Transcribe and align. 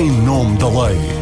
em 0.00 0.10
nome 0.10 0.56
da 0.56 0.68
lei. 0.68 1.21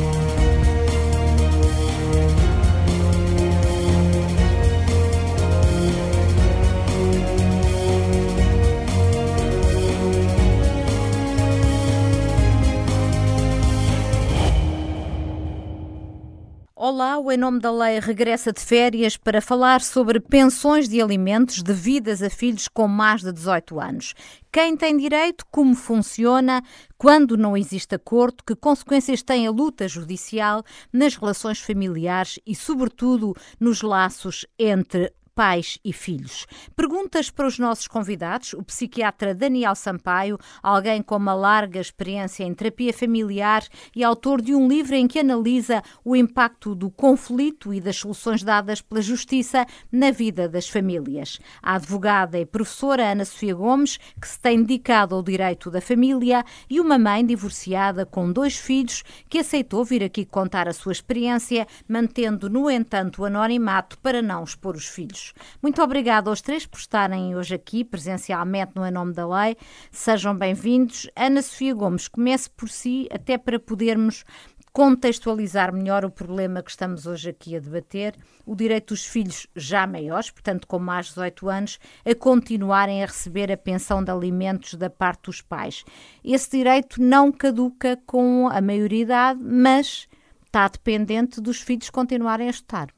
Olá, 16.93 17.21
o 17.21 17.31
Em 17.31 17.37
Nome 17.37 17.61
da 17.61 17.71
Lei 17.71 18.01
regressa 18.01 18.53
de 18.53 18.61
férias 18.61 19.17
para 19.17 19.41
falar 19.41 19.81
sobre 19.81 20.19
pensões 20.19 20.89
de 20.89 21.01
alimentos 21.01 21.63
devidas 21.63 22.21
a 22.21 22.29
filhos 22.29 22.67
com 22.67 22.89
mais 22.89 23.23
de 23.23 23.33
18 23.33 23.79
anos. 23.79 24.13
Quem 24.51 24.77
tem 24.77 24.97
direito, 24.97 25.47
como 25.53 25.77
funciona, 25.77 26.61
quando 26.99 27.37
não 27.37 27.57
existe 27.57 27.95
acordo, 27.95 28.43
que 28.45 28.57
consequências 28.57 29.23
tem 29.23 29.47
a 29.47 29.53
luta 29.53 29.87
judicial 29.87 30.65
nas 30.93 31.15
relações 31.15 31.61
familiares 31.61 32.41
e, 32.45 32.57
sobretudo, 32.57 33.37
nos 33.61 33.83
laços 33.83 34.45
entre 34.59 35.13
pais 35.41 35.79
e 35.83 35.91
filhos. 35.91 36.47
Perguntas 36.77 37.31
para 37.31 37.47
os 37.47 37.59
nossos 37.59 37.89
convidados, 37.89 38.53
o 38.53 38.63
psiquiatra 38.63 39.35
Daniel 39.35 39.75
Sampaio, 39.75 40.37
alguém 40.63 41.01
com 41.01 41.17
uma 41.17 41.33
larga 41.33 41.81
experiência 41.81 42.45
em 42.45 42.53
terapia 42.53 42.93
familiar 42.93 43.65
e 43.97 44.05
autor 44.05 44.43
de 44.43 44.55
um 44.55 44.69
livro 44.69 44.95
em 44.95 45.09
que 45.09 45.19
analisa 45.19 45.83
o 46.05 46.15
impacto 46.15 46.75
do 46.75 46.91
conflito 46.91 47.73
e 47.73 47.81
das 47.81 47.97
soluções 47.97 48.43
dadas 48.43 48.83
pela 48.83 49.01
justiça 49.01 49.65
na 49.91 50.11
vida 50.11 50.47
das 50.47 50.69
famílias. 50.69 51.39
A 51.63 51.77
advogada 51.77 52.39
e 52.39 52.45
professora 52.45 53.11
Ana 53.11 53.25
Sofia 53.25 53.55
Gomes, 53.55 53.97
que 54.21 54.29
se 54.29 54.39
tem 54.39 54.63
dedicado 54.63 55.15
ao 55.15 55.23
direito 55.23 55.71
da 55.71 55.81
família, 55.81 56.45
e 56.69 56.79
uma 56.79 56.99
mãe 56.99 57.25
divorciada 57.25 58.05
com 58.05 58.31
dois 58.31 58.59
filhos 58.59 59.03
que 59.27 59.39
aceitou 59.39 59.87
vir 59.87 60.05
aqui 60.05 60.27
contar 60.27 60.69
a 60.69 60.75
sua 60.75 60.93
experiência, 60.93 61.67
mantendo, 61.89 62.51
no 62.51 62.71
entanto, 62.71 63.23
o 63.23 63.25
anonimato 63.25 63.97
para 64.01 64.21
não 64.21 64.45
expor 64.45 64.77
os 64.77 64.87
filhos. 64.87 65.30
Muito 65.63 65.83
obrigada 65.83 66.31
aos 66.31 66.41
três 66.41 66.67
por 66.67 66.79
estarem 66.79 67.37
hoje 67.37 67.55
aqui 67.55 67.85
presencialmente 67.85 68.73
no 68.75 68.87
Em 68.87 68.91
Nome 68.91 69.13
da 69.13 69.27
Lei. 69.27 69.57
Sejam 69.91 70.37
bem-vindos. 70.37 71.09
Ana 71.17 71.43
Sofia 71.43 71.75
Gomes, 71.75 72.09
comece 72.09 72.51
por 72.51 72.69
si, 72.69 73.09
até 73.11 73.39
para 73.39 73.59
podermos 73.59 74.25
contextualizar 74.73 75.73
melhor 75.73 76.05
o 76.05 76.11
problema 76.11 76.63
que 76.63 76.71
estamos 76.71 77.07
hoje 77.07 77.31
aqui 77.31 77.57
a 77.57 77.61
debater, 77.61 78.15
o 78.47 78.55
direito 78.55 78.95
dos 78.95 79.05
filhos 79.05 79.47
já 79.55 79.87
maiores, 79.87 80.31
portanto 80.31 80.67
com 80.67 80.79
mais 80.79 81.07
de 81.07 81.13
18 81.13 81.49
anos, 81.49 81.79
a 82.05 82.15
continuarem 82.15 83.03
a 83.03 83.07
receber 83.07 83.51
a 83.51 83.57
pensão 83.57 84.03
de 84.03 84.11
alimentos 84.11 84.75
da 84.75 84.89
parte 84.89 85.25
dos 85.25 85.43
pais. 85.43 85.85
Esse 86.25 86.51
direito 86.51 87.03
não 87.03 87.33
caduca 87.33 87.99
com 88.07 88.49
a 88.49 88.61
maioridade, 88.61 89.41
mas 89.43 90.09
está 90.51 90.67
dependente 90.67 91.41
dos 91.41 91.63
filhos 91.63 91.89
continuarem 91.91 92.49
a 92.49 92.51
estudar. 92.51 92.89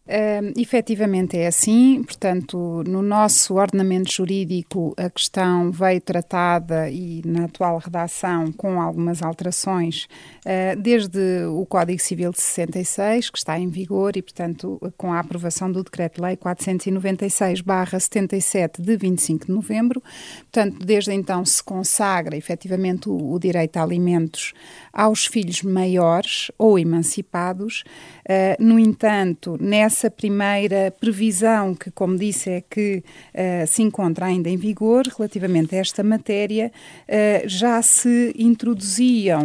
Efetivamente 0.56 1.36
é 1.36 1.46
assim, 1.46 2.02
portanto, 2.02 2.82
no 2.86 3.02
nosso 3.02 3.56
ordenamento 3.56 4.10
jurídico 4.10 4.94
a 4.96 5.10
questão 5.10 5.70
veio 5.70 6.00
tratada 6.00 6.88
e 6.88 7.20
na 7.26 7.44
atual 7.44 7.76
redação 7.76 8.50
com 8.52 8.80
algumas 8.80 9.22
alterações, 9.22 10.08
uh, 10.46 10.80
desde 10.80 11.44
o 11.44 11.66
Código 11.66 12.00
Civil 12.00 12.30
de 12.30 12.40
66, 12.40 13.28
que 13.28 13.36
está 13.36 13.58
em 13.58 13.68
vigor, 13.68 14.16
e, 14.16 14.22
portanto, 14.22 14.80
com 14.96 15.12
a 15.12 15.20
aprovação 15.20 15.70
do 15.70 15.84
Decreto-Lei 15.84 16.38
496-77 16.38 18.80
de 18.80 18.96
25 18.96 19.44
de 19.46 19.52
novembro. 19.52 20.02
Portanto, 20.50 20.78
desde 20.84 21.12
então 21.12 21.44
se 21.44 21.62
consagra 21.62 22.34
efetivamente 22.34 23.10
o, 23.10 23.32
o 23.32 23.38
direito 23.38 23.76
a 23.76 23.82
alimentos 23.82 24.54
aos 24.92 25.26
filhos 25.26 25.62
maiores 25.62 26.50
ou 26.58 26.78
emancipados 26.78 27.84
Uh, 28.22 28.62
no 28.62 28.78
entanto, 28.78 29.56
nessa 29.60 30.08
primeira 30.08 30.94
previsão, 31.00 31.74
que, 31.74 31.90
como 31.90 32.16
disse, 32.16 32.50
é 32.50 32.60
que 32.60 33.02
uh, 33.34 33.66
se 33.66 33.82
encontra 33.82 34.26
ainda 34.26 34.48
em 34.48 34.56
vigor 34.56 35.04
relativamente 35.06 35.74
a 35.74 35.78
esta 35.80 36.04
matéria, 36.04 36.70
uh, 37.08 37.48
já 37.48 37.82
se 37.82 38.32
introduziam 38.38 39.42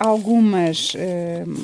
algumas 0.00 0.94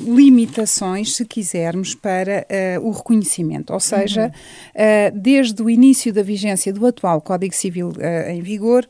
limitações, 0.05 1.13
se 1.13 1.25
quisermos, 1.25 1.93
para 1.93 2.47
o 2.81 2.91
reconhecimento. 2.91 3.73
Ou 3.73 3.81
seja, 3.81 4.31
uhum. 4.73 5.19
desde 5.19 5.61
o 5.61 5.69
início 5.69 6.13
da 6.13 6.23
vigência 6.23 6.71
do 6.71 6.85
atual 6.85 7.19
Código 7.19 7.53
Civil 7.53 7.91
em 8.29 8.41
vigor, 8.41 8.87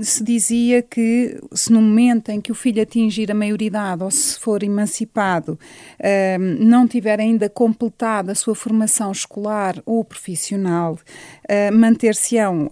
se 0.00 0.22
dizia 0.22 0.80
que 0.80 1.40
se 1.52 1.72
no 1.72 1.82
momento 1.82 2.28
em 2.28 2.40
que 2.40 2.52
o 2.52 2.54
filho 2.54 2.80
atingir 2.80 3.32
a 3.32 3.34
maioridade 3.34 4.04
ou 4.04 4.12
se 4.12 4.38
for 4.38 4.62
emancipado, 4.62 5.58
não 6.58 6.86
tiver 6.86 7.20
ainda 7.20 7.48
completado 7.48 8.30
a 8.30 8.34
sua 8.34 8.54
formação 8.54 9.12
escolar 9.12 9.80
ou 9.86 10.04
profissional, 10.04 10.98
manter-se-ão 11.72 12.68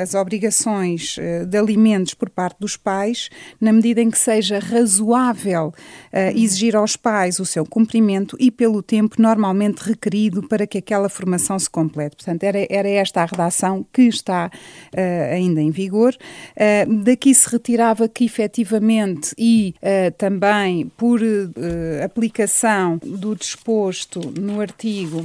as 0.00 0.14
obrigações 0.14 1.16
de 1.48 1.58
alimentos 1.58 2.14
por 2.14 2.30
parte 2.30 2.58
dos 2.60 2.76
pais, 2.76 3.28
na 3.60 3.72
medida 3.72 4.00
em 4.00 4.10
que 4.10 4.18
seja 4.18 4.58
razoável 4.58 5.72
exigir 6.34 6.76
aos 6.76 6.96
pais 6.96 7.38
o 7.38 7.44
seu 7.44 7.64
cumprimento 7.64 8.36
e 8.38 8.50
pelo 8.50 8.82
tempo 8.82 9.16
normalmente 9.18 9.80
requerido 9.80 10.42
para 10.42 10.66
que 10.66 10.78
aquela 10.78 11.08
formação 11.08 11.58
se 11.58 11.68
complete. 11.68 12.16
Portanto, 12.16 12.42
era, 12.44 12.66
era 12.70 12.88
esta 12.88 13.22
a 13.22 13.24
redação 13.26 13.84
que 13.92 14.02
está 14.02 14.50
uh, 14.50 15.34
ainda 15.34 15.60
em 15.60 15.70
vigor. 15.70 16.14
Uh, 16.56 16.94
daqui 17.02 17.34
se 17.34 17.48
retirava 17.48 18.08
que 18.08 18.24
efetivamente 18.24 19.34
e 19.38 19.74
também 20.18 20.90
por 20.96 21.20
aplicação 22.04 22.98
do 23.02 23.34
disposto 23.34 24.20
no 24.38 24.60
artigo 24.60 25.24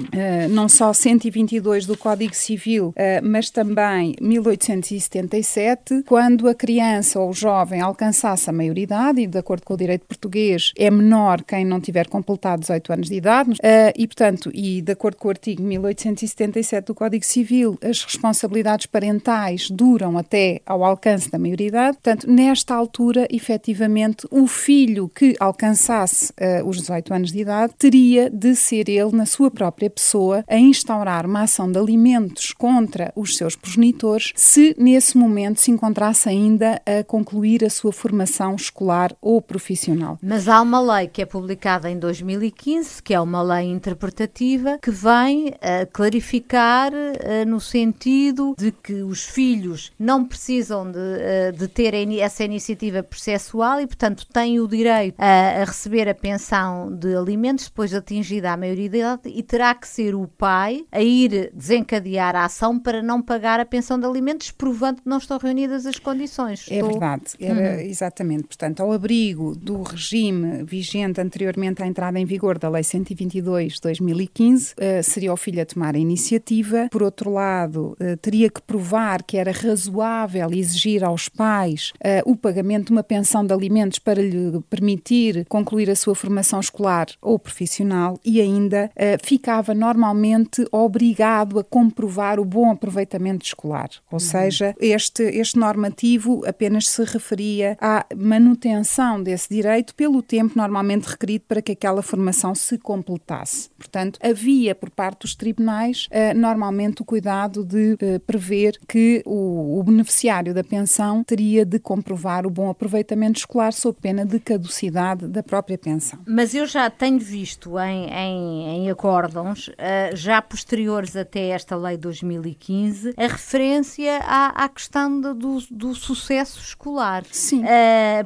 não 0.50 0.68
só 0.70 0.94
122 0.94 1.86
do 1.86 1.98
Código 1.98 2.36
Civil, 2.36 2.94
mas 3.24 3.50
também 3.50 4.16
1877, 4.22 6.04
quando 6.06 6.48
a 6.48 6.56
criança 6.56 7.20
ou 7.20 7.30
o 7.30 7.34
jovem 7.34 7.82
alcançasse 7.82 8.50
a 8.50 8.54
maioridade, 8.54 9.22
e 9.22 9.28
de 9.28 9.38
acordo 9.38 9.64
com 9.64 9.74
o 9.74 9.78
direito 9.78 10.06
português, 10.06 10.72
é 10.82 10.90
menor 10.90 11.44
quem 11.44 11.64
não 11.64 11.80
tiver 11.80 12.08
completado 12.08 12.62
18 12.62 12.94
anos 12.94 13.08
de 13.08 13.16
idade 13.16 13.52
uh, 13.52 13.56
e, 13.96 14.08
portanto, 14.08 14.50
e 14.52 14.82
de 14.82 14.92
acordo 14.92 15.18
com 15.18 15.28
o 15.28 15.32
artigo 15.32 15.62
1877 15.62 16.88
do 16.88 16.96
Código 16.96 17.24
Civil, 17.24 17.78
as 17.84 18.04
responsabilidades 18.04 18.88
parentais 18.88 19.70
duram 19.70 20.18
até 20.18 20.60
ao 20.66 20.84
alcance 20.84 21.30
da 21.30 21.38
maioridade. 21.38 21.98
Portanto, 21.98 22.28
nesta 22.28 22.74
altura, 22.74 23.28
efetivamente, 23.30 24.28
o 24.32 24.48
filho 24.48 25.08
que 25.08 25.36
alcançasse 25.40 26.32
uh, 26.32 26.68
os 26.68 26.78
18 26.78 27.14
anos 27.14 27.32
de 27.32 27.40
idade 27.40 27.74
teria 27.78 28.28
de 28.28 28.56
ser 28.56 28.90
ele, 28.90 29.12
na 29.12 29.28
sua 29.28 29.52
própria 29.52 29.90
pessoa, 29.90 30.44
a 30.48 30.58
instaurar 30.58 31.28
uma 31.28 31.44
ação 31.44 31.72
de 31.72 31.78
alimentos 31.78 32.54
contra 32.54 33.14
os 33.16 33.38
seus 33.38 33.56
progenitores, 33.56 34.34
se 34.36 34.76
nesse 34.80 35.16
momento 35.16 35.62
se 35.62 35.70
encontrasse 35.70 36.28
ainda 36.28 36.82
a 36.86 37.04
concluir 37.04 37.64
a 37.64 37.70
sua 37.70 37.92
formação 37.92 38.56
escolar 38.56 39.16
ou 39.22 39.40
profissional. 39.42 40.18
Mas 40.24 40.48
há 40.48 40.62
uma 40.62 40.71
lei 40.80 41.08
que 41.08 41.22
é 41.22 41.26
publicada 41.26 41.90
em 41.90 41.98
2015, 41.98 43.02
que 43.02 43.14
é 43.14 43.20
uma 43.20 43.42
lei 43.42 43.66
interpretativa, 43.66 44.78
que 44.80 44.92
vem 44.92 45.50
uh, 45.50 45.54
clarificar 45.92 46.92
uh, 46.94 47.48
no 47.48 47.60
sentido 47.60 48.56
de 48.58 48.72
que 48.72 49.02
os 49.02 49.24
filhos 49.24 49.92
não 49.98 50.24
precisam 50.24 50.90
de, 50.90 50.98
uh, 50.98 51.58
de 51.58 51.68
ter 51.68 51.92
essa 52.20 52.44
iniciativa 52.44 53.02
processual 53.04 53.82
e, 53.82 53.88
portanto, 53.88 54.26
têm 54.32 54.60
o 54.60 54.68
direito 54.68 55.16
a, 55.18 55.62
a 55.62 55.66
receber 55.66 56.08
a 56.08 56.16
pensão 56.16 56.96
de 56.96 57.16
alimentos 57.16 57.66
depois 57.66 57.90
de 57.90 57.98
atingida 57.98 58.52
a 58.52 58.58
maioridade 58.58 59.24
e 59.26 59.42
terá 59.42 59.74
que 59.74 59.88
ser 59.88 60.16
o 60.16 60.28
pai 60.28 60.86
a 60.92 61.02
ir 61.02 61.52
desencadear 61.54 62.36
a 62.36 62.46
ação 62.46 62.80
para 62.80 63.02
não 63.02 63.22
pagar 63.22 63.60
a 63.60 63.66
pensão 63.66 64.00
de 64.00 64.06
alimentos, 64.06 64.52
provando 64.52 65.02
que 65.02 65.10
não 65.10 65.18
estão 65.18 65.38
reunidas 65.38 65.86
as 65.86 66.00
condições. 66.00 66.66
É 66.70 66.76
Estou... 66.76 66.92
verdade, 66.92 67.26
era 67.40 67.76
uhum. 67.76 67.80
exatamente. 67.82 68.44
Portanto, 68.44 68.82
ao 68.82 68.92
abrigo 68.92 69.56
do 69.56 69.82
regime 69.82 70.51
vigente 70.66 71.20
anteriormente 71.20 71.82
à 71.84 71.88
entrada 71.88 72.20
em 72.20 72.26
vigor 72.26 72.58
da 72.58 72.70
Lei 72.70 72.84
122 72.84 73.74
de 73.74 73.82
2015, 73.82 74.74
uh, 74.74 75.04
seria 75.04 75.34
o 75.34 75.38
filho 75.38 75.62
a 75.62 75.66
tomar 75.66 75.96
a 75.96 76.00
iniciativa. 76.00 76.88
Por 76.92 77.04
outro 77.04 77.32
lado, 77.32 77.98
uh, 78.00 78.18
teria 78.18 78.50
que 78.50 78.62
provar 78.62 79.24
que 79.24 79.38
era 79.38 79.52
razoável 79.52 80.52
exigir 80.54 81.04
aos 81.04 81.30
pais 81.30 81.92
uh, 81.98 82.32
o 82.32 82.36
pagamento 82.36 82.88
de 82.88 82.92
uma 82.92 83.04
pensão 83.04 83.46
de 83.46 83.54
alimentos 83.54 84.00
para 84.00 84.22
lhe 84.22 84.62
permitir 84.70 85.46
concluir 85.48 85.90
a 85.90 85.96
sua 85.96 86.16
formação 86.16 86.60
escolar 86.60 87.08
ou 87.22 87.38
profissional 87.38 88.20
e 88.24 88.42
ainda 88.42 88.90
ficava 89.24 89.74
normalmente 89.74 90.66
obrigado 90.72 91.60
a 91.60 91.64
comprovar 91.64 92.40
o 92.40 92.46
bom 92.46 92.72
aproveitamento 92.72 93.46
escolar. 93.46 93.90
Ou 94.12 94.14
uhum. 94.16 94.20
seja, 94.20 94.76
este, 94.80 95.24
este 95.24 95.58
normativo 95.58 96.44
apenas 96.46 96.88
se 96.88 97.04
referia 97.04 97.78
à 97.80 98.06
manutenção 98.16 99.22
desse 99.22 99.50
direito 99.50 99.94
pelo 99.96 100.22
tempo 100.22 100.41
normalmente 100.56 101.06
requerido 101.06 101.46
para 101.48 101.62
que 101.62 101.72
aquela 101.72 102.02
formação 102.02 102.54
se 102.56 102.78
completasse. 102.78 103.70
Portanto, 103.78 104.20
havia 104.22 104.74
por 104.76 104.90
parte 104.90 105.22
dos 105.22 105.36
tribunais 105.36 106.08
uh, 106.08 106.38
normalmente 106.38 107.02
o 107.02 107.06
cuidado 107.06 107.64
de 107.64 107.94
uh, 107.94 108.20
prever 108.26 108.80
que 108.88 109.22
o, 109.26 109.82
beneficiário 109.84 110.54
da 110.54 110.64
pensão 110.64 111.24
teria 111.24 111.66
de 111.66 111.80
comprovar 111.80 112.46
o 112.46 112.50
bom 112.50 112.70
aproveitamento 112.70 113.40
escolar 113.40 113.74
sob 113.74 113.98
pena 114.00 114.26
de 114.26 114.40
caducidade 114.40 115.28
da 115.28 115.42
própria 115.42 115.78
pensão. 115.78 116.20
Mas 116.26 116.54
eu 116.54 116.66
já 116.66 116.90
tenho 116.90 117.20
visto 117.20 117.78
em, 117.80 118.10
em, 118.10 118.68
em 118.68 118.90
acórdãos, 118.90 119.68
uh, 119.68 120.16
já 120.16 120.42
posteriores 120.42 121.16
até 121.16 121.50
esta 121.50 121.76
lei 121.76 121.96
de 121.96 122.02
2015, 122.02 123.14
a 123.18 123.28
referência 123.28 124.20
à, 124.24 124.66
à 124.66 124.70
questão 124.70 125.20
do, 125.20 125.60
do, 125.70 125.96
sucesso 125.96 126.60
escolar. 126.60 127.24
Sim. 127.32 127.64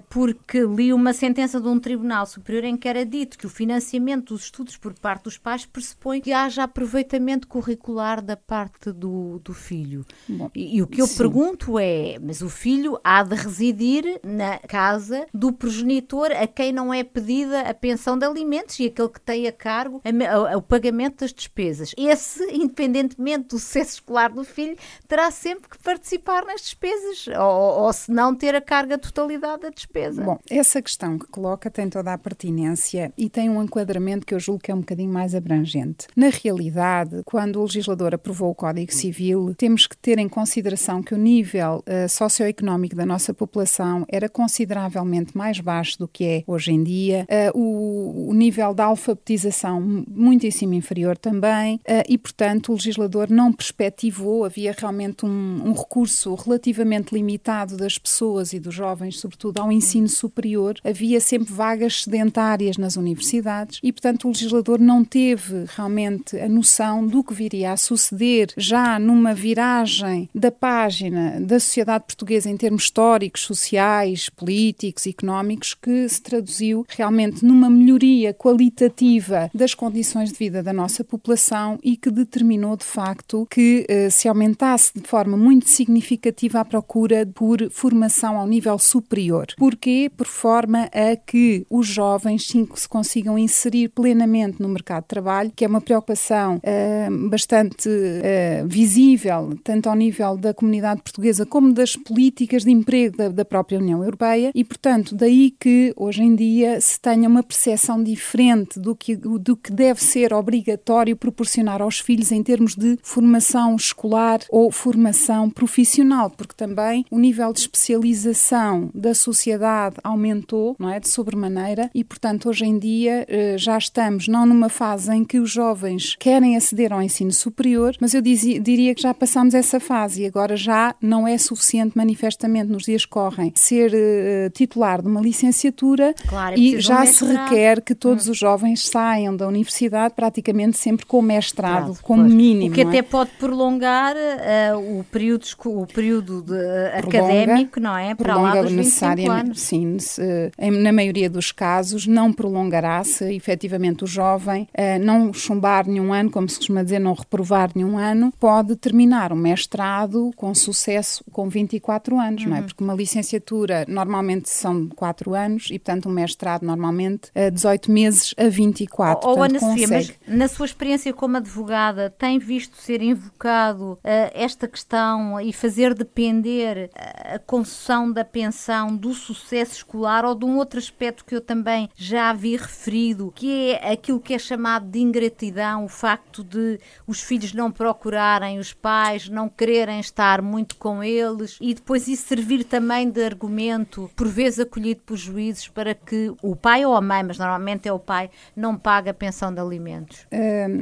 porque 0.09 0.62
li 0.63 0.94
uma 0.94 1.13
sentença 1.13 1.59
de 1.59 1.67
um 1.67 1.79
tribunal 1.79 2.04
superior 2.25 2.63
em 2.65 2.77
que 2.77 2.87
era 2.87 3.05
dito 3.05 3.37
que 3.37 3.45
o 3.45 3.49
financiamento 3.49 4.33
dos 4.33 4.43
estudos 4.43 4.77
por 4.77 4.93
parte 4.93 5.23
dos 5.23 5.37
pais 5.37 5.65
pressupõe 5.65 6.21
que 6.21 6.31
haja 6.31 6.63
aproveitamento 6.63 7.47
curricular 7.47 8.21
da 8.21 8.35
parte 8.37 8.91
do, 8.91 9.39
do 9.39 9.53
filho. 9.53 10.05
Bom, 10.27 10.49
e, 10.53 10.77
e, 10.77 10.81
o 10.81 10.87
que 10.87 11.01
eu 11.01 11.07
sim. 11.07 11.17
pergunto 11.17 11.79
é: 11.79 12.17
mas 12.21 12.41
o 12.41 12.49
filho 12.49 12.99
há 13.03 13.23
de 13.23 13.35
residir 13.35 14.19
na 14.23 14.59
casa 14.59 15.25
do 15.33 15.51
progenitor 15.51 16.31
a 16.31 16.47
quem 16.47 16.71
não 16.71 16.93
é 16.93 17.03
pedida 17.03 17.61
a 17.61 17.73
pensão 17.73 18.17
de 18.17 18.25
alimentos 18.25 18.79
e 18.79 18.85
aquele 18.85 19.09
que 19.09 19.21
tem 19.21 19.47
a 19.47 19.51
cargo 19.51 20.01
a, 20.03 20.53
a, 20.53 20.57
o 20.57 20.61
pagamento 20.61 21.21
das 21.21 21.33
despesas. 21.33 21.93
Esse, 21.97 22.43
independentemente 22.51 23.47
do 23.49 23.59
sucesso 23.59 23.93
escolar 23.95 24.31
do 24.31 24.43
filho, 24.43 24.77
terá 25.07 25.31
sempre 25.31 25.69
que 25.69 25.77
participar 25.77 26.45
nas 26.45 26.61
despesas 26.61 27.27
ou, 27.27 27.83
ou 27.83 27.93
se 27.93 28.11
não 28.11 28.35
ter 28.35 28.55
a 28.55 28.61
carga 28.61 28.97
totalidade 28.97 29.63
da 29.63 29.69
despesa. 29.69 30.23
Bom, 30.23 30.39
essa 30.49 30.81
questão 30.81 31.17
que 31.17 31.27
coloca 31.27 31.69
tem 31.69 31.89
toda 31.95 32.12
a 32.12 32.18
pertinência 32.18 33.13
e 33.18 33.30
tem 33.30 33.50
um 33.50 33.63
enquadramento 33.63 34.25
que 34.25 34.36
eu 34.36 34.39
julgo 34.39 34.62
que 34.62 34.69
é 34.69 34.75
um 34.75 34.80
bocadinho 34.80 35.09
mais 35.09 35.33
abrangente. 35.33 36.07
Na 36.13 36.27
realidade, 36.27 37.21
quando 37.24 37.57
o 37.57 37.63
legislador 37.63 38.13
aprovou 38.13 38.50
o 38.50 38.56
Código 38.56 38.94
Civil, 38.94 39.56
temos 39.57 39.88
que 39.88 39.95
ter 39.95 40.19
em 40.19 40.27
consideração 40.27 41.01
que 41.01 41.13
o 41.13 41.18
nível 41.18 41.81
uh, 41.88 42.09
socioeconómico 42.09 42.97
da 42.97 43.06
nossa 43.06 43.33
população 43.33 44.06
era 44.09 44.27
consideravelmente 44.27 45.38
mais 45.38 45.62
baixo 45.62 45.97
do 45.97 46.06
que 46.06 46.25
é 46.25 46.44
hoje 46.45 46.74
em 46.74 46.83
dia, 46.83 47.25
uh, 47.53 47.57
o, 47.57 48.30
o, 48.30 48.33
nível 48.33 48.74
da 48.74 48.83
alfabetização 48.83 50.03
muitíssimo 50.09 50.74
inferior 50.74 51.18
também, 51.18 51.75
uh, 51.75 52.03
e, 52.09 52.18
portanto, 52.18 52.74
o 52.74 52.75
legislador 52.75 53.30
não 53.30 53.53
perspectivou, 53.53 54.44
havia 54.44 54.75
realmente 54.77 55.25
um, 55.25 55.62
um 55.65 55.71
recurso 55.71 56.36
relativamente 56.36 57.15
limitado 57.15 57.77
das 57.77 57.98
pessoas 57.98 58.51
e 58.51 58.59
dos 58.59 58.74
jovens, 58.75 59.18
sobretudo 59.18 59.59
ao 59.59 59.71
ensino 59.71 60.09
superior, 60.09 60.75
havia 60.83 61.21
sempre 61.21 61.53
vagas 61.53 61.84
sedentárias 61.93 62.77
nas 62.77 62.95
universidades 62.95 63.79
e, 63.81 63.91
portanto, 63.91 64.25
o 64.25 64.29
legislador 64.29 64.79
não 64.79 65.03
teve 65.03 65.65
realmente 65.75 66.37
a 66.39 66.49
noção 66.49 67.05
do 67.05 67.23
que 67.23 67.33
viria 67.33 67.71
a 67.71 67.77
suceder 67.77 68.53
já 68.57 68.97
numa 68.99 69.33
viragem 69.33 70.29
da 70.33 70.51
página 70.51 71.39
da 71.39 71.59
sociedade 71.59 72.05
portuguesa 72.05 72.49
em 72.49 72.57
termos 72.57 72.83
históricos, 72.83 73.41
sociais, 73.41 74.29
políticos, 74.29 75.07
económicos, 75.07 75.73
que 75.73 76.07
se 76.07 76.21
traduziu 76.21 76.85
realmente 76.87 77.43
numa 77.43 77.69
melhoria 77.69 78.33
qualitativa 78.33 79.49
das 79.53 79.73
condições 79.73 80.31
de 80.31 80.38
vida 80.38 80.63
da 80.63 80.73
nossa 80.73 81.03
população 81.03 81.79
e 81.83 81.97
que 81.97 82.09
determinou 82.09 82.77
de 82.77 82.85
facto 82.85 83.47
que 83.49 83.85
eh, 83.88 84.09
se 84.09 84.27
aumentasse 84.27 84.91
de 84.95 85.07
forma 85.07 85.35
muito 85.35 85.69
significativa 85.69 86.59
a 86.59 86.65
procura 86.65 87.25
por 87.25 87.69
formação 87.71 88.38
ao 88.38 88.47
nível 88.47 88.77
superior. 88.79 89.47
Porquê? 89.57 90.11
Por 90.15 90.27
forma 90.27 90.89
a 90.93 91.15
que 91.15 91.65
os 91.77 91.88
jovens 91.88 92.48
se 92.48 92.89
consigam 92.89 93.38
inserir 93.38 93.89
plenamente 93.89 94.62
no 94.62 94.69
mercado 94.69 95.04
de 95.04 95.10
trabalho, 95.10 95.51
que 95.54 95.66
é 95.66 95.68
uma 95.68 95.81
preocupação 95.81 96.56
uh, 96.57 97.30
bastante 97.30 97.89
uh, 97.89 98.68
visível, 98.68 99.57
tanto 99.63 99.89
ao 99.89 99.95
nível 99.95 100.38
da 100.38 100.54
comunidade 100.54 101.01
portuguesa 101.01 101.45
como 101.45 101.74
das 101.74 101.95
políticas 101.95 102.63
de 102.63 102.72
emprego 102.72 103.18
da, 103.18 103.30
da, 103.30 103.45
própria 103.45 103.77
União 103.77 104.01
Europeia, 104.04 104.51
e, 104.56 104.63
portanto, 104.63 105.13
daí 105.16 105.51
que 105.51 105.94
hoje 105.98 106.24
em 106.24 106.36
dia 106.36 106.80
se 106.80 107.00
tenha 107.00 107.27
uma 107.27 107.44
percepção 107.44 108.01
diferente 108.01 108.80
do 108.80 108.95
que, 108.95 109.16
do 109.16 109.56
que 109.56 109.72
deve 109.72 110.01
ser 110.01 110.33
obrigatório 110.33 111.16
proporcionar 111.16 111.81
aos 111.81 112.00
filhos 112.00 112.31
em 112.31 112.42
termos 112.42 112.75
de 112.75 112.98
formação 113.04 113.75
escolar 113.75 114.39
ou 114.50 114.72
formação 114.72 115.50
profissional, 115.50 116.30
porque 116.30 116.54
também 116.56 117.06
o 117.12 117.19
nível 117.19 117.51
de 117.51 117.60
especialização 117.60 118.89
da 118.94 119.13
sociedade 119.13 119.98
aumentou, 120.04 120.75
não 120.80 120.89
é, 120.89 121.00
de 121.00 121.10
sobremaneira, 121.10 121.64
e, 121.94 122.03
portanto, 122.03 122.50
hoje 122.50 122.65
em 122.65 122.77
dia 122.77 123.25
uh, 123.29 123.57
já 123.57 123.77
estamos 123.77 124.27
não 124.27 124.45
numa 124.45 124.69
fase 124.69 125.13
em 125.13 125.23
que 125.23 125.39
os 125.39 125.50
jovens 125.50 126.15
querem 126.19 126.56
aceder 126.56 126.94
ao 126.94 127.01
ensino 127.01 127.31
superior, 127.31 127.95
mas 128.00 128.13
eu 128.13 128.21
dizia, 128.21 128.59
diria 128.59 128.94
que 128.94 129.01
já 129.01 129.13
passamos 129.13 129.53
essa 129.53 129.79
fase 129.79 130.23
e 130.23 130.25
agora 130.25 130.56
já 130.56 130.95
não 131.01 131.27
é 131.27 131.38
suficiente, 131.38 131.97
manifestamente, 131.97 132.71
nos 132.71 132.83
dias 132.83 133.06
que 133.06 133.12
correm, 133.12 133.51
ser 133.56 133.91
uh, 133.91 134.50
titular 134.51 135.01
de 135.01 135.07
uma 135.07 135.21
licenciatura 135.21 136.13
claro, 136.27 136.57
e 136.57 136.79
já 136.79 137.06
se 137.06 137.25
requer 137.25 137.81
que 137.81 137.95
todos 137.95 138.27
hum. 138.27 138.31
os 138.31 138.38
jovens 138.38 138.88
saiam 138.88 139.35
da 139.35 139.47
universidade 139.47 140.13
praticamente 140.13 140.77
sempre 140.77 141.06
com 141.06 141.21
mestrado, 141.21 141.85
claro, 141.85 142.00
como 142.01 142.23
pois. 142.23 142.33
mínimo. 142.33 142.71
O 142.71 142.73
que 142.73 142.81
até 142.81 142.97
é? 142.97 143.01
pode 143.01 143.31
prolongar 143.39 144.15
uh, 144.15 145.00
o 145.00 145.03
período, 145.06 145.45
o 145.65 145.88
período 145.88 146.41
de, 146.41 146.53
uh, 146.53 147.00
académico, 147.00 147.79
não 147.79 147.97
é? 147.97 148.13
Para 148.13 148.35
lá 148.35 148.62
dos 148.62 148.71
25 148.71 149.31
anos. 149.31 149.62
Sim, 149.62 150.00
se, 150.00 150.51
na 150.59 150.91
maioria 150.91 151.29
dos 151.29 151.51
casos 151.55 152.05
não 152.05 152.31
prolongará 152.31 153.03
se 153.03 153.33
efetivamente 153.33 154.03
o 154.03 154.07
jovem 154.07 154.67
uh, 154.73 155.03
não 155.03 155.33
chumbar 155.33 155.87
nenhum 155.87 156.13
ano, 156.13 156.29
como 156.29 156.47
se 156.49 156.57
costuma 156.57 156.83
dizer, 156.83 156.99
não 156.99 157.13
reprovar 157.13 157.71
nenhum 157.73 157.97
ano, 157.97 158.33
pode 158.39 158.75
terminar 158.75 159.31
o 159.31 159.35
mestrado 159.35 160.31
com 160.35 160.53
sucesso 160.53 161.23
com 161.31 161.47
24 161.49 162.19
anos, 162.19 162.43
uhum. 162.43 162.49
não 162.49 162.57
é? 162.57 162.59
Uhum. 162.59 162.65
Porque 162.65 162.83
uma 162.83 162.93
licenciatura 162.93 163.85
normalmente 163.87 164.49
são 164.49 164.87
4 164.89 165.33
anos 165.33 165.67
e, 165.71 165.79
portanto, 165.79 166.09
um 166.09 166.11
mestrado 166.11 166.63
normalmente 166.63 167.29
uh, 167.29 167.51
18 167.51 167.91
meses 167.91 168.33
a 168.37 168.47
24. 168.47 169.27
Ou, 169.27 169.43
Ana 169.43 169.59
Sofia, 169.59 169.87
mas 169.87 170.13
na 170.27 170.47
sua 170.47 170.65
experiência 170.65 171.13
como 171.13 171.37
advogada, 171.37 172.09
tem 172.09 172.39
visto 172.39 172.75
ser 172.77 173.01
invocado 173.01 173.93
uh, 173.93 173.99
esta 174.33 174.67
questão 174.67 175.39
e 175.39 175.53
fazer 175.53 175.93
depender 175.93 176.89
a 176.95 177.39
concessão 177.39 178.11
da 178.11 178.25
pensão 178.25 178.95
do 178.95 179.13
sucesso 179.13 179.73
escolar 179.73 180.25
ou 180.25 180.35
de 180.35 180.45
um 180.45 180.57
outro 180.57 180.79
aspecto 180.79 181.23
que 181.23 181.34
eu 181.35 181.41
também 181.41 181.89
já 181.95 182.33
vi 182.33 182.55
referido, 182.55 183.31
que 183.35 183.71
é 183.71 183.91
aquilo 183.93 184.19
que 184.19 184.33
é 184.33 184.39
chamado 184.39 184.89
de 184.89 184.99
ingratidão 184.99 185.85
o 185.85 185.87
facto 185.87 186.43
de 186.43 186.79
os 187.07 187.21
filhos 187.21 187.53
não 187.53 187.71
procurarem 187.71 188.59
os 188.59 188.73
pais, 188.73 189.29
não 189.29 189.49
quererem 189.49 189.99
estar 189.99 190.41
muito 190.41 190.75
com 190.75 191.03
eles 191.03 191.57
e 191.61 191.73
depois 191.73 192.07
isso 192.07 192.27
servir 192.27 192.63
também 192.63 193.09
de 193.09 193.23
argumento, 193.23 194.09
por 194.15 194.27
vezes 194.27 194.59
acolhido 194.59 195.01
por 195.05 195.17
juízes, 195.17 195.67
para 195.67 195.93
que 195.93 196.33
o 196.41 196.55
pai 196.55 196.85
ou 196.85 196.95
a 196.95 197.01
mãe, 197.01 197.23
mas 197.23 197.38
normalmente 197.38 197.88
é 197.88 197.93
o 197.93 197.99
pai, 197.99 198.29
não 198.55 198.77
pague 198.77 199.10
a 199.10 199.13
pensão 199.13 199.53
de 199.53 199.60
alimentos? 199.60 200.25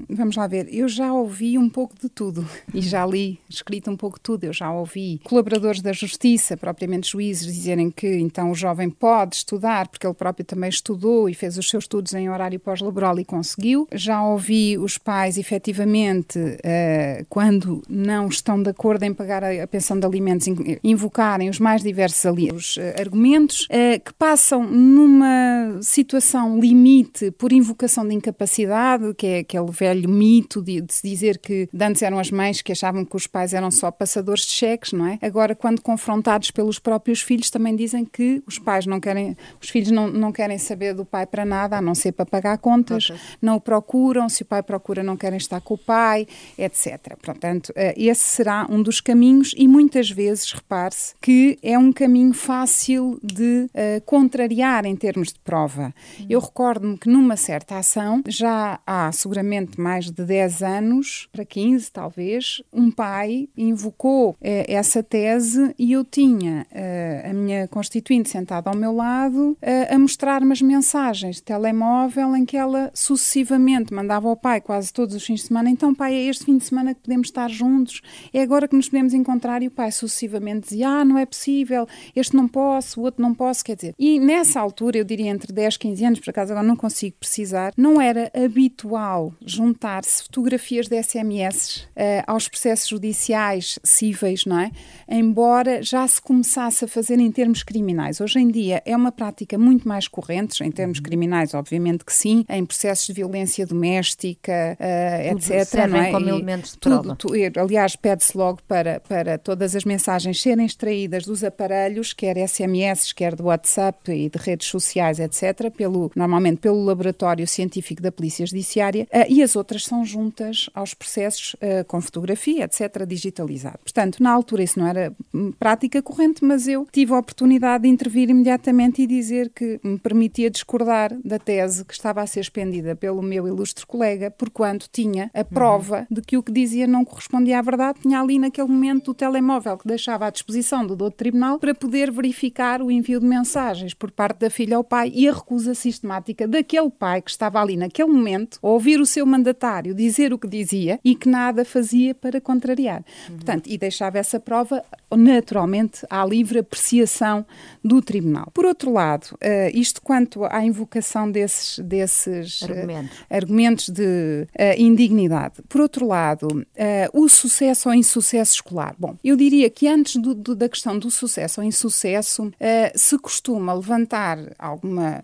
Vamos 0.10 0.36
lá 0.36 0.48
ver, 0.48 0.68
eu 0.74 0.88
já 0.88 1.12
ouvi 1.12 1.58
um 1.58 1.70
pouco 1.70 1.96
de 2.00 2.10
tudo 2.10 2.48
e 2.74 2.82
já 2.82 3.06
li 3.06 3.40
escrito 3.50 3.90
um 3.90 3.98
pouco 3.98 4.18
de 4.18 4.24
tudo. 4.24 4.44
Eu 4.44 4.54
já 4.54 4.72
ouvi 4.72 5.20
colaboradores 5.24 5.82
da 5.82 5.94
justiça, 5.94 6.58
propriamente 6.58 7.12
juízes, 7.12 7.54
dizerem 7.54 7.90
que 7.90 8.08
então 8.18 8.52
o 8.52 8.56
jovem 8.56 8.90
pode 8.90 9.36
estudar, 9.36 9.88
porque 9.88 10.06
ele 10.06 10.14
próprio 10.14 10.43
também 10.44 10.70
estudou 10.70 11.30
e 11.30 11.34
fez 11.34 11.58
os 11.58 11.70
seus 11.70 11.84
estudos 11.84 12.14
em 12.14 12.30
horário 12.30 12.60
pós-laboral 12.60 13.20
e 13.20 13.26
conseguiu 13.26 13.88
já 14.04 14.22
ouvi 14.24 14.78
os 14.78 14.98
pais, 14.98 15.38
efetivamente, 15.38 16.38
uh, 16.38 17.26
quando 17.30 17.82
não 17.88 18.28
estão 18.28 18.62
de 18.62 18.70
acordo 18.70 19.04
em 19.04 19.14
pagar 19.14 19.44
a, 19.44 19.68
pensão 19.68 20.00
de 20.00 20.06
alimentos, 20.06 20.48
invocarem 20.84 21.50
os 21.50 21.60
mais 21.60 21.82
diversos 21.82 22.14
os, 22.54 22.78
uh, 22.78 22.82
argumentos, 23.00 23.62
uh, 23.64 24.00
que 24.04 24.14
passam 24.14 24.66
numa 24.66 25.80
situação 25.82 26.60
limite 26.60 27.32
por 27.32 27.54
invocação 27.54 28.06
de 28.08 28.14
incapacidade, 28.14 29.14
que 29.16 29.28
é 29.28 29.40
aquele 29.40 29.72
velho 29.72 30.10
mito 30.10 30.62
de, 30.62 30.82
de 30.82 30.94
se 30.94 31.08
dizer 31.08 31.38
que 31.38 31.70
antes 31.80 32.02
eram 32.02 32.20
as 32.20 32.30
mães 32.30 32.62
que 32.62 32.72
achavam 32.72 33.06
que 33.06 33.16
os 33.16 33.28
pais 33.28 33.54
eram 33.54 33.72
só 33.72 33.90
passadores 33.90 34.46
de 34.46 34.52
cheques, 34.52 34.92
não 34.94 35.08
é? 35.08 35.18
Agora, 35.22 35.56
quando 35.56 35.82
confrontados 35.82 36.52
pelos 36.52 36.80
próprios 36.80 37.22
filhos, 37.22 37.50
também 37.50 37.76
dizem 37.76 38.06
que 38.06 38.44
os 38.46 38.60
pais 38.60 38.86
não 38.86 39.00
querem, 39.00 39.38
os 39.62 39.70
filhos 39.70 39.92
não, 39.92 40.08
não 40.08 40.32
querem 40.34 40.58
saber 40.58 40.94
do 40.94 41.06
pai 41.06 41.26
para 41.26 41.46
nada, 41.46 41.78
a 41.78 41.82
não 41.82 41.96
ser 41.96 42.12
para 42.12 42.26
pagar 42.26 42.58
contas, 42.58 43.10
okay. 43.10 43.22
não 43.42 43.60
procuram, 43.60 44.28
se 44.28 44.42
o 44.42 44.46
pai 44.46 44.62
procura 44.62 45.04
não 45.04 45.16
querem 45.16 45.38
estar 45.38 45.62
com 45.62 45.76
o 45.76 45.78
pai, 45.78 46.28
etc. 46.58 47.16
Portanto, 47.22 47.72
eh, 47.76 47.94
esse 47.96 48.24
será 48.24 48.68
um 48.70 48.82
dos 48.82 49.00
caminhos 49.00 49.54
e 49.58 49.68
muitas 49.68 50.10
vezes, 50.10 50.52
repare-se, 50.52 51.14
que 51.22 51.58
é 51.62 51.78
um 51.78 51.94
caminho 51.94 52.34
fácil 52.34 53.20
de 53.24 53.70
uh, 53.70 54.02
contrariar 54.06 54.86
em 54.86 54.96
termos 54.96 55.32
de 55.32 55.40
prova. 55.40 55.94
Uhum. 56.20 56.26
Eu 56.30 56.40
recordo-me 56.40 56.98
que 56.98 57.10
numa 57.10 57.38
certa 57.38 57.78
ação, 57.78 58.22
já 58.28 58.80
há 58.86 59.12
seguramente 59.12 59.80
mais 59.80 60.10
de 60.10 60.24
10 60.24 60.64
anos, 60.64 61.30
para 61.32 61.46
15 61.46 61.92
talvez, 61.92 62.62
um 62.72 62.90
pai 62.90 63.48
invocou 63.56 64.32
uh, 64.32 64.38
essa 64.42 65.04
tese 65.04 65.74
e 65.78 65.92
eu 65.94 66.04
tinha 66.04 66.66
uh, 66.72 67.30
a 67.30 67.34
minha 67.34 67.68
constituinte 67.68 68.30
sentada 68.30 68.70
ao 68.70 68.76
meu 68.76 68.94
lado 68.96 69.58
a, 69.62 69.96
a 69.96 69.98
mostrar 70.24 70.42
umas 70.42 70.62
mensagens 70.62 71.36
de 71.36 71.44
telemóvel 71.44 72.34
em 72.34 72.46
que 72.46 72.56
ela 72.56 72.90
sucessivamente 72.94 73.94
mandava 73.94 74.30
ao 74.30 74.38
pai 74.38 74.62
quase 74.62 74.94
todos 74.94 75.14
os 75.14 75.26
fins 75.26 75.42
de 75.42 75.48
semana, 75.48 75.70
então 75.70 75.94
pai, 75.94 76.14
é 76.14 76.24
este 76.30 76.46
fim 76.46 76.58
de 76.58 76.64
semana 76.64 76.94
que 76.94 77.02
podemos 77.02 77.28
estar 77.28 77.50
juntos, 77.50 78.02
é 78.32 78.42
agora 78.42 78.66
que 78.66 78.74
nos 78.74 78.88
podemos 78.88 79.14
encontrar 79.14 79.62
e 79.62 79.68
o 79.68 79.72
pai 79.72 79.92
sucessivamente 79.92 80.70
dizia, 80.70 80.88
ah, 80.88 81.04
não 81.04 81.18
é 81.18 81.26
possível, 81.26 81.86
este 82.16 82.38
não 82.38 82.48
posso, 82.48 83.02
o 83.02 83.04
outro 83.04 83.22
não 83.22 83.34
posso, 83.34 83.66
quer 83.66 83.76
dizer. 83.76 83.94
E 84.00 84.18
nessa 84.18 84.62
altura, 84.62 84.98
eu 84.98 85.04
diria 85.04 85.30
entre 85.30 85.52
10 85.52 85.76
e 85.76 85.80
15 85.80 86.06
anos, 86.06 86.20
por 86.22 86.30
acaso 86.30 86.54
agora 86.54 86.66
não 86.66 86.78
consigo 86.78 87.18
precisar, 87.20 87.74
não 87.76 88.00
era 88.00 88.32
habitual 88.34 89.34
juntar-se 89.46 90.24
fotografias 90.24 90.88
de 90.88 91.04
SMS 91.04 91.80
uh, 91.80 91.90
eh, 91.98 92.24
aos 92.26 92.48
processos 92.48 92.88
judiciais 92.88 93.78
cíveis, 93.84 94.46
não 94.46 94.58
é? 94.58 94.72
Embora 95.10 95.84
já 95.84 96.08
se 96.08 96.22
começasse 96.22 96.86
a 96.86 96.88
fazer 96.88 97.20
em 97.20 97.30
termos 97.30 97.62
criminais. 97.62 98.22
Hoje 98.22 98.40
em 98.40 98.48
dia 98.48 98.82
é 98.86 98.96
uma 98.96 99.12
prática 99.12 99.58
muito 99.58 99.86
mais 99.86 100.08
corrente, 100.14 100.64
em 100.64 100.72
termos 100.72 101.00
uhum. 101.00 101.04
criminais, 101.04 101.56
obviamente 101.56 102.06
que 102.06 102.14
sim, 102.14 102.46
em 102.48 102.64
processos 102.64 103.08
de 103.08 103.14
violência 103.14 103.66
doméstica, 103.66 104.78
uh, 104.80 105.36
etc. 105.36 105.88
Não 105.90 105.98
é? 105.98 106.12
como 106.12 106.28
e 106.28 106.30
elementos 106.30 106.74
de. 106.74 106.78
Tudo, 106.78 107.16
tudo, 107.16 107.34
aliás, 107.58 107.96
pede-se 107.96 108.38
logo 108.38 108.60
para, 108.68 109.00
para 109.00 109.40
todas 109.40 109.76
as 109.76 109.84
mensagens 109.84 110.40
serem 110.40 110.66
extraídas 110.66 111.26
dos 111.26 111.44
aparelhos, 111.44 112.14
quer 112.14 112.38
SMS, 112.48 113.12
quer 113.12 113.36
do 113.36 113.46
WhatsApp 113.46 114.12
e 114.12 114.30
de 114.30 114.38
redes 114.38 114.68
sociais, 114.68 115.20
etc., 115.20 115.72
pelo, 115.76 116.12
normalmente 116.16 116.60
pelo 116.60 116.84
laboratório 116.86 117.48
científico 117.48 118.02
da 118.02 118.12
Polícia 118.12 118.46
Judiciária, 118.46 119.08
uh, 119.12 119.26
e 119.28 119.42
as 119.42 119.56
outras 119.56 119.84
são 119.84 120.06
juntas 120.06 120.70
aos 120.76 120.94
processos 120.94 121.56
uh, 121.56 121.84
com 121.88 122.00
fotografia, 122.00 122.66
etc., 122.66 123.06
digitalizado. 123.08 123.80
Portanto, 123.84 124.22
na 124.22 124.32
altura 124.32 124.62
isso 124.62 124.78
não 124.78 124.88
era 124.88 125.12
hum, 125.34 125.52
prática 125.52 126.02
corrente, 126.02 126.44
mas 126.44 126.68
eu 126.68 126.88
tive 126.92 127.14
a 127.14 127.18
oportunidade 127.18 127.84
de 127.84 127.90
intervir 127.90 128.30
imediatamente 128.30 129.02
e 129.02 129.08
dizer 129.08 129.50
que 129.50 129.80
me 129.84 129.98
permitia 130.04 130.50
discordar 130.50 131.18
da 131.24 131.40
tese 131.40 131.86
que 131.86 131.94
estava 131.94 132.22
a 132.22 132.28
ser 132.28 132.42
expendida 132.42 132.96
pelo 132.96 133.22
meu 133.22 133.48
ilustre 133.48 133.86
colega, 133.86 134.30
porquanto 134.30 134.90
tinha 134.92 135.32
a 135.34 135.44
prova 135.44 136.00
uhum. 136.00 136.08
de 136.12 136.22
que 136.22 136.38
o 136.38 136.44
que 136.44 136.52
dizia 136.52 136.86
não 136.86 137.06
correspondia 137.06 137.60
à 137.60 137.62
verdade, 137.62 138.00
tinha 138.02 138.20
ali 138.20 138.38
naquele 138.38 138.68
momento 138.68 139.12
o 139.12 139.14
telemóvel 139.14 139.78
que 139.78 139.88
deixava 139.88 140.28
à 140.28 140.30
disposição 140.30 140.86
do 140.86 140.96
doutor 140.96 141.16
tribunal 141.16 141.58
para 141.58 141.74
poder 141.74 142.12
verificar 142.12 142.82
o 142.82 142.92
envio 142.92 143.20
de 143.20 143.26
mensagens 143.26 143.94
por 143.94 144.12
parte 144.12 144.40
da 144.40 144.50
filha 144.50 144.76
ao 144.76 144.84
pai 144.84 145.12
e 145.14 145.28
a 145.28 145.34
recusa 145.34 145.74
sistemática 145.74 146.48
daquele 146.48 146.90
pai 146.90 147.22
que 147.22 147.32
estava 147.32 147.62
ali 147.62 147.78
naquele 147.78 148.12
momento 148.12 148.60
a 148.62 148.68
ouvir 148.68 149.00
o 149.00 149.06
seu 149.06 149.26
mandatário 149.26 149.96
dizer 149.96 150.34
o 150.34 150.38
que 150.38 150.48
dizia 150.48 151.00
e 151.04 151.16
que 151.16 151.30
nada 151.30 151.64
fazia 151.64 152.14
para 152.14 152.42
contrariar. 152.42 153.04
Uhum. 153.30 153.36
Portanto, 153.36 153.68
e 153.68 153.78
deixava 153.78 154.18
essa 154.18 154.40
prova 154.40 154.84
naturalmente 155.16 156.06
à 156.10 156.26
livre 156.26 156.60
apreciação 156.60 157.46
do 157.84 158.02
tribunal. 158.02 158.50
Por 158.54 158.66
outro 158.66 158.92
lado, 158.92 159.28
uh, 159.34 159.38
isto 159.74 159.93
quanto 160.02 160.44
à 160.46 160.64
invocação 160.64 161.30
desses, 161.30 161.80
desses 161.80 162.62
uh, 162.62 162.72
argumentos. 162.72 163.18
argumentos 163.30 163.90
de 163.90 164.48
uh, 164.50 164.82
indignidade. 164.82 165.62
Por 165.68 165.82
outro 165.82 166.08
lado, 166.08 166.66
o 167.14 167.28
sucesso 167.30 167.90
ou 167.90 167.96
insucesso 167.96 168.54
escolar. 168.56 168.96
Bom, 168.98 169.16
eu 169.24 169.36
diria 169.36 169.70
que 169.70 169.88
antes 169.88 170.16
do, 170.18 170.34
do, 170.34 170.56
da 170.56 170.70
questão 170.70 170.98
do 170.98 171.10
sucesso 171.10 171.62
ou 171.62 171.68
insucesso, 171.68 172.52
se 172.96 173.18
costuma 173.18 173.74
levantar 173.74 174.38
alguma 174.58 175.24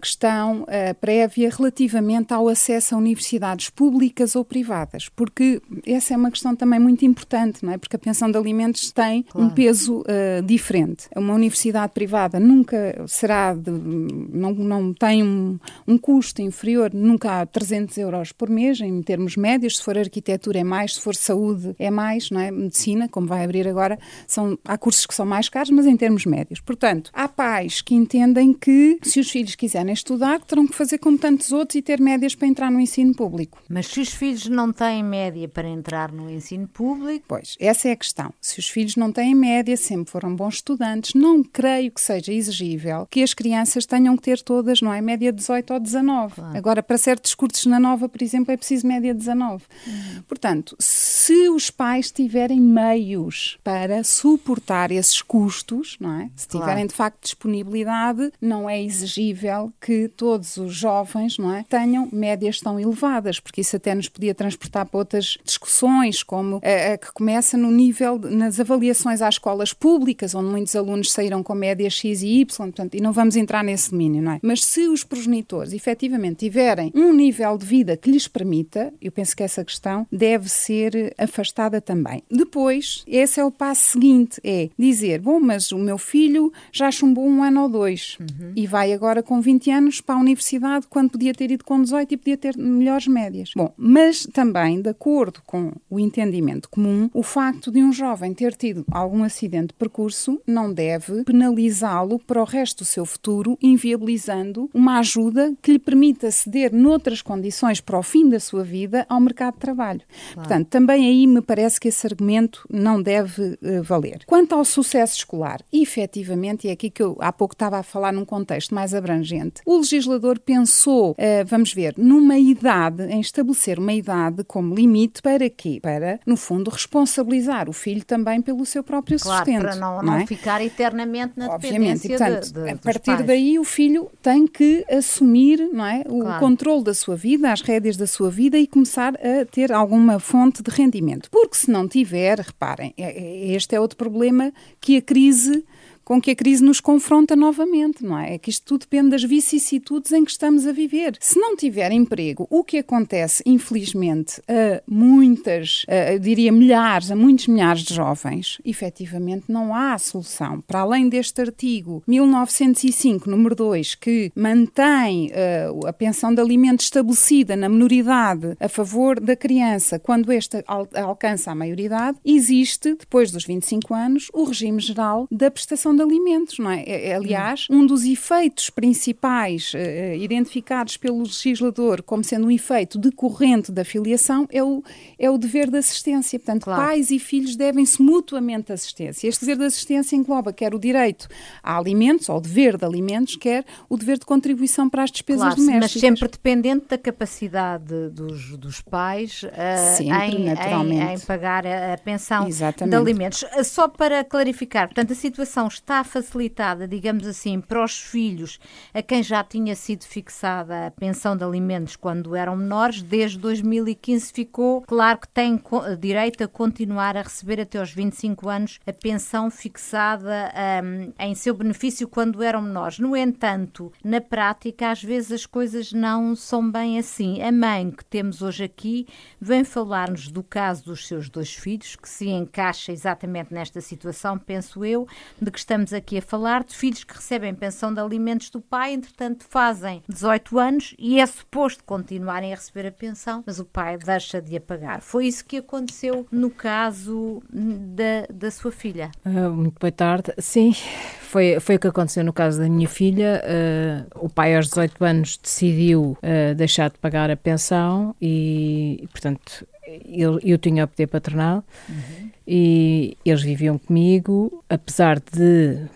questão 0.00 0.66
prévia 1.00 1.50
relativamente 1.50 2.32
ao 2.32 2.48
acesso 2.48 2.94
a 2.94 2.98
universidades 2.98 3.70
públicas 3.70 4.36
ou 4.36 4.44
privadas, 4.44 5.08
porque 5.08 5.60
essa 5.86 6.14
é 6.14 6.16
uma 6.16 6.30
questão 6.30 6.54
também 6.54 6.78
muito 6.78 7.04
importante, 7.04 7.64
não 7.64 7.72
é? 7.72 7.78
Porque 7.78 7.96
a 7.96 7.98
pensão 7.98 8.30
de 8.30 8.36
alimentos 8.36 8.92
tem 8.92 9.22
claro. 9.22 9.46
um 9.46 9.50
peso 9.50 10.00
uh, 10.00 10.42
diferente. 10.44 11.08
Uma 11.16 11.34
universidade 11.34 11.92
privada 11.92 12.38
nunca 12.38 13.02
será, 13.06 13.54
de, 13.54 13.70
não, 14.12 14.52
não 14.54 14.94
tem 14.94 15.22
um, 15.22 15.58
um 15.86 15.98
custo 15.98 16.42
inferior 16.42 16.92
nunca 16.92 17.40
a 17.40 17.46
300 17.46 17.96
euros 17.98 18.32
por 18.32 18.48
mês, 18.48 18.80
em 18.80 19.02
termos 19.02 19.36
médios. 19.36 19.78
Se 19.78 19.84
for 19.84 19.96
arquitetura 19.96 20.60
é 20.60 20.64
mais, 20.64 20.94
se 20.94 21.00
for 21.00 21.14
saúde 21.14 21.74
é 21.78 21.90
mais, 21.90 22.30
não 22.30 22.40
é? 22.40 22.50
Medicina, 22.50 23.08
como 23.08 23.26
vai 23.26 23.44
abrir 23.44 23.66
agora, 23.68 23.98
são, 24.26 24.58
há 24.64 24.76
cursos 24.76 25.06
que 25.06 25.14
são 25.14 25.26
mais 25.26 25.48
caros, 25.48 25.70
mas 25.70 25.86
em 25.86 25.96
termos 25.96 26.26
médios. 26.26 26.60
Portanto, 26.60 27.10
há 27.12 27.28
pais 27.28 27.80
que 27.80 27.94
entendem 27.94 28.52
que 28.52 28.98
se 29.02 29.20
os 29.20 29.30
filhos 29.30 29.54
quiserem 29.54 29.92
estudar, 29.92 30.40
terão 30.40 30.66
que 30.66 30.74
fazer 30.74 30.98
como 30.98 31.18
tantos 31.18 31.52
outros 31.52 31.76
e 31.76 31.82
ter 31.82 32.00
médias 32.00 32.34
para 32.34 32.48
entrar 32.48 32.70
no 32.70 32.80
ensino 32.80 33.14
público. 33.14 33.62
Mas 33.68 33.86
se 33.86 34.00
os 34.00 34.10
filhos 34.10 34.46
não 34.46 34.72
têm 34.72 35.02
média 35.02 35.48
para 35.48 35.68
entrar 35.68 36.12
no 36.12 36.30
ensino 36.30 36.66
público? 36.68 37.24
Pois, 37.28 37.56
essa 37.60 37.88
é 37.88 37.92
a 37.92 37.96
questão. 37.96 38.32
Se 38.40 38.58
os 38.58 38.68
filhos 38.68 38.96
não 38.96 39.12
têm 39.12 39.34
média, 39.34 39.76
sempre 39.76 40.10
foram 40.10 40.34
bons 40.34 40.54
estudantes. 40.54 41.14
Não 41.14 41.42
creio 41.42 41.90
que 41.90 42.00
seja 42.00 42.32
exigível 42.32 43.06
que 43.10 43.22
as 43.22 43.34
crianças 43.34 43.86
tenham 43.86 43.99
que 44.16 44.22
ter 44.22 44.40
todas, 44.42 44.80
não 44.80 44.92
é? 44.92 45.00
Média 45.00 45.32
18 45.32 45.74
ou 45.74 45.80
19. 45.80 46.34
Claro. 46.34 46.56
Agora, 46.56 46.82
para 46.82 46.98
certos 46.98 47.34
cursos 47.34 47.66
na 47.66 47.80
Nova, 47.80 48.08
por 48.08 48.22
exemplo, 48.22 48.52
é 48.52 48.56
preciso 48.56 48.86
média 48.86 49.14
19. 49.14 49.64
Uhum. 49.86 50.22
Portanto, 50.28 50.76
se 50.78 51.48
os 51.48 51.70
pais 51.70 52.10
tiverem 52.10 52.60
meios 52.60 53.58
para 53.62 54.02
suportar 54.04 54.90
esses 54.90 55.22
custos, 55.22 55.96
não 56.00 56.20
é? 56.20 56.30
Se 56.36 56.48
tiverem 56.48 56.74
claro. 56.74 56.88
de 56.88 56.94
facto 56.94 57.22
disponibilidade, 57.22 58.32
não 58.40 58.68
é 58.68 58.82
exigível 58.82 59.72
que 59.80 60.08
todos 60.08 60.56
os 60.56 60.74
jovens, 60.74 61.38
não 61.38 61.54
é, 61.54 61.64
tenham 61.68 62.08
médias 62.12 62.60
tão 62.60 62.78
elevadas, 62.78 63.40
porque 63.40 63.60
isso 63.60 63.76
até 63.76 63.94
nos 63.94 64.08
podia 64.08 64.34
transportar 64.34 64.86
para 64.86 64.98
outras 64.98 65.38
discussões, 65.44 66.22
como 66.22 66.60
a, 66.62 66.94
a 66.94 66.98
que 66.98 67.12
começa 67.12 67.56
no 67.56 67.70
nível 67.70 68.18
nas 68.18 68.60
avaliações 68.60 69.22
às 69.22 69.34
escolas 69.34 69.72
públicas, 69.72 70.34
onde 70.34 70.50
muitos 70.50 70.74
alunos 70.76 71.10
saíram 71.12 71.42
com 71.42 71.54
médias 71.54 71.94
X 71.94 72.22
e 72.22 72.40
Y, 72.40 72.46
portanto, 72.46 72.94
e 72.94 73.00
não 73.00 73.12
vamos 73.12 73.36
entrar 73.36 73.64
nesse 73.64 73.79
domínio, 73.88 74.22
não 74.22 74.32
é? 74.32 74.40
Mas 74.42 74.64
se 74.64 74.88
os 74.88 75.04
progenitores 75.04 75.72
efetivamente 75.72 76.40
tiverem 76.40 76.92
um 76.94 77.12
nível 77.12 77.56
de 77.56 77.64
vida 77.64 77.96
que 77.96 78.10
lhes 78.10 78.28
permita, 78.28 78.92
eu 79.00 79.12
penso 79.12 79.36
que 79.36 79.42
essa 79.42 79.64
questão 79.64 80.06
deve 80.10 80.48
ser 80.48 81.14
afastada 81.16 81.80
também. 81.80 82.22
Depois, 82.30 83.04
esse 83.06 83.40
é 83.40 83.44
o 83.44 83.50
passo 83.50 83.92
seguinte, 83.92 84.40
é 84.44 84.68
dizer, 84.78 85.20
bom, 85.20 85.40
mas 85.40 85.72
o 85.72 85.78
meu 85.78 85.98
filho 85.98 86.52
já 86.72 86.90
chumbou 86.90 87.26
um 87.26 87.42
ano 87.42 87.62
ou 87.62 87.68
dois 87.68 88.18
uhum. 88.20 88.52
e 88.56 88.66
vai 88.66 88.92
agora 88.92 89.22
com 89.22 89.40
20 89.40 89.70
anos 89.70 90.00
para 90.00 90.16
a 90.16 90.18
universidade 90.18 90.86
quando 90.88 91.10
podia 91.10 91.32
ter 91.32 91.50
ido 91.50 91.64
com 91.64 91.80
18 91.80 92.12
e 92.12 92.16
podia 92.16 92.36
ter 92.36 92.56
melhores 92.56 93.06
médias. 93.06 93.52
Bom, 93.54 93.72
mas 93.76 94.26
também, 94.32 94.80
de 94.80 94.90
acordo 94.90 95.40
com 95.46 95.72
o 95.88 95.98
entendimento 96.00 96.68
comum, 96.68 97.08
o 97.14 97.22
facto 97.22 97.70
de 97.70 97.82
um 97.82 97.92
jovem 97.92 98.34
ter 98.34 98.54
tido 98.54 98.84
algum 98.90 99.22
acidente 99.22 99.68
de 99.68 99.74
percurso 99.74 100.40
não 100.46 100.72
deve 100.72 101.24
penalizá-lo 101.24 102.18
para 102.18 102.40
o 102.40 102.44
resto 102.44 102.78
do 102.78 102.84
seu 102.84 103.04
futuro, 103.04 103.58
inviabilizando 103.70 104.68
uma 104.74 104.98
ajuda 104.98 105.54
que 105.62 105.72
lhe 105.72 105.78
permita 105.78 106.30
ceder 106.30 106.74
noutras 106.74 107.22
condições 107.22 107.80
para 107.80 107.98
o 107.98 108.02
fim 108.02 108.28
da 108.28 108.40
sua 108.40 108.64
vida 108.64 109.06
ao 109.08 109.20
mercado 109.20 109.54
de 109.54 109.60
trabalho. 109.60 110.00
Claro. 110.00 110.48
Portanto, 110.48 110.68
também 110.68 111.06
aí 111.06 111.26
me 111.26 111.40
parece 111.40 111.80
que 111.80 111.88
esse 111.88 112.06
argumento 112.06 112.66
não 112.70 113.00
deve 113.02 113.58
uh, 113.62 113.82
valer. 113.82 114.24
Quanto 114.26 114.54
ao 114.54 114.64
sucesso 114.64 115.16
escolar, 115.16 115.60
efetivamente, 115.72 116.66
e 116.66 116.70
é 116.70 116.72
aqui 116.72 116.90
que 116.90 117.02
eu 117.02 117.16
há 117.20 117.32
pouco 117.32 117.54
estava 117.54 117.78
a 117.78 117.82
falar 117.82 118.12
num 118.12 118.24
contexto 118.24 118.74
mais 118.74 118.94
abrangente, 118.94 119.62
o 119.64 119.76
legislador 119.78 120.38
pensou, 120.38 121.12
uh, 121.12 121.16
vamos 121.46 121.72
ver, 121.72 121.94
numa 121.96 122.38
idade, 122.38 123.04
em 123.04 123.20
estabelecer 123.20 123.78
uma 123.78 123.92
idade 123.92 124.44
como 124.44 124.74
limite 124.74 125.22
para 125.22 125.48
quê? 125.48 125.78
Para, 125.82 126.20
no 126.26 126.36
fundo, 126.36 126.70
responsabilizar 126.70 127.68
o 127.68 127.72
filho 127.72 128.04
também 128.04 128.40
pelo 128.40 128.64
seu 128.66 128.82
próprio 128.82 129.18
claro, 129.18 129.44
sustento. 129.44 129.62
Para 129.62 129.76
não, 129.76 129.96
não, 129.96 130.02
não 130.02 130.14
é? 130.16 130.26
ficar 130.26 130.62
eternamente 130.62 131.34
na 131.36 131.46
Obviamente. 131.46 132.02
dependência 132.02 132.06
e, 132.06 132.18
portanto, 132.18 132.52
de, 132.52 132.62
de, 132.62 132.70
a 132.70 132.76
partir 132.76 133.22
daí 133.22 133.58
o 133.60 133.64
filho 133.64 134.10
tem 134.22 134.46
que 134.46 134.84
assumir 134.90 135.68
não 135.72 135.84
é, 135.84 136.02
o 136.08 136.20
claro. 136.20 136.40
controle 136.40 136.82
da 136.82 136.94
sua 136.94 137.14
vida, 137.14 137.52
as 137.52 137.60
rédeas 137.60 137.96
da 137.96 138.06
sua 138.06 138.30
vida 138.30 138.58
e 138.58 138.66
começar 138.66 139.14
a 139.14 139.44
ter 139.44 139.70
alguma 139.70 140.18
fonte 140.18 140.62
de 140.62 140.70
rendimento. 140.70 141.30
Porque 141.30 141.56
se 141.56 141.70
não 141.70 141.86
tiver, 141.86 142.40
reparem, 142.40 142.94
é, 142.96 143.10
é, 143.10 143.54
este 143.54 143.74
é 143.74 143.80
outro 143.80 143.96
problema 143.96 144.52
que 144.80 144.96
a 144.96 145.02
crise 145.02 145.64
com 146.10 146.20
que 146.20 146.32
a 146.32 146.34
crise 146.34 146.64
nos 146.64 146.80
confronta 146.80 147.36
novamente, 147.36 148.02
não 148.02 148.18
é? 148.18 148.34
É 148.34 148.38
que 148.38 148.50
isto 148.50 148.64
tudo 148.64 148.80
depende 148.80 149.10
das 149.10 149.22
vicissitudes 149.22 150.10
em 150.10 150.24
que 150.24 150.32
estamos 150.32 150.66
a 150.66 150.72
viver. 150.72 151.16
Se 151.20 151.38
não 151.38 151.54
tiver 151.54 151.92
emprego, 151.92 152.48
o 152.50 152.64
que 152.64 152.78
acontece, 152.78 153.44
infelizmente, 153.46 154.42
a 154.48 154.82
muitas, 154.88 155.86
a, 155.86 156.18
diria 156.18 156.50
milhares, 156.50 157.12
a 157.12 157.14
muitos 157.14 157.46
milhares 157.46 157.82
de 157.82 157.94
jovens, 157.94 158.58
efetivamente 158.64 159.44
não 159.46 159.72
há 159.72 159.96
solução. 159.98 160.60
Para 160.66 160.80
além 160.80 161.08
deste 161.08 161.42
artigo 161.42 162.02
1905, 162.08 163.30
número 163.30 163.54
2, 163.54 163.94
que 163.94 164.32
mantém 164.34 165.30
uh, 165.30 165.86
a 165.86 165.92
pensão 165.92 166.34
de 166.34 166.40
alimento 166.40 166.80
estabelecida 166.80 167.54
na 167.54 167.68
minoridade 167.68 168.56
a 168.58 168.68
favor 168.68 169.20
da 169.20 169.36
criança 169.36 169.96
quando 170.00 170.32
esta 170.32 170.64
al 170.66 170.88
alcança 170.92 171.52
a 171.52 171.54
maioridade, 171.54 172.18
existe, 172.24 172.96
depois 172.96 173.30
dos 173.30 173.44
25 173.44 173.94
anos, 173.94 174.28
o 174.32 174.42
regime 174.42 174.80
geral 174.80 175.28
da 175.30 175.48
prestação 175.52 175.94
de 175.94 175.99
de 176.00 176.02
alimentos, 176.02 176.58
não 176.58 176.70
é? 176.70 176.82
é, 176.82 177.08
é 177.08 177.14
aliás, 177.14 177.66
um 177.70 177.86
dos 177.86 178.04
efeitos 178.04 178.70
principais 178.70 179.72
uh, 179.74 180.16
identificados 180.16 180.96
pelo 180.96 181.22
legislador 181.22 182.02
como 182.02 182.24
sendo 182.24 182.46
um 182.46 182.50
efeito 182.50 182.98
decorrente 182.98 183.70
da 183.70 183.84
filiação 183.84 184.46
é 184.50 184.62
o, 184.62 184.82
é 185.18 185.30
o 185.30 185.36
dever 185.36 185.70
de 185.70 185.78
assistência. 185.78 186.38
Portanto, 186.38 186.64
claro. 186.64 186.82
pais 186.82 187.10
e 187.10 187.18
filhos 187.18 187.56
devem-se 187.56 188.00
mutuamente 188.00 188.72
assistência. 188.72 189.28
Este 189.28 189.44
dever 189.44 189.58
de 189.58 189.64
assistência 189.64 190.16
engloba 190.16 190.52
quer 190.52 190.74
o 190.74 190.78
direito 190.78 191.28
a 191.62 191.76
alimentos, 191.76 192.28
ou 192.28 192.38
o 192.38 192.40
dever 192.40 192.76
de 192.76 192.84
alimentos, 192.84 193.36
quer 193.36 193.64
o 193.88 193.96
dever 193.96 194.18
de 194.18 194.24
contribuição 194.24 194.88
para 194.88 195.02
as 195.02 195.10
despesas 195.10 195.42
claro, 195.42 195.56
domésticas. 195.56 195.92
Mas 195.92 196.00
sempre 196.00 196.28
dependente 196.28 196.86
da 196.88 196.98
capacidade 196.98 198.08
dos, 198.10 198.56
dos 198.56 198.80
pais 198.80 199.42
uh, 199.42 199.96
sempre, 199.96 200.36
em, 200.36 200.44
naturalmente. 200.44 201.12
Em, 201.12 201.14
em, 201.14 201.20
pagar 201.20 201.66
a, 201.66 201.94
a 201.94 201.98
pensão 201.98 202.46
Exatamente. 202.46 202.90
de 202.90 202.96
alimentos. 202.96 203.44
Só 203.64 203.88
para 203.88 204.24
clarificar, 204.24 204.88
portanto, 204.88 205.12
a 205.12 205.16
situação 205.16 205.66
está 205.80 206.04
facilitada, 206.04 206.86
digamos 206.86 207.26
assim, 207.26 207.60
para 207.60 207.84
os 207.84 207.98
filhos 207.98 208.58
a 208.94 209.02
quem 209.02 209.22
já 209.22 209.42
tinha 209.42 209.74
sido 209.74 210.04
fixada 210.04 210.86
a 210.86 210.90
pensão 210.90 211.36
de 211.36 211.44
alimentos 211.44 211.96
quando 211.96 212.34
eram 212.36 212.56
menores, 212.56 213.02
desde 213.02 213.38
2015 213.38 214.32
ficou 214.32 214.82
claro 214.82 215.18
que 215.18 215.28
têm 215.28 215.60
direito 215.98 216.44
a 216.44 216.48
continuar 216.48 217.16
a 217.16 217.22
receber 217.22 217.60
até 217.60 217.78
aos 217.78 217.92
25 217.92 218.48
anos 218.48 218.80
a 218.86 218.92
pensão 218.92 219.50
fixada 219.50 220.52
um, 220.84 221.12
em 221.18 221.34
seu 221.34 221.54
benefício 221.54 222.08
quando 222.08 222.42
eram 222.42 222.62
menores. 222.62 222.98
No 222.98 223.16
entanto, 223.16 223.92
na 224.04 224.20
prática, 224.20 224.90
às 224.90 225.02
vezes 225.02 225.32
as 225.32 225.46
coisas 225.46 225.92
não 225.92 226.34
são 226.36 226.70
bem 226.70 226.98
assim. 226.98 227.42
A 227.42 227.50
mãe 227.50 227.90
que 227.90 228.04
temos 228.04 228.42
hoje 228.42 228.64
aqui 228.64 229.06
vem 229.40 229.64
falar-nos 229.64 230.28
do 230.28 230.42
caso 230.42 230.84
dos 230.84 231.06
seus 231.06 231.28
dois 231.28 231.54
filhos, 231.54 231.96
que 231.96 232.08
se 232.08 232.28
encaixa 232.28 232.92
exatamente 232.92 233.52
nesta 233.52 233.80
situação, 233.80 234.38
penso 234.38 234.84
eu, 234.84 235.06
de 235.40 235.50
que 235.50 235.58
estamos 235.70 235.92
aqui 235.92 236.18
a 236.18 236.22
falar, 236.22 236.64
de 236.64 236.74
filhos 236.74 237.04
que 237.04 237.14
recebem 237.14 237.54
pensão 237.54 237.94
de 237.94 238.00
alimentos 238.00 238.50
do 238.50 238.60
pai, 238.60 238.92
entretanto 238.92 239.44
fazem 239.48 240.02
18 240.08 240.58
anos 240.58 240.96
e 240.98 241.20
é 241.20 241.26
suposto 241.26 241.84
continuarem 241.84 242.52
a 242.52 242.56
receber 242.56 242.88
a 242.88 242.90
pensão, 242.90 243.44
mas 243.46 243.60
o 243.60 243.64
pai 243.64 243.96
deixa 243.96 244.42
de 244.42 244.56
a 244.56 244.60
pagar. 244.60 245.00
Foi 245.00 245.28
isso 245.28 245.44
que 245.44 245.58
aconteceu 245.58 246.26
no 246.32 246.50
caso 246.50 247.40
da, 247.48 248.26
da 248.34 248.50
sua 248.50 248.72
filha. 248.72 249.12
Uh, 249.24 249.48
muito 249.48 249.78
boa 249.78 249.92
tarde. 249.92 250.34
Sim, 250.38 250.72
foi, 251.20 251.60
foi 251.60 251.76
o 251.76 251.78
que 251.78 251.86
aconteceu 251.86 252.24
no 252.24 252.32
caso 252.32 252.58
da 252.58 252.68
minha 252.68 252.88
filha. 252.88 253.40
Uh, 253.44 254.24
o 254.24 254.28
pai, 254.28 254.56
aos 254.56 254.66
18 254.70 255.04
anos, 255.04 255.36
decidiu 255.36 256.18
uh, 256.18 256.54
deixar 256.56 256.90
de 256.90 256.98
pagar 256.98 257.30
a 257.30 257.36
pensão 257.36 258.12
e, 258.20 259.06
portanto, 259.12 259.64
eu, 260.04 260.40
eu 260.42 260.58
tinha 260.58 260.84
o 260.84 260.88
poder 260.88 261.06
patronal 261.06 261.64
uhum. 261.88 262.29
E 262.52 263.16
eles 263.24 263.42
viviam 263.42 263.78
comigo, 263.78 264.64
apesar 264.68 265.20
de 265.20 265.86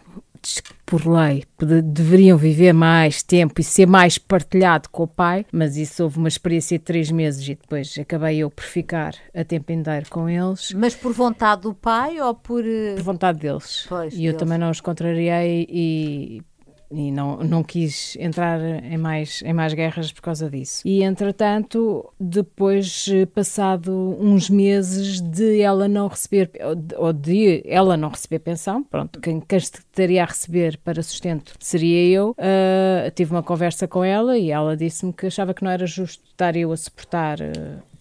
por 0.86 1.04
lei, 1.04 1.42
deveriam 1.82 2.38
viver 2.38 2.72
mais 2.72 3.24
tempo 3.24 3.60
e 3.60 3.64
ser 3.64 3.86
mais 3.86 4.18
partilhado 4.18 4.88
com 4.90 5.02
o 5.02 5.08
pai, 5.08 5.44
mas 5.50 5.76
isso 5.76 6.04
houve 6.04 6.18
uma 6.18 6.28
experiência 6.28 6.78
de 6.78 6.84
três 6.84 7.10
meses 7.10 7.42
e 7.48 7.56
depois 7.56 7.96
acabei 7.98 8.38
eu 8.38 8.50
por 8.50 8.62
ficar 8.62 9.14
a 9.34 9.42
tempo 9.42 9.72
inteiro 9.72 10.06
com 10.08 10.28
eles. 10.28 10.72
Mas 10.72 10.94
por 10.94 11.12
vontade 11.12 11.62
do 11.62 11.74
pai 11.74 12.20
ou 12.20 12.34
por. 12.34 12.64
Eh, 12.64 12.94
por 12.94 13.02
vontade 13.02 13.40
deles. 13.40 13.86
Pois, 13.88 14.12
e 14.12 14.18
deles. 14.18 14.32
eu 14.32 14.36
também 14.36 14.58
não 14.58 14.70
os 14.70 14.80
contrariei 14.80 15.66
e 15.68 16.42
e 16.90 17.10
não, 17.10 17.38
não 17.38 17.62
quis 17.62 18.16
entrar 18.18 18.60
em 18.60 18.96
mais, 18.96 19.42
em 19.42 19.52
mais 19.52 19.74
guerras 19.74 20.12
por 20.12 20.22
causa 20.22 20.48
disso. 20.48 20.82
E 20.84 21.02
entretanto, 21.02 22.12
depois, 22.18 23.06
passado 23.34 24.16
uns 24.20 24.48
meses 24.48 25.20
de 25.20 25.60
ela 25.60 25.88
não 25.88 26.08
receber, 26.08 26.50
ou 26.96 27.12
de 27.12 27.62
ela 27.66 27.96
não 27.96 28.08
receber 28.08 28.38
pensão, 28.40 28.82
pronto, 28.82 29.20
quem, 29.20 29.40
quem 29.40 29.58
estaria 29.58 30.22
a 30.22 30.26
receber 30.26 30.78
para 30.78 31.02
sustento 31.02 31.54
seria 31.58 32.06
eu, 32.08 32.30
uh, 32.30 33.10
tive 33.14 33.32
uma 33.32 33.42
conversa 33.42 33.88
com 33.88 34.04
ela 34.04 34.38
e 34.38 34.50
ela 34.50 34.76
disse-me 34.76 35.12
que 35.12 35.26
achava 35.26 35.54
que 35.54 35.64
não 35.64 35.70
era 35.70 35.86
justo 35.86 36.22
estar 36.30 36.56
eu 36.56 36.72
a 36.72 36.76
suportar. 36.76 37.40
Uh, 37.40 37.94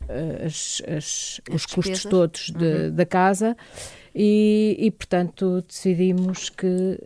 as, 0.45 0.81
as, 0.85 1.41
os 1.51 1.65
custos 1.65 2.03
todos 2.03 2.51
de, 2.51 2.65
uhum. 2.65 2.95
da 2.95 3.05
casa 3.05 3.55
e, 4.13 4.75
e, 4.77 4.91
portanto 4.91 5.63
decidimos 5.67 6.49
que 6.49 6.99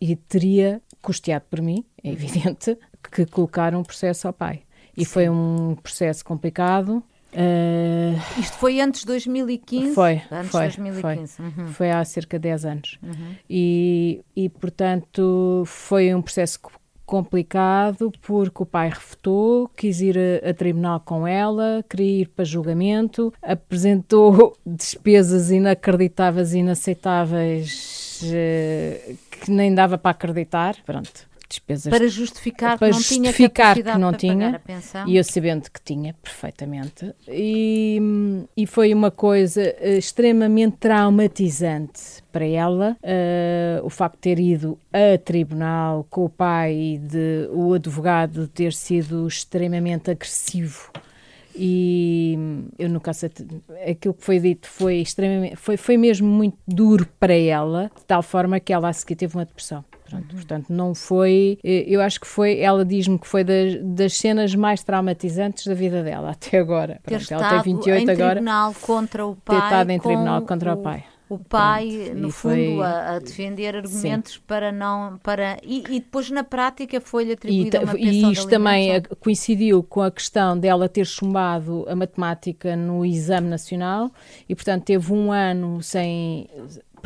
e 0.00 0.14
teria 0.14 0.80
custeado 1.06 1.44
por 1.48 1.62
mim, 1.62 1.84
é 2.02 2.10
evidente, 2.10 2.76
que 3.12 3.24
colocaram 3.26 3.78
um 3.78 3.84
processo 3.84 4.26
ao 4.26 4.32
pai. 4.32 4.62
E 4.96 5.04
Sim. 5.04 5.10
foi 5.12 5.28
um 5.28 5.76
processo 5.80 6.24
complicado. 6.24 7.00
Uh, 7.32 8.40
Isto 8.40 8.56
foi 8.56 8.80
antes 8.80 9.02
de 9.02 9.06
2015? 9.06 9.94
Foi, 9.94 10.22
antes 10.32 10.50
foi, 10.50 10.62
2015. 10.62 11.36
Foi, 11.36 11.44
uhum. 11.44 11.66
foi 11.68 11.90
há 11.92 12.04
cerca 12.04 12.38
de 12.38 12.42
10 12.48 12.64
anos. 12.64 12.98
Uhum. 13.02 13.34
E, 13.48 14.24
e, 14.34 14.48
portanto, 14.48 15.62
foi 15.64 16.12
um 16.12 16.22
processo 16.22 16.58
complicado 17.04 18.10
porque 18.20 18.62
o 18.62 18.66
pai 18.66 18.88
refutou, 18.88 19.70
quis 19.76 20.00
ir 20.00 20.18
a, 20.18 20.50
a, 20.50 20.54
tribunal 20.54 20.98
com 20.98 21.24
ela, 21.24 21.84
queria 21.88 22.22
ir 22.22 22.28
para 22.30 22.44
julgamento, 22.44 23.32
apresentou 23.40 24.56
despesas 24.66 25.52
inacreditáveis, 25.52 26.52
inaceitáveis, 26.52 28.05
uh, 28.22 29.16
que 29.30 29.50
nem 29.50 29.74
dava 29.74 29.98
para 29.98 30.10
acreditar. 30.10 30.76
Pronto. 30.84 31.26
Despesas 31.48 31.90
para 31.90 32.08
justificar 32.08 32.76
para 32.76 32.88
que 32.88 32.94
não 32.94 33.00
justificar 33.00 33.74
tinha 33.74 33.92
que 33.92 33.98
não 33.98 34.12
tinha 34.12 34.60
e 35.06 35.16
eu 35.16 35.22
sabendo 35.22 35.70
que 35.70 35.80
tinha 35.80 36.12
perfeitamente 36.14 37.14
e, 37.28 38.00
e 38.56 38.66
foi 38.66 38.92
uma 38.92 39.12
coisa 39.12 39.62
eh, 39.62 39.96
extremamente 39.96 40.78
traumatizante 40.78 42.20
para 42.32 42.44
ela 42.44 42.96
uh, 43.00 43.86
o 43.86 43.88
facto 43.88 44.16
de 44.16 44.20
ter 44.22 44.40
ido 44.40 44.76
a 44.92 45.16
tribunal 45.18 46.04
com 46.10 46.24
o 46.24 46.28
pai 46.28 47.00
de 47.00 47.48
o 47.52 47.74
advogado 47.74 48.48
ter 48.48 48.72
sido 48.72 49.28
extremamente 49.28 50.10
agressivo 50.10 50.90
e 51.56 52.38
eu 52.78 52.88
nunca 52.88 53.12
sei, 53.12 53.30
aquilo 53.88 54.14
que 54.14 54.24
foi 54.24 54.38
dito 54.38 54.68
foi 54.68 54.96
extremamente, 54.96 55.56
foi, 55.56 55.76
foi 55.76 55.96
mesmo 55.96 56.28
muito 56.28 56.58
duro 56.66 57.06
para 57.18 57.34
ela, 57.34 57.90
de 57.96 58.04
tal 58.04 58.22
forma 58.22 58.60
que 58.60 58.72
ela 58.72 58.88
a 58.88 58.92
seguir 58.92 59.16
teve 59.16 59.36
uma 59.36 59.44
depressão. 59.44 59.84
Pronto, 60.08 60.30
uhum. 60.30 60.36
Portanto, 60.36 60.66
não 60.68 60.94
foi. 60.94 61.58
Eh, 61.64 61.84
eu 61.88 62.00
acho 62.00 62.20
que 62.20 62.28
foi. 62.28 62.60
Ela 62.60 62.84
diz-me 62.84 63.18
que 63.18 63.26
foi 63.26 63.42
das, 63.42 63.82
das 63.82 64.16
cenas 64.16 64.54
mais 64.54 64.84
traumatizantes 64.84 65.66
da 65.66 65.74
vida 65.74 66.02
dela 66.04 66.30
até 66.30 66.58
agora. 66.58 67.00
Pronto, 67.02 67.34
ela 67.34 67.50
tem 67.50 67.74
28 67.74 68.08
em 68.08 68.12
agora. 68.12 68.30
tribunal 68.34 68.74
contra 68.80 69.26
o 69.26 69.34
pai. 69.34 69.56
Ter 69.58 69.64
estado 69.64 69.90
em 69.90 69.98
tribunal 69.98 70.42
contra 70.42 70.76
o, 70.76 70.78
o 70.78 70.82
pai 70.82 71.04
o 71.28 71.38
pai, 71.38 72.02
Pronto, 72.04 72.20
no 72.20 72.30
fundo, 72.30 72.54
foi... 72.54 72.82
a, 72.82 73.16
a, 73.16 73.18
defender 73.18 73.76
argumentos 73.76 74.34
Sim. 74.34 74.40
para 74.46 74.70
não. 74.70 75.18
Para, 75.22 75.58
e, 75.62 75.78
e, 75.88 76.00
depois, 76.00 76.30
na 76.30 76.44
prática, 76.44 77.00
foi-lhe 77.00 77.32
atribuída 77.32 77.78
e, 77.78 77.84
uma 77.84 77.92
pensão 77.94 78.30
E 78.30 78.32
isto 78.32 78.48
também 78.48 78.92
eh, 78.92 79.00
coincidiu 79.00 79.82
com 79.82 80.02
a 80.02 80.10
questão 80.10 80.56
dela 80.56 80.88
ter 80.88 81.04
chumbado 81.04 81.84
a 81.88 81.96
matemática 81.96 82.76
no 82.76 83.04
exame 83.04 83.48
nacional 83.48 84.10
e, 84.48 84.54
portanto, 84.54 84.84
teve 84.84 85.12
um 85.12 85.32
ano 85.32 85.82
sem 85.82 86.48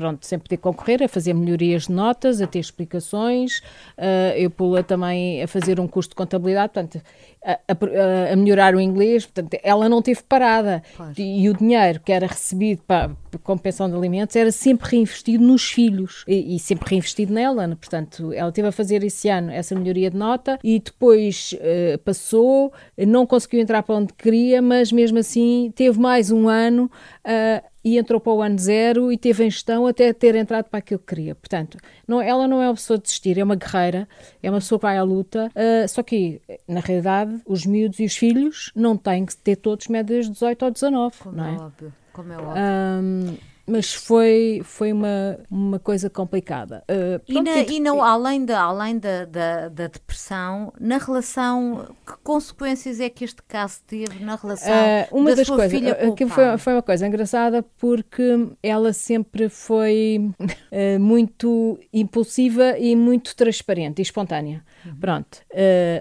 pronto, 0.00 0.24
sem 0.24 0.38
poder 0.38 0.56
concorrer, 0.56 1.02
a 1.02 1.08
fazer 1.08 1.34
melhorias 1.34 1.82
de 1.82 1.92
notas, 1.92 2.40
a 2.40 2.46
ter 2.46 2.58
explicações, 2.58 3.58
uh, 3.98 4.32
eu 4.34 4.48
pula 4.48 4.82
também 4.82 5.42
a 5.42 5.46
fazer 5.46 5.78
um 5.78 5.86
curso 5.86 6.08
de 6.08 6.14
contabilidade, 6.14 6.72
portanto, 6.72 7.02
a, 7.44 7.52
a, 7.52 8.32
a, 8.32 8.36
melhorar 8.36 8.74
o 8.74 8.80
inglês, 8.80 9.26
portanto, 9.26 9.58
ela 9.62 9.88
não 9.90 10.00
teve 10.00 10.22
parada. 10.22 10.82
E, 11.18 11.44
e, 11.44 11.48
o 11.50 11.56
dinheiro 11.56 12.00
que 12.00 12.12
era 12.12 12.26
recebido 12.26 12.82
para, 12.86 13.10
para 13.42 13.56
pensão 13.56 13.88
de 13.88 13.94
alimentos 13.94 14.36
era 14.36 14.50
sempre 14.50 14.90
reinvestido 14.90 15.44
nos 15.44 15.70
filhos 15.70 16.24
e, 16.26 16.56
e, 16.56 16.58
sempre 16.58 16.88
reinvestido 16.88 17.32
nela. 17.32 17.66
Né? 17.66 17.76
Portanto, 17.78 18.32
ela 18.32 18.52
teve 18.52 18.68
a 18.68 18.72
fazer 18.72 19.02
esse 19.04 19.28
ano 19.28 19.50
essa 19.50 19.74
melhoria 19.74 20.10
de 20.10 20.16
nota 20.16 20.58
e 20.64 20.78
depois 20.78 21.54
uh, 21.54 21.98
passou, 21.98 22.72
não 22.96 23.26
conseguiu 23.26 23.60
entrar 23.60 23.82
para 23.82 23.96
onde 23.96 24.12
queria, 24.14 24.60
mas 24.60 24.92
mesmo 24.92 25.18
assim 25.18 25.72
teve 25.74 25.98
mais 25.98 26.30
um 26.30 26.48
ano. 26.48 26.90
Uh, 27.24 27.69
e 27.84 27.98
entrou 27.98 28.20
para 28.20 28.32
o 28.32 28.42
ano 28.42 28.58
zero 28.58 29.10
e 29.10 29.16
teve 29.16 29.44
em 29.44 29.50
gestão 29.50 29.86
até 29.86 30.12
ter 30.12 30.34
entrado 30.34 30.66
para 30.66 30.78
aquilo 30.78 31.00
que 31.00 31.06
queria. 31.06 31.34
Portanto, 31.34 31.78
não, 32.06 32.20
ela 32.20 32.46
não 32.46 32.62
é 32.62 32.68
uma 32.68 32.74
pessoa 32.74 32.98
de 32.98 33.04
desistir, 33.04 33.38
é 33.38 33.44
uma 33.44 33.56
guerreira, 33.56 34.08
é 34.42 34.50
uma 34.50 34.58
pessoa 34.58 34.78
que 34.78 34.82
vai 34.82 34.98
à 34.98 35.02
luta, 35.02 35.50
uh, 35.54 35.88
só 35.88 36.02
que, 36.02 36.40
na 36.68 36.80
realidade, 36.80 37.40
os 37.46 37.64
miúdos 37.64 37.98
e 38.00 38.04
os 38.04 38.16
filhos 38.16 38.70
não 38.74 38.96
têm 38.96 39.24
que 39.24 39.36
ter 39.36 39.56
todos 39.56 39.88
médias 39.88 40.26
de 40.26 40.32
18 40.32 40.64
ou 40.64 40.70
19, 40.70 41.16
como 41.18 41.36
não 41.36 41.44
é? 41.44 41.54
é 41.54 41.58
óbvio, 41.58 41.92
como 42.12 42.32
é 42.32 42.36
óbvio. 42.36 42.62
Um, 42.62 43.49
mas 43.70 43.94
foi, 43.94 44.60
foi 44.64 44.92
uma, 44.92 45.38
uma 45.48 45.78
coisa 45.78 46.10
complicada. 46.10 46.82
Uh, 46.90 47.22
e, 47.28 47.40
na, 47.40 47.58
e 47.58 47.78
não, 47.78 48.02
além, 48.02 48.44
da, 48.44 48.62
além 48.62 48.98
da, 48.98 49.24
da, 49.24 49.68
da, 49.68 49.86
depressão, 49.86 50.72
na 50.80 50.98
relação, 50.98 51.94
que 52.04 52.14
consequências 52.24 52.98
é 52.98 53.08
que 53.08 53.24
este 53.24 53.40
caso 53.46 53.80
teve 53.86 54.24
na 54.24 54.34
relação 54.34 54.72
uh, 54.72 55.16
uma 55.16 55.30
da 55.30 55.36
das 55.36 55.46
sua 55.46 55.56
coisas, 55.56 55.78
filha 55.78 55.94
com 55.94 56.14
que 56.14 56.26
foi, 56.26 56.58
foi 56.58 56.72
uma 56.72 56.82
coisa 56.82 57.06
engraçada 57.06 57.62
porque 57.78 58.48
ela 58.60 58.92
sempre 58.92 59.48
foi 59.48 60.32
uh, 60.40 61.00
muito 61.00 61.78
impulsiva 61.92 62.76
e 62.76 62.96
muito 62.96 63.36
transparente 63.36 64.00
e 64.00 64.02
espontânea. 64.02 64.64
Uhum. 64.84 64.96
Pronto, 64.96 65.38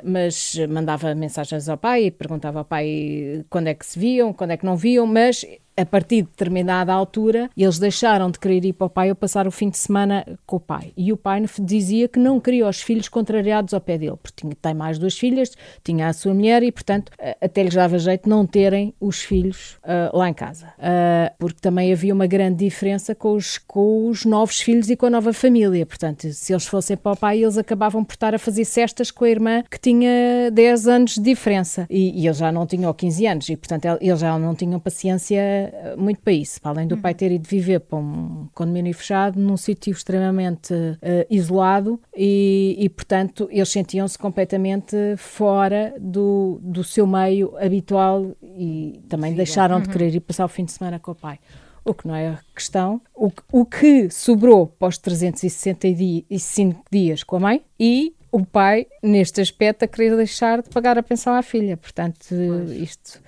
mas 0.03 0.55
mandava 0.69 1.13
mensagens 1.13 1.67
ao 1.67 1.77
pai 1.77 2.05
e 2.05 2.11
perguntava 2.11 2.59
ao 2.59 2.65
pai 2.65 3.45
quando 3.49 3.67
é 3.67 3.73
que 3.73 3.85
se 3.85 3.99
viam, 3.99 4.31
quando 4.31 4.51
é 4.51 4.57
que 4.57 4.65
não 4.65 4.77
viam, 4.77 5.05
mas 5.05 5.45
a 5.79 5.85
partir 5.85 6.23
de 6.23 6.29
determinada 6.29 6.91
altura, 6.93 7.49
eles 7.55 7.79
deixaram 7.79 8.29
de 8.29 8.37
querer 8.37 8.65
ir 8.65 8.73
para 8.73 8.87
o 8.87 8.89
pai 8.89 9.09
ou 9.09 9.15
passar 9.15 9.47
o 9.47 9.51
fim 9.51 9.69
de 9.69 9.77
semana 9.77 10.25
com 10.45 10.57
o 10.57 10.59
pai. 10.59 10.91
E 10.97 11.13
o 11.13 11.17
pai 11.17 11.43
dizia 11.59 12.07
que 12.07 12.19
não 12.19 12.39
queria 12.39 12.67
os 12.67 12.81
filhos 12.81 13.07
contrariados 13.07 13.73
ao 13.73 13.79
pé 13.79 13.97
dele, 13.97 14.17
porque 14.21 14.41
tinha, 14.41 14.55
tem 14.61 14.73
mais 14.73 14.99
duas 14.99 15.17
filhas, 15.17 15.51
tinha 15.83 16.07
a 16.07 16.13
sua 16.13 16.33
mulher 16.33 16.63
e, 16.63 16.71
portanto, 16.71 17.11
até 17.41 17.63
lhes 17.63 17.73
dava 17.73 17.97
jeito 17.97 18.27
não 18.27 18.45
terem 18.45 18.93
os 18.99 19.21
filhos 19.21 19.77
uh, 19.83 20.17
lá 20.17 20.29
em 20.29 20.33
casa. 20.33 20.67
Uh, 20.77 21.33
porque 21.39 21.59
também 21.61 21.93
havia 21.93 22.13
uma 22.13 22.27
grande 22.27 22.65
diferença 22.65 23.15
com 23.15 23.33
os, 23.33 23.57
com 23.57 24.09
os 24.09 24.25
novos 24.25 24.59
filhos 24.59 24.89
e 24.89 24.95
com 24.95 25.05
a 25.05 25.09
nova 25.09 25.31
família. 25.31 25.85
Portanto, 25.85 26.31
se 26.31 26.51
eles 26.51 26.65
fossem 26.65 26.97
para 26.97 27.13
o 27.13 27.15
pai, 27.15 27.41
eles 27.41 27.57
acabavam 27.57 28.03
por 28.03 28.13
estar 28.13 28.35
a 28.35 28.39
fazer 28.39 28.65
cestas 28.65 29.11
com 29.11 29.23
a 29.23 29.29
irmã 29.29 29.63
que 29.69 29.79
tinha 29.79 30.51
10 30.51 30.87
anos 30.87 31.15
de 31.15 31.21
diferença. 31.21 31.85
E, 31.89 32.21
e 32.21 32.27
eles 32.27 32.37
já 32.37 32.51
não 32.51 32.65
tinham 32.67 32.93
15 32.93 33.25
anos 33.25 33.49
e, 33.49 33.55
portanto, 33.55 33.85
eles 34.01 34.19
já 34.19 34.37
não 34.37 34.53
tinham 34.53 34.79
paciência 34.79 35.68
eh, 35.71 35.95
muito 35.95 36.21
para 36.21 36.33
isso. 36.33 36.61
Para 36.61 36.71
além 36.71 36.87
do 36.87 36.95
uhum. 36.95 37.01
pai 37.01 37.13
ter 37.13 37.31
ido 37.31 37.47
viver 37.47 37.79
para 37.79 37.97
um 37.97 38.47
condomínio 38.53 38.93
fechado, 38.93 39.39
num 39.39 39.57
sítio 39.57 39.91
extremamente 39.91 40.73
uh, 40.73 40.97
isolado 41.29 41.99
e, 42.15 42.75
e, 42.79 42.89
portanto, 42.89 43.47
eles 43.51 43.69
sentiam-se 43.69 44.17
completamente 44.17 44.95
fora 45.17 45.93
do, 45.99 46.59
do 46.61 46.83
seu 46.83 47.05
meio 47.05 47.55
habitual 47.57 48.35
e 48.41 49.01
também 49.07 49.33
deixaram 49.33 49.77
uhum. 49.77 49.81
de 49.81 49.89
querer 49.89 50.15
ir 50.15 50.19
passar 50.19 50.45
o 50.45 50.49
fim 50.49 50.65
de 50.65 50.71
semana 50.71 50.99
com 50.99 51.11
o 51.11 51.15
pai 51.15 51.39
o 51.85 51.93
que 51.93 52.07
não 52.07 52.13
é 52.13 52.27
a 52.29 52.39
questão. 52.53 53.01
O, 53.15 53.31
o 53.51 53.65
que 53.65 54.09
sobrou 54.11 54.71
os 54.79 54.97
365 54.97 56.83
dias 56.91 57.23
com 57.23 57.37
a 57.37 57.39
mãe 57.39 57.63
e 57.79 58.13
o 58.31 58.45
pai, 58.45 58.85
neste 59.01 59.41
aspecto, 59.41 59.83
a 59.83 59.87
querer 59.87 60.15
deixar 60.15 60.61
de 60.61 60.69
pagar 60.69 60.97
a 60.97 61.03
pensão 61.03 61.33
à 61.33 61.41
filha. 61.41 61.75
Portanto, 61.75 62.27
pois. 62.29 62.71
isto. 62.71 63.21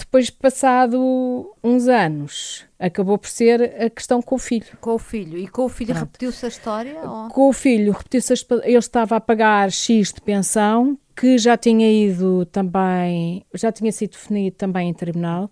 Depois, 0.00 0.30
passado 0.30 1.54
uns 1.62 1.86
anos, 1.86 2.64
acabou 2.78 3.18
por 3.18 3.28
ser 3.28 3.62
a 3.78 3.90
questão 3.90 4.22
com 4.22 4.36
o 4.36 4.38
filho. 4.38 4.66
Com 4.80 4.94
o 4.94 4.98
filho. 4.98 5.36
E 5.36 5.46
com 5.46 5.66
o 5.66 5.68
filho 5.68 5.94
repetiu-se 5.94 6.46
a 6.46 6.48
história? 6.48 6.98
Ou? 7.06 7.28
Com 7.28 7.48
o 7.50 7.52
filho 7.52 7.92
repetiu-se 7.92 8.32
a 8.32 8.36
Ele 8.64 8.78
estava 8.78 9.16
a 9.16 9.20
pagar 9.20 9.70
X 9.70 10.10
de 10.14 10.22
pensão, 10.22 10.98
que 11.14 11.36
já 11.36 11.54
tinha 11.54 11.92
ido 11.92 12.46
também, 12.46 13.44
já 13.54 13.70
tinha 13.70 13.92
sido 13.92 14.12
definido 14.12 14.56
também 14.56 14.88
em 14.88 14.94
tribunal. 14.94 15.50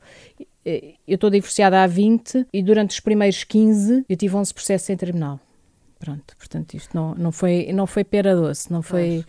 Eu 0.64 1.14
estou 1.14 1.28
divorciada 1.28 1.82
há 1.82 1.86
20 1.86 2.46
e 2.50 2.62
durante 2.62 2.92
os 2.92 3.00
primeiros 3.00 3.44
15 3.44 4.06
eu 4.08 4.16
tive 4.16 4.34
11 4.34 4.54
processos 4.54 4.88
em 4.88 4.96
tribunal. 4.96 5.38
Pronto, 5.98 6.36
portanto, 6.38 6.74
isto 6.74 6.96
não, 6.96 7.14
não, 7.14 7.32
foi, 7.32 7.70
não 7.72 7.86
foi 7.86 8.04
pera 8.04 8.34
doce, 8.34 8.72
não 8.72 8.82
foi, 8.82 9.24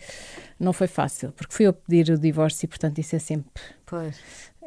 não 0.58 0.72
foi 0.72 0.86
fácil, 0.86 1.32
porque 1.32 1.52
fui 1.52 1.66
eu 1.66 1.72
pedir 1.72 2.10
o 2.10 2.18
divórcio 2.18 2.64
e, 2.64 2.68
portanto, 2.68 2.98
isso 2.98 3.16
é 3.16 3.18
sempre 3.18 3.60
pois. 3.90 4.16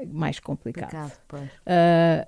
Mais 0.06 0.40
complicado. 0.40 1.12
Uh, 1.32 2.26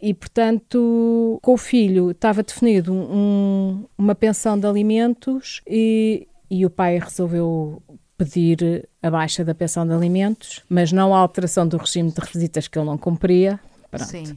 e, 0.00 0.12
portanto, 0.12 1.38
com 1.42 1.54
o 1.54 1.56
filho 1.56 2.10
estava 2.10 2.42
definido 2.42 2.92
um, 2.92 3.86
uma 3.96 4.14
pensão 4.14 4.58
de 4.58 4.66
alimentos 4.66 5.62
e, 5.66 6.28
e 6.50 6.66
o 6.66 6.70
pai 6.70 6.98
resolveu 6.98 7.82
pedir 8.16 8.88
a 9.02 9.10
baixa 9.10 9.44
da 9.44 9.54
pensão 9.54 9.86
de 9.86 9.92
alimentos, 9.92 10.62
mas 10.68 10.92
não 10.92 11.14
a 11.14 11.18
alteração 11.18 11.66
do 11.66 11.76
regime 11.76 12.10
de 12.10 12.20
requisitas 12.20 12.68
que 12.68 12.78
ele 12.78 12.86
não 12.86 12.98
cumpria. 12.98 13.58
Pronto. 13.90 14.32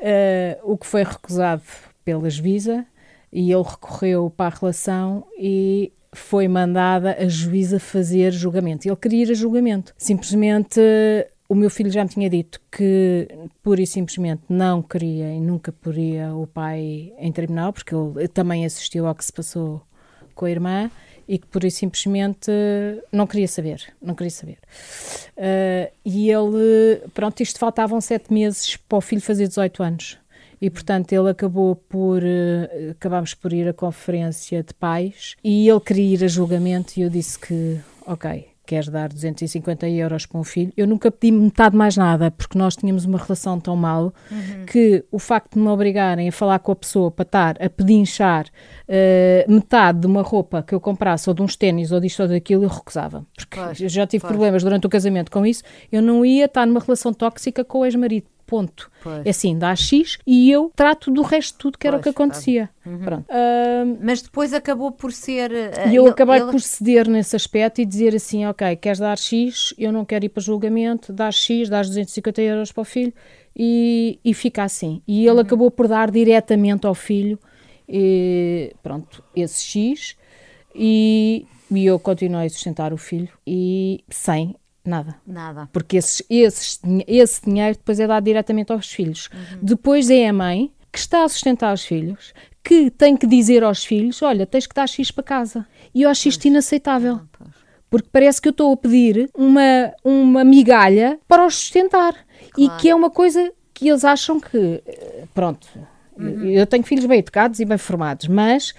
Uh, 0.00 0.72
o 0.72 0.76
que 0.76 0.86
foi 0.86 1.02
recusado 1.02 1.62
pela 2.04 2.28
juíza 2.30 2.86
e 3.32 3.52
ele 3.52 3.62
recorreu 3.62 4.30
para 4.34 4.54
a 4.54 4.58
relação 4.58 5.26
e 5.38 5.92
foi 6.12 6.48
mandada 6.48 7.16
a 7.18 7.28
juíza 7.28 7.78
fazer 7.78 8.32
julgamento. 8.32 8.88
Ele 8.88 8.96
queria 8.96 9.24
ir 9.24 9.30
a 9.30 9.34
julgamento. 9.34 9.94
Simplesmente 9.96 10.80
o 11.48 11.54
meu 11.54 11.70
filho 11.70 11.90
já 11.90 12.04
me 12.04 12.10
tinha 12.10 12.28
dito 12.28 12.60
que 12.70 13.26
pura 13.62 13.80
e 13.80 13.86
simplesmente 13.86 14.42
não 14.48 14.82
queria 14.82 15.32
e 15.32 15.40
nunca 15.40 15.72
poria 15.72 16.34
o 16.34 16.46
pai 16.46 17.12
em 17.18 17.32
tribunal, 17.32 17.72
porque 17.72 17.94
ele 17.94 18.28
também 18.28 18.66
assistiu 18.66 19.06
ao 19.06 19.14
que 19.14 19.24
se 19.24 19.32
passou 19.32 19.80
com 20.34 20.44
a 20.44 20.50
irmã 20.50 20.90
e 21.26 21.38
que 21.38 21.46
por 21.46 21.64
isso 21.64 21.78
simplesmente 21.78 22.50
não 23.12 23.26
queria 23.26 23.48
saber, 23.48 23.82
não 24.00 24.14
queria 24.14 24.30
saber. 24.30 24.58
Uh, 25.36 25.92
e 26.04 26.30
ele, 26.30 27.02
pronto, 27.12 27.42
isto 27.42 27.58
faltavam 27.58 28.00
sete 28.00 28.32
meses 28.32 28.76
para 28.76 28.98
o 28.98 29.00
filho 29.00 29.20
fazer 29.20 29.46
18 29.46 29.82
anos. 29.82 30.18
E, 30.60 30.68
portanto, 30.70 31.12
ele 31.12 31.30
acabou 31.30 31.76
por. 31.76 32.22
Uh, 32.22 32.90
acabámos 32.90 33.32
por 33.34 33.52
ir 33.52 33.68
à 33.68 33.72
conferência 33.72 34.62
de 34.62 34.74
pais 34.74 35.36
e 35.44 35.68
ele 35.68 35.80
queria 35.80 36.14
ir 36.14 36.24
a 36.24 36.28
julgamento 36.28 36.98
e 36.98 37.02
eu 37.02 37.10
disse 37.10 37.38
que, 37.38 37.78
ok, 38.06 38.46
queres 38.68 38.88
dar 38.88 39.08
250 39.08 39.88
euros 39.88 40.26
para 40.26 40.38
um 40.38 40.44
filho. 40.44 40.70
Eu 40.76 40.86
nunca 40.86 41.10
pedi 41.10 41.32
metade 41.32 41.74
mais 41.74 41.96
nada, 41.96 42.30
porque 42.30 42.58
nós 42.58 42.76
tínhamos 42.76 43.06
uma 43.06 43.16
relação 43.16 43.58
tão 43.58 43.74
mal 43.74 44.12
uhum. 44.30 44.66
que 44.66 45.02
o 45.10 45.18
facto 45.18 45.54
de 45.54 45.60
me 45.60 45.68
obrigarem 45.68 46.28
a 46.28 46.32
falar 46.32 46.58
com 46.58 46.72
a 46.72 46.76
pessoa 46.76 47.10
para 47.10 47.22
estar 47.22 47.62
a 47.62 47.70
pedinchar 47.70 48.44
uh, 48.46 49.50
metade 49.50 50.00
de 50.00 50.06
uma 50.06 50.20
roupa 50.20 50.62
que 50.62 50.74
eu 50.74 50.80
comprasse, 50.80 51.30
ou 51.30 51.34
de 51.34 51.40
uns 51.40 51.56
ténis, 51.56 51.90
ou 51.92 51.98
disto 51.98 52.20
ou 52.20 52.28
daquilo, 52.28 52.64
eu 52.64 52.68
recusava. 52.68 53.24
Porque 53.34 53.84
eu 53.84 53.88
já 53.88 54.06
tive 54.06 54.26
problemas 54.26 54.62
durante 54.62 54.86
o 54.86 54.90
casamento 54.90 55.30
com 55.30 55.46
isso. 55.46 55.62
Eu 55.90 56.02
não 56.02 56.22
ia 56.22 56.44
estar 56.44 56.66
numa 56.66 56.80
relação 56.80 57.14
tóxica 57.14 57.64
com 57.64 57.78
o 57.78 57.86
ex-marido 57.86 58.26
ponto. 58.48 58.90
Pois. 59.02 59.26
É 59.26 59.30
assim, 59.30 59.56
dá 59.56 59.76
X 59.76 60.18
e 60.26 60.50
eu 60.50 60.72
trato 60.74 61.10
do 61.10 61.20
resto 61.22 61.52
de 61.52 61.58
tudo 61.58 61.78
que 61.78 61.86
pois, 61.86 61.92
era 61.92 62.00
o 62.00 62.02
que 62.02 62.08
acontecia. 62.08 62.70
Uhum. 62.84 62.98
Pronto. 62.98 63.26
Uh, 63.28 63.98
Mas 64.00 64.22
depois 64.22 64.54
acabou 64.54 64.90
por 64.90 65.12
ser. 65.12 65.50
Uh, 65.50 65.88
e 65.90 65.94
eu 65.94 66.04
ele, 66.04 66.10
acabei 66.10 66.40
ele... 66.40 66.50
por 66.50 66.60
ceder 66.60 67.06
nesse 67.06 67.36
aspecto 67.36 67.80
e 67.80 67.84
dizer 67.84 68.16
assim: 68.16 68.46
ok, 68.46 68.74
queres 68.76 68.98
dar 68.98 69.18
X, 69.18 69.74
eu 69.78 69.92
não 69.92 70.04
quero 70.04 70.24
ir 70.24 70.30
para 70.30 70.42
julgamento, 70.42 71.12
dás 71.12 71.34
X, 71.34 71.68
dás 71.68 71.86
250 71.88 72.40
euros 72.40 72.72
para 72.72 72.80
o 72.80 72.84
filho 72.84 73.12
e, 73.54 74.18
e 74.24 74.32
fica 74.32 74.62
assim. 74.62 75.02
E 75.06 75.26
ele 75.26 75.34
uhum. 75.34 75.40
acabou 75.40 75.70
por 75.70 75.86
dar 75.86 76.10
diretamente 76.10 76.86
ao 76.86 76.94
filho, 76.94 77.38
e, 77.88 78.74
pronto, 78.82 79.22
esse 79.36 79.62
X. 79.62 80.16
E, 80.74 81.46
e 81.70 81.84
eu 81.84 81.98
continuei 81.98 82.46
a 82.46 82.50
sustentar 82.50 82.92
o 82.92 82.96
filho 82.96 83.30
e 83.46 84.04
sem 84.08 84.54
Nada. 84.88 85.16
Nada. 85.26 85.68
Porque 85.70 85.98
esse 85.98 86.24
esse 86.30 86.78
esse 87.06 87.42
dinheiro 87.44 87.76
depois 87.76 88.00
é 88.00 88.06
dado 88.06 88.24
diretamente 88.24 88.72
aos 88.72 88.90
filhos. 88.90 89.28
Uhum. 89.32 89.58
Depois 89.62 90.08
é 90.08 90.28
a 90.28 90.32
mãe 90.32 90.72
que 90.90 90.98
está 90.98 91.24
a 91.24 91.28
sustentar 91.28 91.74
os 91.74 91.84
filhos, 91.84 92.32
que 92.64 92.90
tem 92.90 93.14
que 93.14 93.26
dizer 93.26 93.62
aos 93.62 93.84
filhos: 93.84 94.22
olha, 94.22 94.46
tens 94.46 94.66
que 94.66 94.74
dar 94.74 94.88
X 94.88 95.10
para 95.10 95.22
casa. 95.22 95.66
E 95.94 96.02
eu 96.02 96.10
acho 96.10 96.28
isto 96.28 96.46
inaceitável. 96.46 97.20
Ah, 97.38 97.44
porque 97.90 98.08
parece 98.10 98.40
que 98.40 98.48
eu 98.48 98.50
estou 98.50 98.72
a 98.72 98.76
pedir 98.76 99.30
uma, 99.36 99.92
uma 100.02 100.44
migalha 100.44 101.18
para 101.28 101.46
os 101.46 101.54
sustentar. 101.54 102.14
Claro. 102.14 102.56
E 102.56 102.80
que 102.80 102.88
é 102.88 102.94
uma 102.94 103.10
coisa 103.10 103.52
que 103.74 103.88
eles 103.88 104.04
acham 104.04 104.40
que. 104.40 104.82
Pronto, 105.34 105.68
uhum. 106.16 106.44
eu 106.44 106.66
tenho 106.66 106.82
filhos 106.82 107.04
bem 107.04 107.18
educados 107.18 107.60
e 107.60 107.64
bem 107.66 107.78
formados, 107.78 108.26
mas 108.26 108.72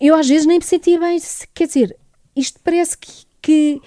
eu 0.00 0.14
às 0.14 0.26
vezes 0.26 0.46
nem 0.46 0.58
me 0.58 0.64
sentia 0.64 0.98
bem. 0.98 1.18
Quer 1.54 1.66
dizer, 1.66 1.96
isto 2.34 2.58
parece 2.64 2.96
que, 2.96 3.12
que 3.42 3.82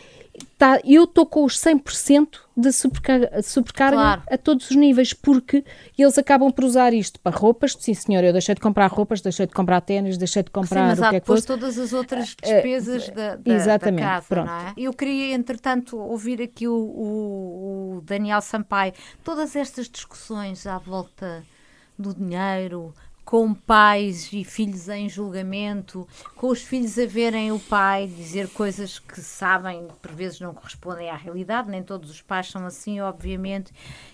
tá, 0.58 0.80
eu 0.84 1.04
estou 1.06 1.26
com 1.26 1.44
os 1.44 1.58
100% 1.58 2.40
de 2.56 2.72
sobrecarga, 2.72 3.42
sobrecarga 3.42 3.96
claro. 3.98 4.24
a 4.30 4.38
todos 4.38 4.70
os 4.70 4.76
níveis, 4.76 5.14
porque 5.14 5.64
eles 5.98 6.18
acabam 6.18 6.52
por 6.52 6.64
usar 6.64 6.94
isto 6.94 7.20
para 7.20 7.36
roupas. 7.36 7.76
Sim, 7.80 7.94
senhor, 7.94 8.24
eu 8.24 8.32
deixei 8.32 8.54
de 8.54 8.62
comprar 8.62 8.88
roupas, 8.88 9.22
deixei 9.22 9.48
de 9.48 9.54
comprar 9.54 9.82
ténis, 9.82 10.18
deixei 10.18 10.44
de 10.44 10.52
comprar 10.52 10.82
Sim, 10.82 10.88
mas 10.90 11.00
o 11.00 11.10
que 11.10 11.16
é 11.16 11.20
que 11.20 11.26
fosse. 11.26 11.48
todas 11.48 11.78
as 11.78 11.94
outras 11.94 12.36
ah, 12.44 12.46
despesas 12.48 13.10
da, 13.10 13.36
da, 13.36 13.54
Exatamente, 13.54 14.02
da 14.02 14.10
casa, 14.10 14.26
pronto. 14.28 14.48
não 14.48 14.68
é? 14.68 14.74
Eu 14.78 14.94
queria, 14.94 15.34
entretanto, 15.34 15.98
ouvir 15.98 16.42
aqui 16.42 16.68
o, 16.68 16.76
o, 16.76 17.96
o 17.98 18.02
Daniel 18.02 18.42
Sampaio. 18.42 18.94
Todas 19.24 19.56
estas 19.56 19.90
discussões 19.90 20.68
à 20.68 20.78
volta 20.78 21.44
do 21.98 22.14
dinheiro, 22.14 22.94
com 23.34 23.52
pais 23.52 24.30
e 24.32 24.44
filhos 24.44 24.88
em 24.90 25.10
julgamento, 25.10 26.08
com 26.36 26.50
os 26.50 26.62
filhos 26.62 27.00
a 27.00 27.08
verem 27.08 27.52
o 27.52 27.58
pai 27.58 28.06
dizer 28.06 28.48
coisas 28.50 29.00
que 29.00 29.20
sabem, 29.22 29.88
por 30.04 30.12
vezes 30.12 30.40
não 30.40 30.54
correspondem 30.54 31.10
à 31.10 31.16
realidade, 31.16 31.68
nem 31.68 31.82
todos 31.82 32.12
os 32.12 32.22
pais 32.22 32.52
são 32.52 32.64
assim, 32.64 33.02
obviamente. 33.02 33.72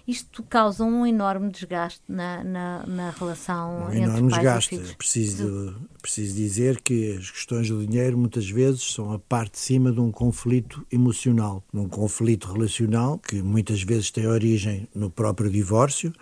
Isto 0.08 0.42
causa 0.42 0.86
um 0.86 1.06
enorme 1.06 1.52
desgaste 1.52 2.02
na, 2.08 2.42
na, 2.46 2.86
na 2.88 3.10
relação 3.10 3.88
um 3.88 3.88
entre 3.88 4.04
enorme 4.04 4.30
pais 4.30 4.42
desgaste. 4.42 4.76
e 4.76 4.78
filhos. 4.78 4.94
Preciso, 4.94 5.76
preciso 6.02 6.36
dizer 6.38 6.80
que 6.80 7.18
as 7.18 7.30
questões 7.30 7.68
do 7.68 7.86
dinheiro 7.86 8.18
muitas 8.18 8.50
vezes 8.50 8.94
são 8.94 9.12
a 9.12 9.20
parte 9.20 9.52
de 9.52 9.60
cima 9.60 9.92
de 9.92 10.00
um 10.00 10.14
conflito 10.14 10.88
emocional, 10.90 11.62
num 11.74 11.90
conflito 11.90 12.50
relacional 12.54 13.20
que 13.20 13.42
muitas 13.42 13.84
vezes 13.84 14.12
tem 14.12 14.26
origem 14.26 14.88
no 14.96 15.10
próprio 15.10 15.52
divórcio 15.52 16.14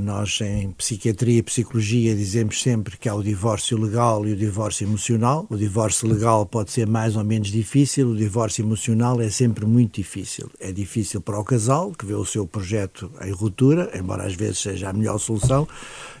nós, 0.00 0.38
em 0.42 0.70
psiquiatria 0.72 1.38
e 1.38 1.42
psicologia, 1.42 2.14
dizemos 2.14 2.60
sempre 2.60 2.98
que 2.98 3.08
há 3.08 3.14
o 3.14 3.22
divórcio 3.22 3.78
legal 3.78 4.26
e 4.26 4.32
o 4.32 4.36
divórcio 4.36 4.86
emocional. 4.86 5.46
O 5.48 5.56
divórcio 5.56 6.06
legal 6.06 6.44
pode 6.44 6.70
ser 6.70 6.86
mais 6.86 7.16
ou 7.16 7.24
menos 7.24 7.48
difícil, 7.48 8.10
o 8.10 8.16
divórcio 8.16 8.62
emocional 8.62 9.20
é 9.20 9.30
sempre 9.30 9.64
muito 9.64 9.96
difícil. 9.96 10.50
É 10.60 10.70
difícil 10.70 11.20
para 11.20 11.38
o 11.38 11.44
casal, 11.44 11.92
que 11.92 12.04
vê 12.04 12.14
o 12.14 12.24
seu 12.24 12.46
projeto 12.46 13.10
em 13.22 13.30
ruptura, 13.30 13.90
embora 13.98 14.26
às 14.26 14.34
vezes 14.34 14.58
seja 14.58 14.90
a 14.90 14.92
melhor 14.92 15.18
solução. 15.18 15.66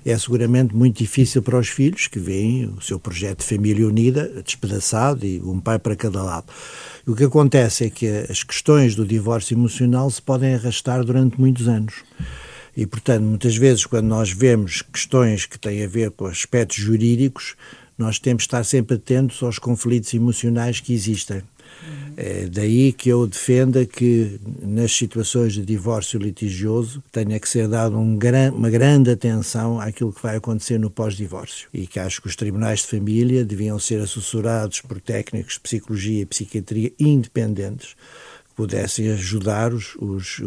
É 0.06 0.16
seguramente 0.16 0.74
muito 0.74 0.98
difícil 0.98 1.42
para 1.42 1.58
os 1.58 1.68
filhos, 1.68 2.06
que 2.06 2.18
veem 2.18 2.66
o 2.66 2.80
seu 2.80 2.98
projeto 2.98 3.40
de 3.40 3.46
família 3.46 3.86
unida 3.86 4.42
despedaçado 4.42 5.26
e 5.26 5.40
um 5.40 5.60
pai 5.60 5.78
para 5.78 5.96
cada 5.96 6.22
lado. 6.22 6.46
O 7.06 7.14
que 7.14 7.24
acontece 7.24 7.84
é 7.84 7.90
que 7.90 8.06
as 8.30 8.42
questões 8.42 8.94
do 8.94 9.06
divórcio 9.06 9.54
emocional 9.54 10.10
se 10.10 10.22
podem 10.22 10.54
arrastar 10.54 11.04
durante 11.04 11.38
muitos 11.38 11.68
anos. 11.68 11.94
E, 12.76 12.86
portanto, 12.86 13.22
muitas 13.22 13.56
vezes, 13.56 13.86
quando 13.86 14.06
nós 14.06 14.30
vemos 14.30 14.82
questões 14.82 15.46
que 15.46 15.58
têm 15.58 15.84
a 15.84 15.88
ver 15.88 16.10
com 16.10 16.26
aspectos 16.26 16.76
jurídicos, 16.76 17.54
nós 17.96 18.18
temos 18.18 18.42
de 18.42 18.48
estar 18.48 18.64
sempre 18.64 18.96
atentos 18.96 19.42
aos 19.42 19.58
conflitos 19.58 20.12
emocionais 20.12 20.80
que 20.80 20.92
existem. 20.92 21.42
É 22.16 22.46
daí 22.46 22.92
que 22.92 23.08
eu 23.08 23.26
defenda 23.26 23.84
que 23.84 24.38
nas 24.62 24.92
situações 24.92 25.54
de 25.54 25.64
divórcio 25.64 26.18
litigioso 26.18 27.02
tenha 27.10 27.40
que 27.40 27.48
ser 27.48 27.66
dado 27.66 27.98
um 27.98 28.16
gran, 28.16 28.52
uma 28.52 28.70
grande 28.70 29.10
atenção 29.10 29.80
àquilo 29.80 30.12
que 30.12 30.22
vai 30.22 30.36
acontecer 30.36 30.78
no 30.78 30.90
pós-divórcio 30.90 31.68
e 31.74 31.86
que 31.88 31.98
acho 31.98 32.22
que 32.22 32.28
os 32.28 32.36
tribunais 32.36 32.80
de 32.80 32.86
família 32.86 33.44
deviam 33.44 33.78
ser 33.80 34.00
assessorados 34.00 34.80
por 34.80 35.00
técnicos 35.00 35.54
de 35.54 35.60
psicologia 35.60 36.22
e 36.22 36.26
psiquiatria 36.26 36.92
independentes 37.00 37.96
pudessem 38.54 39.10
ajudar 39.10 39.72
os, 39.72 39.96
os, 39.96 40.38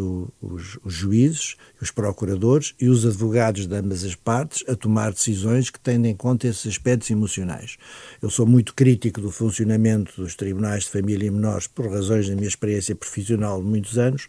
os, 0.41 0.79
os, 0.83 0.93
juízes, 0.93 1.55
os 1.81 1.91
procuradores 1.91 2.73
e 2.79 2.87
os 2.87 3.05
advogados 3.05 3.67
de 3.67 3.75
ambas 3.75 4.03
as 4.03 4.15
partes 4.15 4.63
a 4.67 4.75
tomar 4.75 5.11
decisões 5.11 5.69
que 5.69 5.79
tenham 5.79 6.05
em 6.05 6.15
conta 6.15 6.47
esses 6.47 6.67
aspectos 6.67 7.09
emocionais. 7.09 7.77
Eu 8.21 8.29
sou 8.29 8.45
muito 8.45 8.73
crítico 8.73 9.19
do 9.19 9.31
funcionamento 9.31 10.21
dos 10.21 10.35
tribunais 10.35 10.83
de 10.83 10.91
família 10.91 11.27
e 11.27 11.31
menores 11.31 11.67
por 11.67 11.91
razões 11.91 12.29
da 12.29 12.35
minha 12.35 12.47
experiência 12.47 12.95
profissional 12.95 13.61
de 13.61 13.67
muitos 13.67 13.97
anos, 13.97 14.27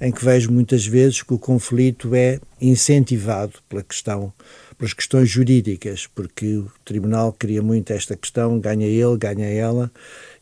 em 0.00 0.12
que 0.12 0.24
vejo 0.24 0.52
muitas 0.52 0.86
vezes 0.86 1.22
que 1.22 1.34
o 1.34 1.38
conflito 1.38 2.14
é 2.14 2.40
incentivado 2.60 3.54
pela 3.68 3.82
questão 3.82 4.32
pelas 4.78 4.94
questões 4.94 5.28
jurídicas, 5.28 6.06
porque 6.06 6.56
o 6.56 6.70
tribunal 6.84 7.32
cria 7.32 7.60
muito 7.60 7.92
esta 7.92 8.16
questão, 8.16 8.60
ganha 8.60 8.86
ele, 8.86 9.18
ganha 9.18 9.46
ela, 9.46 9.90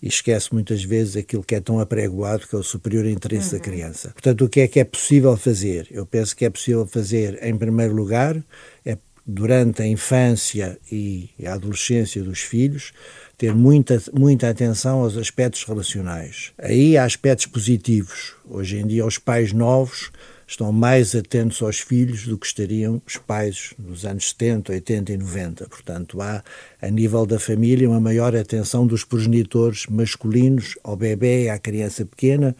e 0.02 0.08
esquece 0.08 0.52
muitas 0.52 0.84
vezes 0.84 1.16
aquilo 1.16 1.42
que 1.42 1.54
é 1.54 1.60
tão 1.60 1.80
apregoado, 1.80 2.46
que 2.46 2.54
é 2.54 2.58
o 2.58 2.62
superior 2.62 3.06
interesse 3.06 3.54
uhum. 3.54 3.58
da 3.58 3.64
criança. 3.64 4.10
Portanto, 4.10 4.44
o 4.44 4.48
que 4.48 4.60
é 4.60 4.68
que 4.68 4.78
é 4.78 4.84
possível 4.84 5.34
fazer? 5.36 5.88
Eu 5.90 6.04
penso 6.04 6.36
que 6.36 6.44
é 6.44 6.50
possível 6.50 6.86
fazer, 6.86 7.42
em 7.42 7.56
primeiro 7.56 7.94
lugar, 7.94 8.36
é 8.84 8.98
durante 9.26 9.82
a 9.82 9.86
infância 9.86 10.78
e 10.92 11.30
a 11.44 11.54
adolescência 11.54 12.22
dos 12.22 12.40
filhos, 12.40 12.92
ter 13.36 13.52
muita, 13.52 14.00
muita 14.12 14.48
atenção 14.48 15.00
aos 15.00 15.16
aspectos 15.16 15.64
relacionais. 15.64 16.52
Aí 16.58 16.96
há 16.96 17.04
aspectos 17.04 17.46
positivos. 17.46 18.34
Hoje 18.48 18.78
em 18.78 18.86
dia, 18.86 19.04
os 19.04 19.18
pais 19.18 19.52
novos 19.52 20.12
estão 20.46 20.70
mais 20.72 21.14
atentos 21.14 21.60
aos 21.60 21.80
filhos 21.80 22.26
do 22.26 22.38
que 22.38 22.46
estariam 22.46 23.02
os 23.04 23.16
pais 23.16 23.74
nos 23.78 24.04
anos 24.04 24.28
70, 24.30 24.72
80 24.72 25.12
e 25.12 25.16
90. 25.16 25.68
Portanto, 25.68 26.20
há, 26.20 26.42
a 26.80 26.88
nível 26.88 27.26
da 27.26 27.38
família, 27.38 27.88
uma 27.88 28.00
maior 28.00 28.34
atenção 28.36 28.86
dos 28.86 29.04
progenitores 29.04 29.86
masculinos 29.86 30.78
ao 30.84 30.96
bebê, 30.96 31.48
à 31.48 31.58
criança 31.58 32.06
pequena, 32.06 32.54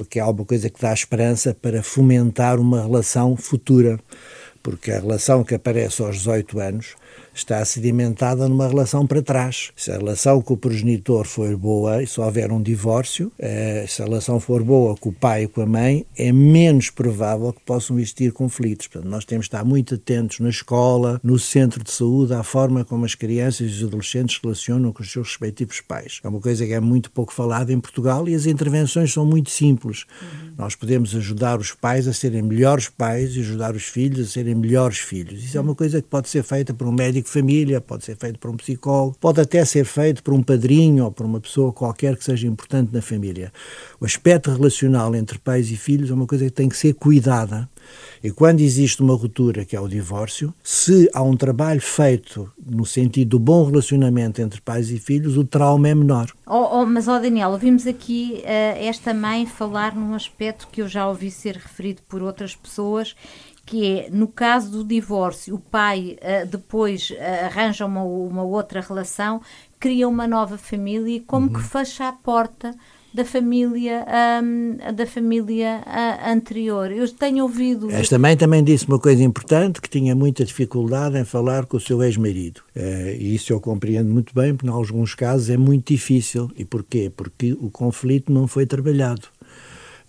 o 0.00 0.04
que 0.04 0.18
é 0.18 0.22
alguma 0.22 0.46
coisa 0.46 0.70
que 0.70 0.80
dá 0.80 0.92
esperança 0.92 1.52
para 1.54 1.82
fomentar 1.82 2.60
uma 2.60 2.82
relação 2.82 3.36
futura. 3.36 3.98
Porque 4.62 4.92
a 4.92 5.00
relação 5.00 5.42
que 5.42 5.56
aparece 5.56 6.02
aos 6.02 6.18
18 6.18 6.60
anos 6.60 6.94
está 7.34 7.64
sedimentada 7.64 8.48
numa 8.48 8.68
relação 8.68 9.06
para 9.06 9.22
trás. 9.22 9.70
Se 9.76 9.90
a 9.90 9.96
relação 9.96 10.40
com 10.42 10.54
o 10.54 10.56
progenitor 10.56 11.26
for 11.26 11.56
boa 11.56 12.02
e 12.02 12.06
se 12.06 12.20
houver 12.20 12.52
um 12.52 12.62
divórcio, 12.62 13.32
eh, 13.38 13.84
se 13.88 14.02
a 14.02 14.04
relação 14.04 14.38
for 14.38 14.62
boa 14.62 14.96
com 14.96 15.08
o 15.08 15.12
pai 15.12 15.44
e 15.44 15.48
com 15.48 15.62
a 15.62 15.66
mãe, 15.66 16.06
é 16.16 16.30
menos 16.32 16.90
provável 16.90 17.52
que 17.52 17.60
possam 17.60 17.98
existir 17.98 18.32
conflitos. 18.32 18.86
Portanto, 18.86 19.10
nós 19.10 19.24
temos 19.24 19.44
de 19.44 19.48
estar 19.48 19.64
muito 19.64 19.94
atentos 19.94 20.40
na 20.40 20.48
escola, 20.48 21.20
no 21.22 21.38
centro 21.38 21.82
de 21.82 21.90
saúde, 21.90 22.34
à 22.34 22.42
forma 22.42 22.84
como 22.84 23.04
as 23.04 23.14
crianças 23.14 23.70
e 23.70 23.74
os 23.74 23.84
adolescentes 23.84 24.36
se 24.36 24.42
relacionam 24.42 24.92
com 24.92 25.02
os 25.02 25.10
seus 25.10 25.28
respectivos 25.28 25.80
pais. 25.80 26.20
É 26.22 26.28
uma 26.28 26.40
coisa 26.40 26.66
que 26.66 26.72
é 26.72 26.80
muito 26.80 27.10
pouco 27.10 27.32
falada 27.32 27.72
em 27.72 27.80
Portugal 27.80 28.28
e 28.28 28.34
as 28.34 28.46
intervenções 28.46 29.12
são 29.12 29.24
muito 29.24 29.50
simples. 29.50 30.04
Uhum. 30.20 30.52
Nós 30.58 30.74
podemos 30.74 31.14
ajudar 31.14 31.58
os 31.58 31.72
pais 31.72 32.06
a 32.06 32.12
serem 32.12 32.42
melhores 32.42 32.88
pais 32.88 33.36
e 33.36 33.40
ajudar 33.40 33.74
os 33.74 33.84
filhos 33.84 34.28
a 34.28 34.30
serem 34.30 34.54
melhores 34.54 34.98
filhos. 34.98 35.42
Isso 35.44 35.56
é 35.56 35.60
uma 35.60 35.74
coisa 35.74 36.00
que 36.00 36.08
pode 36.08 36.28
ser 36.28 36.42
feita 36.42 36.74
por 36.74 36.86
um 36.86 36.92
médico 36.92 37.21
médico 37.22 37.28
de 37.28 37.30
família, 37.30 37.80
pode 37.80 38.04
ser 38.04 38.16
feito 38.16 38.38
por 38.38 38.50
um 38.50 38.56
psicólogo, 38.56 39.16
pode 39.20 39.40
até 39.40 39.64
ser 39.64 39.84
feito 39.84 40.22
por 40.22 40.34
um 40.34 40.42
padrinho 40.42 41.04
ou 41.04 41.12
por 41.12 41.24
uma 41.24 41.40
pessoa 41.40 41.72
qualquer 41.72 42.16
que 42.16 42.24
seja 42.24 42.46
importante 42.46 42.92
na 42.92 43.00
família. 43.00 43.52
O 44.00 44.04
aspecto 44.04 44.50
relacional 44.50 45.14
entre 45.14 45.38
pais 45.38 45.70
e 45.70 45.76
filhos 45.76 46.10
é 46.10 46.14
uma 46.14 46.26
coisa 46.26 46.44
que 46.44 46.50
tem 46.50 46.68
que 46.68 46.76
ser 46.76 46.94
cuidada. 46.94 47.68
E 48.22 48.30
quando 48.30 48.60
existe 48.60 49.02
uma 49.02 49.14
ruptura, 49.14 49.64
que 49.64 49.74
é 49.74 49.80
o 49.80 49.88
divórcio, 49.88 50.54
se 50.62 51.10
há 51.12 51.22
um 51.22 51.36
trabalho 51.36 51.80
feito 51.80 52.50
no 52.64 52.86
sentido 52.86 53.30
do 53.30 53.38
bom 53.38 53.64
relacionamento 53.64 54.40
entre 54.40 54.60
pais 54.60 54.90
e 54.90 54.98
filhos, 54.98 55.36
o 55.36 55.44
trauma 55.44 55.88
é 55.88 55.94
menor. 55.94 56.30
Oh, 56.46 56.80
oh, 56.80 56.86
mas, 56.86 57.08
ó 57.08 57.16
oh 57.16 57.20
Daniel, 57.20 57.50
ouvimos 57.50 57.86
aqui 57.86 58.42
uh, 58.44 58.78
esta 58.78 59.12
mãe 59.12 59.46
falar 59.46 59.96
num 59.96 60.14
aspecto 60.14 60.68
que 60.70 60.80
eu 60.80 60.88
já 60.88 61.08
ouvi 61.08 61.30
ser 61.30 61.56
referido 61.56 62.02
por 62.08 62.22
outras 62.22 62.54
pessoas 62.54 63.16
que 63.72 63.86
é, 63.86 64.10
no 64.10 64.28
caso 64.28 64.70
do 64.70 64.84
divórcio, 64.84 65.54
o 65.54 65.58
pai 65.58 66.18
uh, 66.20 66.46
depois 66.46 67.08
uh, 67.08 67.46
arranja 67.46 67.86
uma, 67.86 68.04
uma 68.04 68.42
outra 68.42 68.82
relação, 68.82 69.40
cria 69.80 70.06
uma 70.06 70.28
nova 70.28 70.58
família 70.58 71.16
e 71.16 71.20
como 71.20 71.46
uhum. 71.46 71.54
que 71.54 71.62
fecha 71.62 72.06
a 72.06 72.12
porta 72.12 72.76
da 73.14 73.24
família 73.24 74.06
um, 74.42 74.76
da 74.94 75.06
família 75.06 75.82
uh, 75.86 76.30
anterior. 76.30 76.92
Eu 76.92 77.08
tenho 77.08 77.44
ouvido. 77.44 77.90
Esta 77.90 78.18
mãe 78.18 78.36
também 78.36 78.62
disse 78.62 78.86
uma 78.86 78.98
coisa 78.98 79.22
importante 79.22 79.80
que 79.80 79.88
tinha 79.88 80.14
muita 80.14 80.44
dificuldade 80.44 81.18
em 81.18 81.24
falar 81.24 81.64
com 81.64 81.78
o 81.78 81.80
seu 81.80 82.02
ex-marido. 82.02 82.60
Uh, 82.76 83.16
e 83.18 83.34
isso 83.34 83.54
eu 83.54 83.60
compreendo 83.60 84.10
muito 84.10 84.34
bem, 84.34 84.54
porque 84.54 84.68
em 84.68 84.70
alguns 84.70 85.14
casos 85.14 85.48
é 85.48 85.56
muito 85.56 85.94
difícil. 85.94 86.50
E 86.56 86.64
porquê? 86.64 87.10
Porque 87.14 87.54
o 87.54 87.70
conflito 87.70 88.30
não 88.30 88.46
foi 88.46 88.66
trabalhado. 88.66 89.28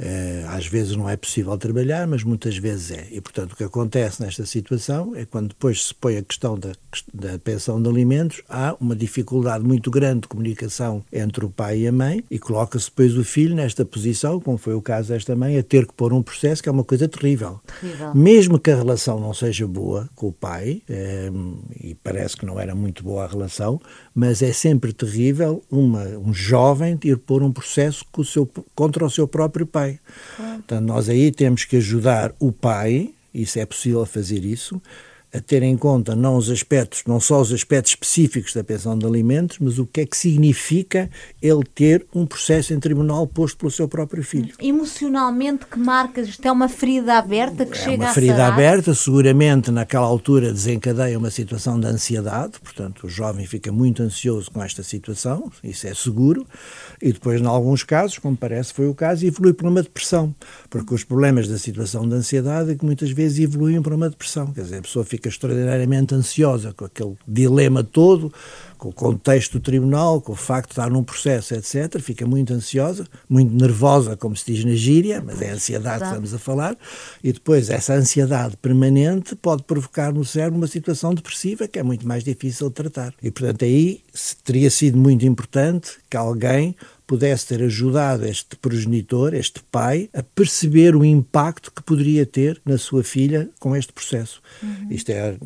Eh, 0.05 0.43
às 0.49 0.67
vezes 0.67 0.97
não 0.97 1.09
é 1.09 1.15
possível 1.15 1.57
trabalhar, 1.57 2.05
mas 2.05 2.25
muitas 2.25 2.57
vezes 2.57 2.91
é. 2.91 3.07
E, 3.09 3.21
portanto, 3.21 3.53
o 3.53 3.55
que 3.55 3.63
acontece 3.63 4.21
nesta 4.21 4.45
situação 4.45 5.15
é 5.15 5.23
quando 5.23 5.49
depois 5.49 5.85
se 5.85 5.95
põe 5.95 6.17
a 6.17 6.21
questão 6.21 6.59
da, 6.59 6.73
da 7.13 7.39
pensão 7.39 7.81
de 7.81 7.87
alimentos, 7.87 8.41
há 8.49 8.75
uma 8.81 8.97
dificuldade 8.97 9.63
muito 9.63 9.89
grande 9.89 10.21
de 10.21 10.27
comunicação 10.27 11.05
entre 11.11 11.45
o 11.45 11.49
pai 11.49 11.79
e 11.79 11.87
a 11.87 11.91
mãe 11.93 12.21
e 12.29 12.37
coloca-se 12.37 12.89
depois 12.89 13.17
o 13.17 13.23
filho 13.23 13.55
nesta 13.55 13.85
posição, 13.85 14.41
como 14.41 14.57
foi 14.57 14.73
o 14.73 14.81
caso 14.81 15.07
desta 15.07 15.37
mãe, 15.37 15.57
a 15.57 15.63
ter 15.63 15.87
que 15.87 15.93
pôr 15.93 16.11
um 16.11 16.21
processo 16.21 16.61
que 16.61 16.67
é 16.67 16.71
uma 16.71 16.83
coisa 16.83 17.07
terrível. 17.07 17.61
terrível. 17.79 18.13
Mesmo 18.13 18.59
que 18.59 18.71
a 18.71 18.75
relação 18.75 19.21
não 19.21 19.33
seja 19.33 19.65
boa 19.65 20.09
com 20.15 20.27
o 20.27 20.33
pai, 20.33 20.81
é, 20.89 21.31
e 21.79 21.95
parece 21.95 22.35
que 22.35 22.45
não 22.45 22.59
era 22.59 22.75
muito 22.75 23.05
boa 23.05 23.23
a 23.23 23.27
relação, 23.27 23.79
mas 24.13 24.41
é 24.41 24.53
sempre 24.53 24.93
terrível 24.93 25.63
uma, 25.71 26.03
um 26.17 26.33
jovem 26.33 26.97
ir 27.03 27.17
pôr 27.17 27.41
um 27.41 27.51
processo 27.51 28.05
o 28.21 28.25
seu, 28.25 28.49
contra 28.75 29.05
o 29.05 29.09
seu 29.09 29.27
próprio 29.27 29.65
pai. 29.65 29.99
Claro. 30.35 30.53
Portanto, 30.55 30.85
nós 30.85 31.09
aí 31.09 31.31
temos 31.31 31.65
que 31.65 31.77
ajudar 31.77 32.33
o 32.39 32.51
pai, 32.51 33.11
isso 33.33 33.57
é 33.57 33.65
possível 33.65 34.05
fazer 34.05 34.45
isso, 34.45 34.81
a 35.33 35.41
ter 35.41 35.63
em 35.63 35.75
conta 35.75 36.15
não 36.15 36.37
os 36.37 36.49
aspectos, 36.49 37.03
não 37.07 37.19
só 37.19 37.41
os 37.41 37.51
aspectos 37.51 37.93
específicos 37.93 38.53
da 38.53 38.63
pensão 38.63 38.97
de 38.97 39.05
alimentos, 39.05 39.57
mas 39.59 39.79
o 39.79 39.85
que 39.85 40.01
é 40.01 40.05
que 40.05 40.15
significa 40.15 41.09
ele 41.41 41.63
ter 41.73 42.05
um 42.13 42.25
processo 42.25 42.73
em 42.73 42.79
tribunal 42.79 43.25
posto 43.25 43.57
pelo 43.57 43.71
seu 43.71 43.87
próprio 43.87 44.23
filho. 44.23 44.53
Emocionalmente, 44.61 45.65
que 45.65 45.79
marcas? 45.79 46.27
Isto 46.27 46.45
é 46.45 46.51
uma 46.51 46.69
ferida 46.69 47.15
aberta 47.17 47.65
que 47.65 47.77
é 47.77 47.81
chega 47.81 48.03
a 48.03 48.05
É 48.05 48.09
uma 48.09 48.13
ferida 48.13 48.45
aberta, 48.45 48.93
seguramente 48.93 49.71
naquela 49.71 50.05
altura 50.05 50.53
desencadeia 50.53 51.17
uma 51.17 51.31
situação 51.31 51.79
de 51.79 51.87
ansiedade, 51.87 52.59
portanto 52.61 53.05
o 53.05 53.09
jovem 53.09 53.47
fica 53.47 53.71
muito 53.71 54.03
ansioso 54.03 54.51
com 54.51 54.61
esta 54.63 54.83
situação, 54.83 55.51
isso 55.63 55.87
é 55.87 55.93
seguro, 55.95 56.45
e 57.01 57.11
depois, 57.11 57.41
em 57.41 57.45
alguns 57.45 57.83
casos, 57.83 58.19
como 58.19 58.37
parece 58.37 58.71
foi 58.73 58.87
o 58.87 58.93
caso, 58.93 59.25
evolui 59.25 59.53
para 59.53 59.67
uma 59.67 59.81
depressão, 59.81 60.35
porque 60.69 60.93
os 60.93 61.03
problemas 61.03 61.47
da 61.47 61.57
situação 61.57 62.07
de 62.07 62.13
ansiedade 62.13 62.71
é 62.71 62.75
que 62.75 62.85
muitas 62.85 63.09
vezes 63.09 63.39
evoluem 63.39 63.81
para 63.81 63.95
uma 63.95 64.09
depressão, 64.09 64.47
quer 64.53 64.61
dizer, 64.61 64.77
a 64.77 64.81
pessoa 64.81 65.03
fica 65.03 65.22
fica 65.23 65.29
extraordinariamente 65.29 66.13
ansiosa 66.13 66.73
com 66.73 66.85
aquele 66.85 67.15
dilema 67.25 67.83
todo, 67.83 68.33
com 68.77 68.89
o 68.89 68.93
contexto 68.93 69.53
do 69.53 69.61
tribunal, 69.61 70.19
com 70.19 70.33
o 70.33 70.35
facto 70.35 70.69
de 70.69 70.73
estar 70.73 70.89
num 70.89 71.03
processo, 71.03 71.53
etc. 71.53 71.99
Fica 72.01 72.25
muito 72.25 72.53
ansiosa, 72.53 73.07
muito 73.29 73.53
nervosa, 73.55 74.17
como 74.17 74.35
se 74.35 74.51
diz 74.51 74.65
na 74.65 74.75
gíria, 74.75 75.23
mas 75.25 75.41
é 75.41 75.51
a 75.51 75.53
ansiedade 75.53 75.99
que 75.99 76.09
estamos 76.09 76.33
a 76.33 76.39
falar. 76.39 76.75
E 77.23 77.31
depois, 77.31 77.69
essa 77.69 77.93
ansiedade 77.93 78.57
permanente 78.57 79.35
pode 79.35 79.63
provocar 79.63 80.11
no 80.13 80.25
cérebro 80.25 80.57
uma 80.57 80.67
situação 80.67 81.13
depressiva 81.13 81.67
que 81.67 81.79
é 81.79 81.83
muito 81.83 82.05
mais 82.05 82.23
difícil 82.23 82.67
de 82.67 82.75
tratar. 82.75 83.13
E, 83.23 83.31
portanto, 83.31 83.63
aí 83.63 84.01
teria 84.43 84.69
sido 84.69 84.97
muito 84.97 85.25
importante 85.25 85.91
que 86.09 86.17
alguém 86.17 86.75
pudesse 87.05 87.47
ter 87.47 87.63
ajudado 87.63 88.25
este 88.25 88.55
progenitor, 88.55 89.33
este 89.33 89.61
pai, 89.71 90.09
a 90.13 90.23
perceber 90.23 90.95
o 90.95 91.03
impacto 91.03 91.71
que 91.71 91.83
poderia 91.83 92.25
ter 92.25 92.61
na 92.65 92.77
sua 92.77 93.03
filha 93.03 93.49
com 93.59 93.75
este 93.75 93.91
processo. 93.91 94.41
Uhum. 94.61 94.87
Isto 94.89 95.11
é, 95.11 95.37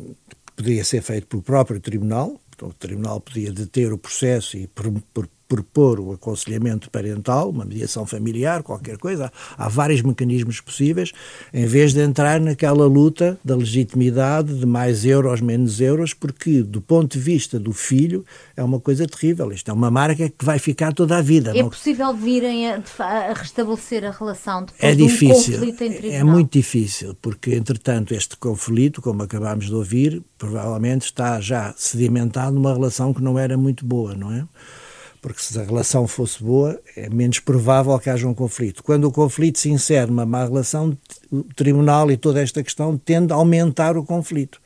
poderia 0.56 0.84
ser 0.84 1.02
feito 1.02 1.26
pelo 1.26 1.42
próprio 1.42 1.80
tribunal, 1.80 2.40
então, 2.58 2.70
o 2.70 2.74
tribunal 2.74 3.20
podia 3.20 3.52
deter 3.52 3.92
o 3.92 3.98
processo 3.98 4.56
e, 4.56 4.66
por, 4.66 4.90
por 5.14 5.28
propor 5.48 5.98
o 5.98 6.12
aconselhamento 6.12 6.90
parental, 6.90 7.48
uma 7.48 7.64
mediação 7.64 8.04
familiar, 8.04 8.62
qualquer 8.62 8.98
coisa. 8.98 9.32
Há 9.56 9.68
vários 9.68 10.02
mecanismos 10.02 10.60
possíveis, 10.60 11.12
em 11.52 11.64
vez 11.64 11.94
de 11.94 12.00
entrar 12.00 12.38
naquela 12.38 12.86
luta 12.86 13.38
da 13.42 13.56
legitimidade 13.56 14.54
de 14.58 14.66
mais 14.66 15.06
euros, 15.06 15.40
menos 15.40 15.80
euros, 15.80 16.12
porque 16.12 16.62
do 16.62 16.82
ponto 16.82 17.12
de 17.12 17.18
vista 17.18 17.58
do 17.58 17.72
filho 17.72 18.24
é 18.54 18.62
uma 18.62 18.78
coisa 18.78 19.06
terrível. 19.06 19.50
Isto 19.50 19.70
é 19.70 19.74
uma 19.74 19.90
marca 19.90 20.28
que 20.28 20.44
vai 20.44 20.58
ficar 20.58 20.92
toda 20.92 21.16
a 21.16 21.22
vida. 21.22 21.56
É 21.56 21.62
não... 21.62 21.70
possível 21.70 22.12
virem 22.14 22.70
a, 22.70 22.82
a, 22.98 23.32
restabelecer 23.32 24.04
a 24.04 24.10
relação 24.10 24.66
depois 24.66 24.82
é 24.82 24.94
de 24.94 25.02
um 25.02 25.06
difícil, 25.06 25.54
conflito 25.54 25.82
em 25.82 25.92
tribunal? 25.92 26.20
É 26.20 26.24
muito 26.24 26.52
difícil, 26.52 27.16
porque 27.22 27.54
entretanto 27.54 28.12
este 28.12 28.36
conflito, 28.36 29.00
como 29.00 29.22
acabámos 29.22 29.66
de 29.66 29.74
ouvir, 29.74 30.22
provavelmente 30.36 31.06
está 31.06 31.40
já 31.40 31.72
sedimentado 31.76 32.54
numa 32.54 32.74
relação 32.74 33.14
que 33.14 33.22
não 33.22 33.38
era 33.38 33.56
muito 33.56 33.86
boa, 33.86 34.14
não 34.14 34.30
é? 34.30 34.46
Porque 35.20 35.40
se 35.42 35.58
a 35.58 35.62
relação 35.62 36.06
fosse 36.06 36.42
boa, 36.42 36.80
é 36.96 37.08
menos 37.08 37.40
provável 37.40 37.98
que 37.98 38.08
haja 38.08 38.26
um 38.26 38.34
conflito. 38.34 38.82
Quando 38.82 39.04
o 39.04 39.12
conflito 39.12 39.58
se 39.58 39.70
insere 39.70 40.10
numa 40.10 40.24
má 40.24 40.44
relação, 40.44 40.96
o 41.30 41.42
tribunal 41.54 42.10
e 42.10 42.16
toda 42.16 42.40
esta 42.40 42.62
questão 42.62 42.96
tende 42.96 43.32
a 43.32 43.36
aumentar 43.36 43.96
o 43.96 44.04
conflito. 44.04 44.60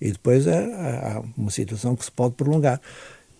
E 0.00 0.12
depois 0.12 0.46
há, 0.46 0.58
há, 0.58 1.22
uma 1.36 1.50
situação 1.50 1.96
que 1.96 2.04
se 2.04 2.12
pode 2.12 2.34
prolongar. 2.34 2.80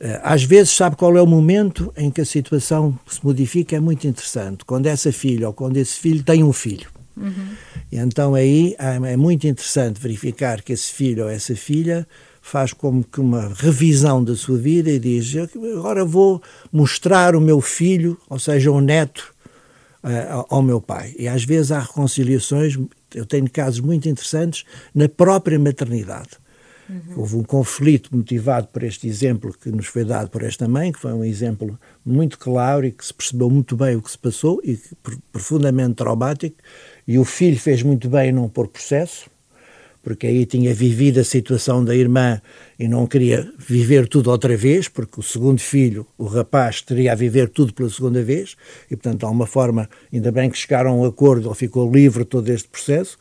Eh, 0.01 0.21
às 0.23 0.43
vezes, 0.45 0.73
sabe 0.73 0.97
qual 0.97 1.17
é 1.17 1.23
o 1.23 1.27
momento 1.27 1.93
em 1.97 2.11
que 2.11 2.21
a 2.21 2.25
situação 2.25 2.99
se 3.07 3.25
modifica? 3.25 3.77
É 3.77 3.81
muito 3.81 4.07
interessante. 4.07 4.65
Quando 4.65 4.87
essa 4.87 5.13
filha 5.13 5.49
ou 5.49 5.53
quando 5.53 5.77
esse 5.77 5.99
filho 5.99 6.23
tem 6.23 6.43
um 6.43 6.53
filho. 6.53 6.89
Uhum. 7.17 7.49
E 7.91 7.97
então 7.97 8.35
aí 8.35 8.77
é 8.79 9.17
muito 9.17 9.47
interessante 9.47 10.01
verificar 10.01 10.63
que 10.63 10.73
esse 10.73 10.93
filho 10.93 11.25
ou 11.25 11.31
essa 11.31 11.55
filha 11.57 12.07
faz 12.47 12.73
como 12.73 13.03
que 13.03 13.21
uma 13.21 13.53
revisão 13.55 14.23
da 14.23 14.37
sua 14.37 14.57
vida 14.57 14.89
e 14.89 15.01
diz: 15.01 15.35
agora 15.77 16.05
vou 16.05 16.41
mostrar 16.73 17.35
o 17.35 17.41
meu 17.41 17.61
filho, 17.61 18.17
ou 18.29 18.39
seja, 18.39 18.71
o 18.71 18.81
neto, 18.81 19.35
ao 20.49 20.63
meu 20.63 20.81
pai. 20.81 21.15
E 21.19 21.27
às 21.27 21.45
vezes 21.45 21.73
há 21.73 21.81
reconciliações, 21.81 22.79
eu 23.15 23.27
tenho 23.27 23.51
casos 23.51 23.81
muito 23.81 24.09
interessantes 24.09 24.65
na 24.95 25.09
própria 25.09 25.59
maternidade. 25.59 26.39
Uhum. 26.89 27.15
Houve 27.17 27.35
um 27.35 27.43
conflito 27.43 28.17
motivado 28.17 28.69
por 28.69 28.85
este 28.85 29.09
exemplo 29.09 29.53
que 29.53 29.71
nos 29.71 29.87
foi 29.87 30.05
dado 30.05 30.31
por 30.31 30.45
esta 30.45 30.69
mãe, 30.69 30.93
que 30.93 31.01
foi 31.01 31.13
um 31.13 31.25
exemplo 31.25 31.77
muito 32.05 32.39
claro 32.39 32.87
e 32.87 32.93
que 32.93 33.05
se 33.05 33.13
percebeu 33.13 33.51
muito 33.51 33.77
bem 33.77 33.97
o 33.97 34.03
que 34.03 34.11
se 34.13 34.19
passou 34.19 34.61
e 34.63 34.77
que, 34.77 34.95
profundamente 35.33 35.97
traumático. 35.97 36.57
E 37.09 37.19
o 37.19 37.25
filho 37.25 37.59
fez 37.59 37.83
muito 37.83 38.09
bem 38.09 38.29
em 38.29 38.33
não 38.33 38.49
pôr 38.49 38.69
processo, 38.69 39.29
porque 40.07 40.29
aí 40.29 40.47
tinha 40.47 40.73
vivido 40.73 41.19
a 41.19 41.25
situação 41.25 41.85
da 41.85 41.93
irmã 41.93 42.41
e 42.79 42.87
não 42.87 43.09
queria 43.09 43.53
viver 43.59 44.07
tudo 44.07 44.31
outra 44.31 44.57
vez, 44.57 44.87
porque 44.87 45.19
o 45.19 45.23
segundo 45.23 45.59
filho, 45.59 46.07
o 46.17 46.27
rapaz, 46.27 46.81
teria 46.81 47.11
a 47.11 47.15
viver 47.17 47.49
tudo 47.49 47.75
pela 47.75 47.91
segunda 47.91 48.23
vez, 48.23 48.55
e 48.89 48.95
portanto 48.95 49.27
há 49.27 49.31
uma 49.31 49.49
forma, 49.49 49.91
ainda 50.13 50.31
bem 50.31 50.49
que 50.49 50.57
chegaram 50.57 50.93
a 50.93 50.95
um 50.95 51.05
acordo, 51.05 51.49
ele 51.49 51.57
ficou 51.57 51.93
livre 51.93 52.23
de 52.23 52.31
todo 52.31 52.49
este 52.49 52.69
processo, 52.69 53.19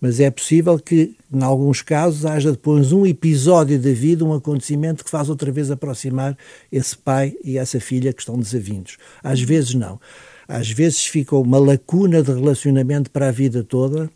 mas 0.00 0.18
é 0.18 0.28
possível 0.28 0.76
que, 0.76 1.14
em 1.32 1.44
alguns 1.44 1.82
casos, 1.82 2.26
haja 2.26 2.50
depois 2.50 2.90
um 2.90 3.06
episódio 3.06 3.78
da 3.78 3.92
vida, 3.92 4.24
um 4.24 4.34
acontecimento 4.34 5.04
que 5.04 5.10
faz 5.12 5.30
outra 5.30 5.52
vez 5.52 5.70
aproximar 5.70 6.36
esse 6.72 6.98
pai 6.98 7.36
e 7.44 7.58
essa 7.58 7.78
filha 7.78 8.12
que 8.12 8.22
estão 8.22 8.36
desavindos. 8.36 8.96
Às 9.22 9.40
vezes 9.40 9.74
não. 9.74 10.00
Às 10.48 10.68
vezes 10.68 11.06
fica 11.06 11.36
uma 11.36 11.60
lacuna 11.60 12.24
de 12.24 12.32
relacionamento 12.32 13.08
para 13.08 13.28
a 13.28 13.30
vida 13.30 13.62
toda, 13.62 14.10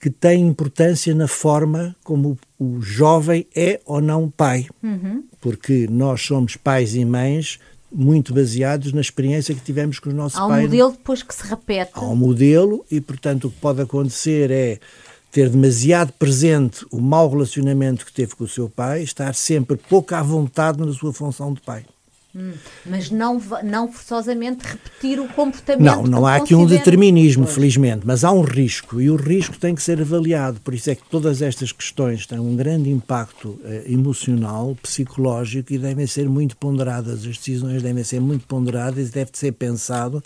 que 0.00 0.08
tem 0.08 0.46
importância 0.46 1.14
na 1.14 1.28
forma 1.28 1.94
como 2.02 2.38
o 2.58 2.80
jovem 2.80 3.46
é 3.54 3.80
ou 3.84 4.00
não 4.00 4.30
pai. 4.30 4.66
Uhum. 4.82 5.24
Porque 5.40 5.86
nós 5.90 6.22
somos 6.22 6.56
pais 6.56 6.94
e 6.94 7.04
mães 7.04 7.60
muito 7.92 8.32
baseados 8.32 8.92
na 8.92 9.00
experiência 9.00 9.54
que 9.54 9.60
tivemos 9.60 9.98
com 9.98 10.08
os 10.08 10.14
nossos 10.14 10.38
pais. 10.38 10.50
Há 10.50 10.56
um 10.56 10.62
modelo 10.62 10.90
depois 10.92 11.22
que 11.22 11.34
se 11.34 11.46
repete. 11.46 11.90
Há 11.94 12.00
um 12.02 12.16
modelo 12.16 12.84
e, 12.90 13.00
portanto, 13.00 13.48
o 13.48 13.50
que 13.50 13.60
pode 13.60 13.82
acontecer 13.82 14.50
é 14.50 14.78
ter 15.30 15.48
demasiado 15.48 16.12
presente 16.12 16.84
o 16.90 17.00
mau 17.00 17.28
relacionamento 17.28 18.06
que 18.06 18.12
teve 18.12 18.34
com 18.34 18.44
o 18.44 18.48
seu 18.48 18.68
pai, 18.68 19.02
estar 19.02 19.34
sempre 19.34 19.76
pouco 19.76 20.14
à 20.14 20.22
vontade 20.22 20.78
na 20.78 20.92
sua 20.92 21.12
função 21.12 21.52
de 21.52 21.60
pai. 21.60 21.84
Hum, 22.32 22.52
mas 22.86 23.10
não, 23.10 23.42
não 23.64 23.90
forçosamente 23.90 24.64
repetir 24.64 25.18
o 25.18 25.26
comportamento. 25.26 25.84
Não, 25.84 26.02
não 26.04 26.26
há 26.26 26.36
aqui 26.36 26.54
um 26.54 26.64
determinismo, 26.64 27.42
pois. 27.42 27.54
felizmente, 27.56 28.06
mas 28.06 28.22
há 28.22 28.30
um 28.30 28.42
risco 28.42 29.00
e 29.00 29.10
o 29.10 29.16
risco 29.16 29.58
tem 29.58 29.74
que 29.74 29.82
ser 29.82 30.00
avaliado. 30.00 30.60
Por 30.60 30.72
isso 30.72 30.90
é 30.90 30.94
que 30.94 31.02
todas 31.10 31.42
estas 31.42 31.72
questões 31.72 32.26
têm 32.26 32.38
um 32.38 32.54
grande 32.54 32.88
impacto 32.88 33.58
eh, 33.64 33.82
emocional, 33.88 34.76
psicológico 34.80 35.72
e 35.72 35.78
devem 35.78 36.06
ser 36.06 36.28
muito 36.28 36.56
ponderadas. 36.56 37.26
As 37.26 37.36
decisões 37.36 37.82
devem 37.82 38.04
ser 38.04 38.20
muito 38.20 38.46
ponderadas 38.46 39.08
e 39.08 39.12
deve 39.12 39.30
ser 39.32 39.50
pensado. 39.52 40.22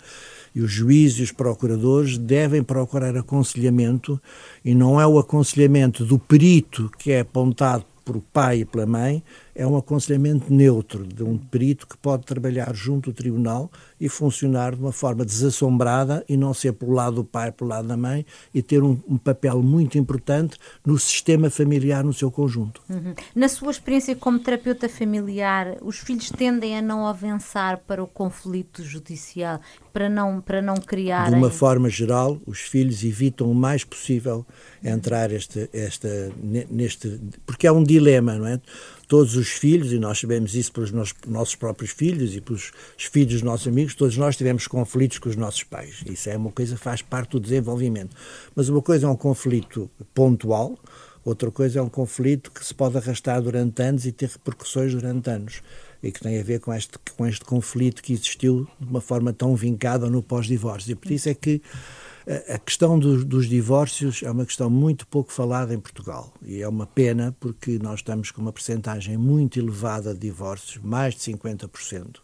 E 0.53 0.61
os 0.61 0.71
juízes 0.71 1.19
e 1.19 1.23
os 1.23 1.31
procuradores 1.31 2.19
devem 2.19 2.61
procurar 2.61 3.17
aconselhamento 3.17 4.21
e 4.63 4.75
não 4.75 5.01
é 5.01 5.07
o 5.07 5.17
aconselhamento 5.17 6.05
do 6.05 6.19
perito 6.19 6.89
que 6.99 7.11
é 7.11 7.21
apontado 7.21 7.83
por 8.05 8.15
o 8.15 8.21
pai 8.21 8.59
e 8.59 8.65
pela 8.65 8.85
mãe, 8.85 9.23
é 9.55 9.65
um 9.65 9.77
aconselhamento 9.77 10.53
neutro 10.53 11.07
de 11.07 11.23
um 11.23 11.37
perito 11.37 11.87
que 11.87 11.97
pode 11.97 12.25
trabalhar 12.25 12.75
junto 12.75 13.09
do 13.09 13.15
tribunal 13.15 13.71
e 13.99 14.09
funcionar 14.09 14.75
de 14.75 14.81
uma 14.81 14.91
forma 14.91 15.23
desassombrada 15.23 16.25
e 16.27 16.35
não 16.35 16.53
ser 16.53 16.73
pelo 16.73 16.91
lado 16.91 17.15
do 17.15 17.23
pai, 17.23 17.51
pelo 17.53 17.69
lado 17.69 17.87
da 17.87 17.95
mãe 17.95 18.25
e 18.53 18.61
ter 18.61 18.83
um, 18.83 18.99
um 19.07 19.17
papel 19.17 19.63
muito 19.63 19.97
importante 19.97 20.57
no 20.85 20.99
sistema 20.99 21.49
familiar 21.49 22.03
no 22.03 22.13
seu 22.13 22.29
conjunto. 22.29 22.81
Uhum. 22.89 23.13
Na 23.33 23.47
sua 23.47 23.71
experiência 23.71 24.15
como 24.15 24.39
terapeuta 24.39 24.89
familiar, 24.89 25.77
os 25.81 25.99
filhos 25.99 26.29
tendem 26.29 26.77
a 26.77 26.81
não 26.81 27.07
avançar 27.07 27.77
para 27.87 28.03
o 28.03 28.07
conflito 28.07 28.83
judicial, 28.83 29.61
para 29.93 30.09
não, 30.09 30.41
para 30.41 30.61
não 30.61 30.75
criar. 30.75 31.29
De 31.29 31.35
uma 31.35 31.49
forma 31.49 31.89
geral, 31.89 32.37
os 32.45 32.59
filhos 32.59 33.03
evitam 33.03 33.49
o 33.49 33.55
mais 33.55 33.85
possível 33.85 34.45
entrar 34.83 35.31
este, 35.31 35.69
esta, 35.71 36.09
neste. 36.69 37.21
porque 37.45 37.65
é 37.65 37.71
um 37.71 37.83
dilema, 37.83 38.35
não 38.35 38.47
é? 38.47 38.59
Todos 39.07 39.35
os 39.35 39.49
filhos, 39.49 39.91
e 39.91 39.99
nós 39.99 40.19
sabemos 40.19 40.55
isso 40.55 40.71
pelos 40.71 40.91
nossos 41.27 41.55
próprios 41.55 41.91
filhos 41.91 42.35
e 42.35 42.41
pelos 42.41 42.71
filhos 42.97 43.33
dos 43.33 43.41
nossos 43.41 43.67
amigos, 43.67 43.93
todos 43.93 44.17
nós 44.17 44.35
tivemos 44.35 44.67
conflitos 44.67 45.19
com 45.19 45.29
os 45.29 45.35
nossos 45.35 45.63
pais. 45.63 46.03
Isso 46.05 46.29
é 46.29 46.37
uma 46.37 46.51
coisa 46.51 46.75
que 46.75 46.81
faz 46.81 47.01
parte 47.01 47.31
do 47.31 47.39
desenvolvimento. 47.39 48.15
Mas 48.55 48.69
uma 48.69 48.81
coisa 48.81 49.07
é 49.07 49.09
um 49.09 49.15
conflito 49.15 49.89
pontual, 50.13 50.77
outra 51.23 51.51
coisa 51.51 51.79
é 51.79 51.81
um 51.81 51.89
conflito 51.89 52.51
que 52.51 52.65
se 52.65 52.73
pode 52.73 52.97
arrastar 52.97 53.41
durante 53.41 53.81
anos 53.81 54.05
e 54.05 54.11
ter 54.11 54.29
repercussões 54.29 54.93
durante 54.93 55.29
anos 55.29 55.61
e 56.01 56.11
que 56.11 56.19
tem 56.19 56.39
a 56.39 56.43
ver 56.43 56.59
com 56.59 56.71
este, 56.71 56.99
com 57.17 57.25
este 57.25 57.43
conflito 57.43 58.03
que 58.03 58.13
existiu 58.13 58.67
de 58.79 58.87
uma 58.87 59.01
forma 59.01 59.33
tão 59.33 59.55
vincada 59.55 60.07
no 60.07 60.21
pós-divórcio. 60.21 60.91
E 60.91 60.95
por 60.95 61.11
isso 61.11 61.27
é 61.29 61.33
que 61.33 61.61
a 62.49 62.57
questão 62.57 62.97
dos, 62.97 63.23
dos, 63.23 63.47
divórcios 63.47 64.23
é 64.23 64.31
uma 64.31 64.45
questão 64.45 64.69
muito 64.69 65.05
pouco 65.07 65.31
falada 65.31 65.73
em 65.73 65.79
Portugal 65.79 66.33
e 66.41 66.61
é 66.61 66.67
uma 66.67 66.87
pena 66.87 67.35
porque 67.39 67.77
nós 67.77 67.99
estamos 67.99 68.31
com 68.31 68.41
uma 68.41 68.51
percentagem 68.51 69.15
muito 69.15 69.59
elevada 69.59 70.13
de 70.13 70.21
divórcios, 70.21 70.83
mais 70.83 71.13
de 71.13 71.21
50%. 71.21 72.17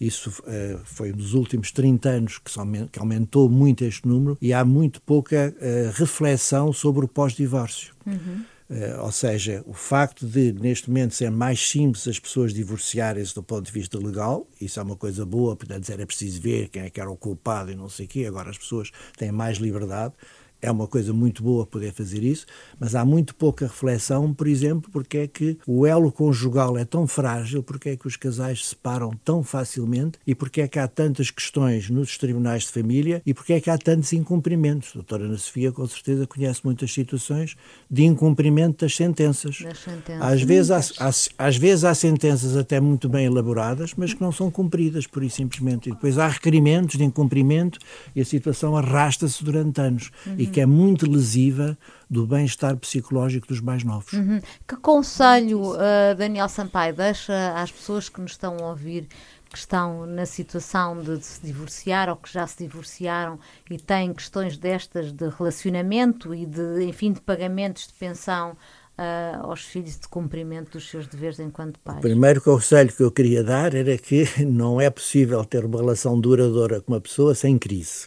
Isso 0.00 0.30
uh, 0.30 0.80
foi 0.84 1.12
nos 1.12 1.34
últimos 1.34 1.72
30 1.72 2.08
anos 2.08 2.38
que, 2.38 2.52
que, 2.92 2.98
aumentou 2.98 3.48
muito 3.48 3.84
este 3.84 4.06
número 4.06 4.38
e 4.40 4.52
há 4.52 4.64
muito 4.64 5.00
pouca 5.02 5.54
uh, 5.56 5.92
reflexão 5.98 6.72
sobre 6.72 7.04
o 7.04 7.08
pós-divórcio. 7.08 7.94
Uhum. 8.06 8.44
Uh, 8.70 9.02
ou 9.02 9.10
seja, 9.10 9.64
o 9.66 9.72
facto 9.72 10.26
de, 10.26 10.52
neste 10.52 10.90
momento, 10.90 11.14
ser 11.14 11.30
mais 11.30 11.58
simples 11.70 12.06
as 12.06 12.18
pessoas 12.18 12.52
divorciarem-se 12.52 13.34
do 13.34 13.42
ponto 13.42 13.64
de 13.64 13.72
vista 13.72 13.98
legal, 13.98 14.46
isso 14.60 14.78
é 14.78 14.82
uma 14.82 14.96
coisa 14.96 15.24
boa, 15.24 15.56
portanto, 15.56 15.88
era 15.90 16.06
preciso 16.06 16.38
ver 16.40 16.68
quem 16.68 16.82
é 16.82 16.90
que 16.90 17.00
era 17.00 17.10
o 17.10 17.16
culpado 17.16 17.72
e 17.72 17.74
não 17.74 17.88
sei 17.88 18.04
o 18.04 18.08
quê, 18.08 18.26
agora 18.26 18.50
as 18.50 18.58
pessoas 18.58 18.90
têm 19.16 19.32
mais 19.32 19.56
liberdade 19.56 20.12
é 20.60 20.70
uma 20.70 20.86
coisa 20.86 21.12
muito 21.12 21.42
boa 21.42 21.66
poder 21.66 21.92
fazer 21.92 22.22
isso, 22.22 22.46
mas 22.78 22.94
há 22.94 23.04
muito 23.04 23.34
pouca 23.34 23.66
reflexão, 23.66 24.32
por 24.34 24.46
exemplo, 24.46 24.90
porque 24.90 25.18
é 25.18 25.26
que 25.26 25.58
o 25.66 25.86
elo 25.86 26.10
conjugal 26.10 26.76
é 26.76 26.84
tão 26.84 27.06
frágil, 27.06 27.62
porque 27.62 27.90
é 27.90 27.96
que 27.96 28.06
os 28.06 28.16
casais 28.16 28.64
se 28.64 28.68
separam 28.70 29.10
tão 29.24 29.42
facilmente 29.42 30.18
e 30.26 30.34
porque 30.34 30.60
é 30.60 30.68
que 30.68 30.78
há 30.78 30.88
tantas 30.88 31.30
questões 31.30 31.88
nos 31.90 32.18
tribunais 32.18 32.64
de 32.64 32.70
família 32.70 33.22
e 33.24 33.32
porque 33.32 33.52
é 33.52 33.60
que 33.60 33.70
há 33.70 33.78
tantos 33.78 34.12
incumprimentos. 34.12 34.90
A 34.90 34.94
doutora 34.94 35.24
Ana 35.24 35.38
Sofia, 35.38 35.70
com 35.70 35.86
certeza, 35.86 36.26
conhece 36.26 36.60
muitas 36.64 36.92
situações 36.92 37.56
de 37.90 38.04
incumprimento 38.04 38.84
das 38.84 38.96
sentenças. 38.96 39.60
Das 39.62 39.78
sentenças. 39.78 40.22
Às, 40.22 40.42
vezes 40.42 40.70
há, 40.70 41.06
há, 41.06 41.46
às 41.46 41.56
vezes 41.56 41.84
há 41.84 41.94
sentenças 41.94 42.56
até 42.56 42.80
muito 42.80 43.08
bem 43.08 43.26
elaboradas, 43.26 43.92
mas 43.96 44.12
que 44.12 44.20
não 44.20 44.32
são 44.32 44.50
cumpridas, 44.50 45.06
por 45.06 45.22
e 45.22 45.30
simplesmente. 45.30 45.88
E 45.88 45.92
depois 45.92 46.18
há 46.18 46.28
requerimentos 46.28 46.96
de 46.96 47.04
incumprimento 47.04 47.78
e 48.14 48.20
a 48.20 48.24
situação 48.24 48.76
arrasta-se 48.76 49.42
durante 49.44 49.80
anos. 49.80 50.10
Uhum. 50.26 50.47
Que 50.50 50.60
é 50.60 50.66
muito 50.66 51.10
lesiva 51.10 51.76
do 52.08 52.26
bem-estar 52.26 52.76
psicológico 52.76 53.46
dos 53.48 53.60
mais 53.60 53.84
novos. 53.84 54.12
Uhum. 54.12 54.40
Que 54.66 54.76
conselho, 54.76 55.72
uh, 55.72 56.14
Daniel 56.16 56.48
Sampaio, 56.48 56.94
deixa 56.94 57.54
às 57.54 57.70
pessoas 57.70 58.08
que 58.08 58.20
nos 58.20 58.32
estão 58.32 58.56
a 58.58 58.70
ouvir 58.70 59.08
que 59.50 59.58
estão 59.58 60.06
na 60.06 60.26
situação 60.26 61.00
de, 61.00 61.16
de, 61.18 61.24
se 61.24 61.40
divorciar 61.42 62.08
ou 62.08 62.16
que 62.16 62.30
já 62.30 62.46
se 62.46 62.58
divorciaram 62.58 63.38
e 63.70 63.78
têm 63.78 64.12
questões 64.12 64.58
destas 64.58 65.10
de 65.12 65.28
relacionamento 65.28 66.34
e 66.34 66.44
de, 66.44 66.84
enfim, 66.84 67.12
de 67.12 67.20
pagamentos 67.20 67.86
de 67.86 67.94
pensão 67.94 68.52
uh, 68.52 69.46
aos 69.46 69.62
filhos 69.62 69.98
de 69.98 70.08
cumprimento 70.08 70.72
dos 70.72 70.88
seus 70.90 71.06
deveres 71.06 71.38
enquanto 71.38 71.78
pais? 71.80 71.98
O 71.98 72.02
primeiro 72.02 72.42
conselho 72.42 72.92
que 72.92 73.02
eu 73.02 73.10
queria 73.10 73.42
dar 73.42 73.74
era 73.74 73.96
que 73.96 74.24
não 74.44 74.80
é 74.80 74.90
possível 74.90 75.44
ter 75.44 75.64
uma 75.64 75.78
relação 75.78 76.20
duradoura 76.20 76.80
com 76.80 76.92
uma 76.92 77.00
pessoa 77.00 77.34
sem 77.34 77.58
crise. 77.58 78.06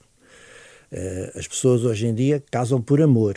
Uh, 0.91 1.37
as 1.37 1.47
pessoas 1.47 1.83
hoje 1.83 2.07
em 2.07 2.13
dia 2.13 2.43
casam 2.51 2.81
por 2.81 3.01
amor. 3.01 3.35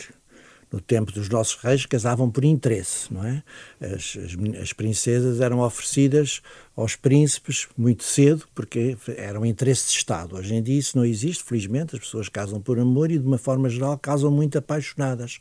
No 0.71 0.81
tempo 0.81 1.11
dos 1.11 1.29
nossos 1.29 1.55
reis 1.55 1.85
casavam 1.85 2.29
por 2.29 2.43
interesse, 2.43 3.13
não 3.13 3.25
é? 3.25 3.43
As, 3.79 4.17
as, 4.17 4.61
as 4.61 4.73
princesas 4.73 5.39
eram 5.39 5.59
oferecidas 5.59 6.41
aos 6.75 6.97
príncipes 6.97 7.67
muito 7.77 8.03
cedo 8.03 8.45
porque 8.53 8.97
era 9.15 9.39
um 9.39 9.45
interesse 9.45 9.89
de 9.89 9.97
Estado. 9.97 10.35
Hoje 10.35 10.53
em 10.53 10.61
dia 10.61 10.77
isso 10.77 10.97
não 10.97 11.05
existe, 11.05 11.43
felizmente, 11.43 11.95
as 11.95 12.01
pessoas 12.01 12.27
casam 12.27 12.59
por 12.59 12.77
amor 12.77 13.09
e 13.09 13.17
de 13.17 13.25
uma 13.25 13.37
forma 13.37 13.69
geral 13.69 13.97
casam 13.97 14.31
muito 14.31 14.57
apaixonadas. 14.57 15.39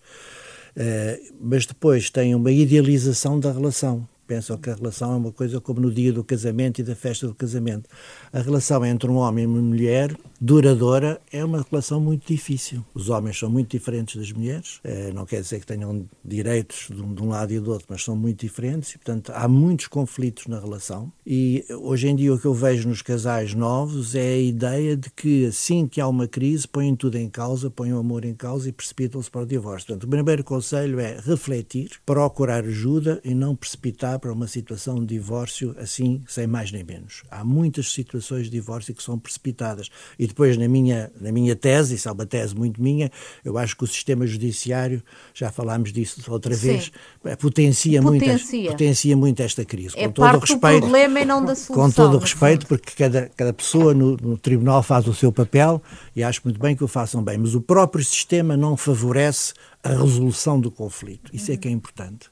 Uh, 0.76 1.34
mas 1.40 1.66
depois 1.66 2.10
têm 2.10 2.34
uma 2.34 2.52
idealização 2.52 3.40
da 3.40 3.50
relação 3.50 4.06
pensam 4.24 4.56
que 4.56 4.70
a 4.70 4.74
relação 4.74 5.12
é 5.12 5.16
uma 5.16 5.32
coisa 5.32 5.60
como 5.60 5.80
no 5.80 5.92
dia 5.92 6.12
do 6.12 6.24
casamento 6.24 6.80
e 6.80 6.84
da 6.84 6.94
festa 6.94 7.26
do 7.26 7.34
casamento. 7.34 7.88
A 8.32 8.40
relação 8.40 8.84
entre 8.84 9.10
um 9.10 9.16
homem 9.16 9.44
e 9.44 9.46
uma 9.46 9.62
mulher, 9.62 10.16
duradoura, 10.40 11.20
é 11.32 11.44
uma 11.44 11.64
relação 11.70 12.00
muito 12.00 12.26
difícil. 12.26 12.84
Os 12.94 13.08
homens 13.08 13.38
são 13.38 13.50
muito 13.50 13.70
diferentes 13.70 14.16
das 14.16 14.32
mulheres, 14.32 14.80
eh, 14.84 15.12
não 15.12 15.24
quer 15.24 15.40
dizer 15.40 15.60
que 15.60 15.66
tenham 15.66 16.06
direitos 16.24 16.88
de 16.90 17.22
um 17.22 17.28
lado 17.28 17.52
e 17.52 17.60
do 17.60 17.70
outro, 17.70 17.86
mas 17.88 18.02
são 18.02 18.16
muito 18.16 18.40
diferentes 18.40 18.92
e, 18.92 18.98
portanto, 18.98 19.32
há 19.34 19.46
muitos 19.48 19.86
conflitos 19.86 20.46
na 20.46 20.58
relação. 20.58 21.12
E 21.26 21.64
hoje 21.70 22.08
em 22.08 22.16
dia 22.16 22.32
o 22.32 22.38
que 22.38 22.46
eu 22.46 22.54
vejo 22.54 22.88
nos 22.88 23.02
casais 23.02 23.54
novos 23.54 24.14
é 24.14 24.34
a 24.34 24.38
ideia 24.38 24.96
de 24.96 25.10
que 25.10 25.46
assim 25.46 25.86
que 25.86 26.00
há 26.00 26.08
uma 26.08 26.26
crise, 26.26 26.66
põem 26.66 26.94
tudo 26.94 27.16
em 27.16 27.28
causa, 27.28 27.70
põem 27.70 27.92
o 27.92 27.98
amor 27.98 28.24
em 28.24 28.34
causa 28.34 28.68
e 28.68 28.72
precipitam-se 28.72 29.30
para 29.30 29.42
o 29.42 29.46
divórcio. 29.46 29.88
Portanto, 29.88 30.04
o 30.04 30.08
primeiro 30.08 30.44
conselho 30.44 31.00
é 31.00 31.18
refletir, 31.20 31.90
procurar 32.04 32.64
ajuda 32.64 33.20
e 33.24 33.34
não 33.34 33.54
precipitar 33.56 34.13
para 34.18 34.32
uma 34.32 34.46
situação 34.46 35.00
de 35.00 35.06
divórcio 35.06 35.74
assim, 35.78 36.22
sem 36.26 36.46
mais 36.46 36.70
nem 36.72 36.84
menos. 36.84 37.22
Há 37.30 37.44
muitas 37.44 37.92
situações 37.92 38.44
de 38.44 38.50
divórcio 38.50 38.94
que 38.94 39.02
são 39.02 39.18
precipitadas. 39.18 39.90
E 40.18 40.26
depois, 40.26 40.56
na 40.56 40.68
minha, 40.68 41.10
na 41.20 41.32
minha 41.32 41.56
tese, 41.56 41.94
isso 41.94 42.08
é 42.08 42.12
uma 42.12 42.26
tese 42.26 42.54
muito 42.54 42.82
minha, 42.82 43.10
eu 43.44 43.58
acho 43.58 43.76
que 43.76 43.84
o 43.84 43.86
sistema 43.86 44.26
judiciário, 44.26 45.02
já 45.32 45.50
falámos 45.50 45.92
disso 45.92 46.22
outra 46.30 46.54
vez, 46.54 46.90
eh, 47.24 47.36
potencia, 47.36 48.00
Muito, 48.02 48.24
potencia 48.68 49.16
muito 49.16 49.40
esta 49.40 49.64
crise. 49.64 49.94
É 49.96 50.06
com 50.06 50.12
todo 50.12 50.36
o 50.36 50.38
respeito, 50.38 50.74
do 50.74 50.80
problema 50.80 51.20
e 51.20 51.24
não 51.24 51.44
da 51.44 51.54
solução. 51.54 51.76
Com 51.76 51.90
todo 51.90 52.16
o 52.16 52.18
respeito, 52.18 52.66
porque 52.66 52.92
cada, 52.96 53.30
cada 53.36 53.52
pessoa 53.52 53.94
no, 53.94 54.16
no 54.16 54.38
tribunal 54.38 54.82
faz 54.82 55.06
o 55.06 55.14
seu 55.14 55.32
papel 55.32 55.82
e 56.14 56.22
acho 56.22 56.40
muito 56.44 56.60
bem 56.60 56.76
que 56.76 56.84
o 56.84 56.88
façam 56.88 57.22
bem, 57.22 57.38
mas 57.38 57.54
o 57.54 57.60
próprio 57.60 58.04
sistema 58.04 58.56
não 58.56 58.76
favorece 58.76 59.54
a 59.82 59.90
resolução 59.90 60.58
do 60.58 60.70
conflito. 60.70 61.30
Isso 61.32 61.52
é 61.52 61.56
que 61.56 61.68
é 61.68 61.70
importante. 61.70 62.30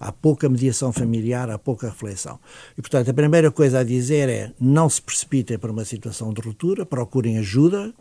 Há 0.00 0.12
pouca 0.12 0.48
mediação 0.48 0.92
familiar, 0.92 1.50
há 1.50 1.58
pouca 1.58 1.88
reflexão. 1.88 2.38
E, 2.76 2.80
portanto, 2.80 3.10
a 3.10 3.14
primeira 3.14 3.50
coisa 3.50 3.80
a 3.80 3.84
dizer 3.84 4.28
é 4.28 4.52
não 4.60 4.88
se 4.88 5.02
precipitem 5.02 5.58
para 5.58 5.72
uma 5.72 5.84
situação 5.84 6.32
de 6.32 6.40
ruptura, 6.40 6.86
procurem 6.86 7.38
ajuda, 7.38 7.92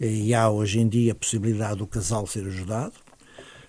e 0.00 0.32
há 0.34 0.48
hoje 0.48 0.80
em 0.80 0.88
dia 0.88 1.12
a 1.12 1.14
possibilidade 1.14 1.78
do 1.78 1.86
casal 1.86 2.26
ser 2.26 2.46
ajudado. 2.46 3.07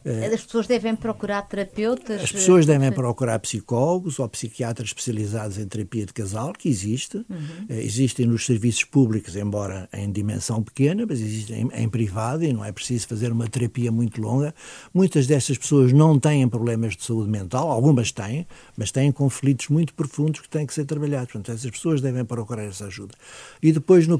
Eh, 0.05 0.31
as 0.33 0.43
pessoas 0.43 0.67
devem 0.67 0.95
procurar 0.95 1.41
terapeutas? 1.43 2.23
As 2.23 2.31
pessoas 2.31 2.65
devem 2.65 2.91
procurar 2.91 3.39
psicólogos 3.39 4.19
ou 4.19 4.29
psiquiatras 4.29 4.89
especializados 4.89 5.57
em 5.57 5.67
terapia 5.67 6.05
de 6.05 6.13
casal, 6.13 6.53
que 6.53 6.69
existe. 6.69 7.17
Uhum. 7.17 7.65
Eh, 7.69 7.83
existem 7.83 8.25
nos 8.25 8.45
serviços 8.45 8.83
públicos, 8.83 9.35
embora 9.35 9.89
em 9.93 10.11
dimensão 10.11 10.63
pequena, 10.63 11.05
mas 11.07 11.19
existem 11.19 11.69
em, 11.73 11.83
em 11.83 11.89
privado 11.89 12.43
e 12.43 12.53
não 12.53 12.63
é 12.63 12.71
preciso 12.71 13.07
fazer 13.07 13.31
uma 13.31 13.47
terapia 13.47 13.91
muito 13.91 14.21
longa. 14.21 14.53
Muitas 14.93 15.27
destas 15.27 15.57
pessoas 15.57 15.91
não 15.91 16.19
têm 16.19 16.47
problemas 16.47 16.95
de 16.95 17.03
saúde 17.03 17.29
mental, 17.29 17.69
algumas 17.69 18.11
têm, 18.11 18.47
mas 18.77 18.91
têm 18.91 19.11
conflitos 19.11 19.67
muito 19.67 19.93
profundos 19.93 20.41
que 20.41 20.49
têm 20.49 20.65
que 20.65 20.73
ser 20.73 20.85
trabalhados. 20.85 21.31
Portanto, 21.31 21.55
essas 21.55 21.71
pessoas 21.71 22.01
devem 22.01 22.23
procurar 22.23 22.63
essa 22.63 22.85
ajuda. 22.85 23.13
E 23.61 23.71
depois, 23.71 24.07
no 24.07 24.19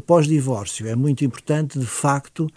pós-divórcio, 0.00 0.86
é 0.88 0.94
muito 0.94 1.24
importante, 1.24 1.78
de 1.78 1.86
facto, 1.86 2.48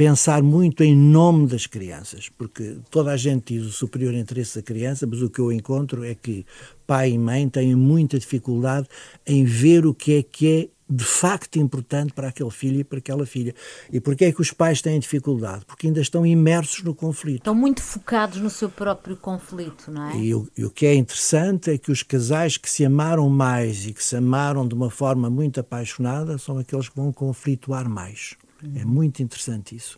pensar 0.00 0.42
muito 0.42 0.82
em 0.82 0.96
nome 0.96 1.46
das 1.46 1.66
crianças, 1.66 2.30
porque 2.30 2.78
toda 2.90 3.12
a 3.12 3.18
gente 3.18 3.52
diz 3.52 3.66
o 3.66 3.70
superior 3.70 4.14
interesse 4.14 4.56
da 4.56 4.62
criança, 4.62 5.06
mas 5.06 5.20
o 5.20 5.28
que 5.28 5.38
eu 5.38 5.52
encontro 5.52 6.02
é 6.02 6.14
que 6.14 6.46
pai 6.86 7.10
e 7.10 7.18
mãe 7.18 7.46
têm 7.50 7.74
muita 7.74 8.18
dificuldade 8.18 8.88
em 9.26 9.44
ver 9.44 9.84
o 9.84 9.92
que 9.92 10.14
é 10.14 10.22
que 10.22 10.48
é 10.48 10.68
de 10.88 11.04
facto 11.04 11.58
importante 11.58 12.14
para 12.14 12.28
aquele 12.28 12.50
filho 12.50 12.80
e 12.80 12.84
para 12.84 12.96
aquela 12.96 13.26
filha. 13.26 13.54
E 13.92 14.00
porquê 14.00 14.24
é 14.24 14.32
que 14.32 14.40
os 14.40 14.50
pais 14.52 14.80
têm 14.80 14.98
dificuldade? 14.98 15.66
Porque 15.66 15.88
ainda 15.88 16.00
estão 16.00 16.24
imersos 16.24 16.82
no 16.82 16.94
conflito. 16.94 17.40
Estão 17.40 17.54
muito 17.54 17.82
focados 17.82 18.40
no 18.40 18.48
seu 18.48 18.70
próprio 18.70 19.18
conflito, 19.18 19.90
não 19.90 20.08
é? 20.08 20.16
E 20.16 20.34
o, 20.34 20.48
e 20.56 20.64
o 20.64 20.70
que 20.70 20.86
é 20.86 20.94
interessante 20.94 21.70
é 21.70 21.76
que 21.76 21.92
os 21.92 22.02
casais 22.02 22.56
que 22.56 22.70
se 22.70 22.86
amaram 22.86 23.28
mais 23.28 23.84
e 23.84 23.92
que 23.92 24.02
se 24.02 24.16
amaram 24.16 24.66
de 24.66 24.74
uma 24.74 24.88
forma 24.88 25.28
muito 25.28 25.60
apaixonada 25.60 26.38
são 26.38 26.56
aqueles 26.56 26.88
que 26.88 26.96
vão 26.96 27.12
conflituar 27.12 27.86
mais. 27.86 28.34
É 28.74 28.84
muito 28.84 29.22
interessante 29.22 29.74
isso. 29.74 29.96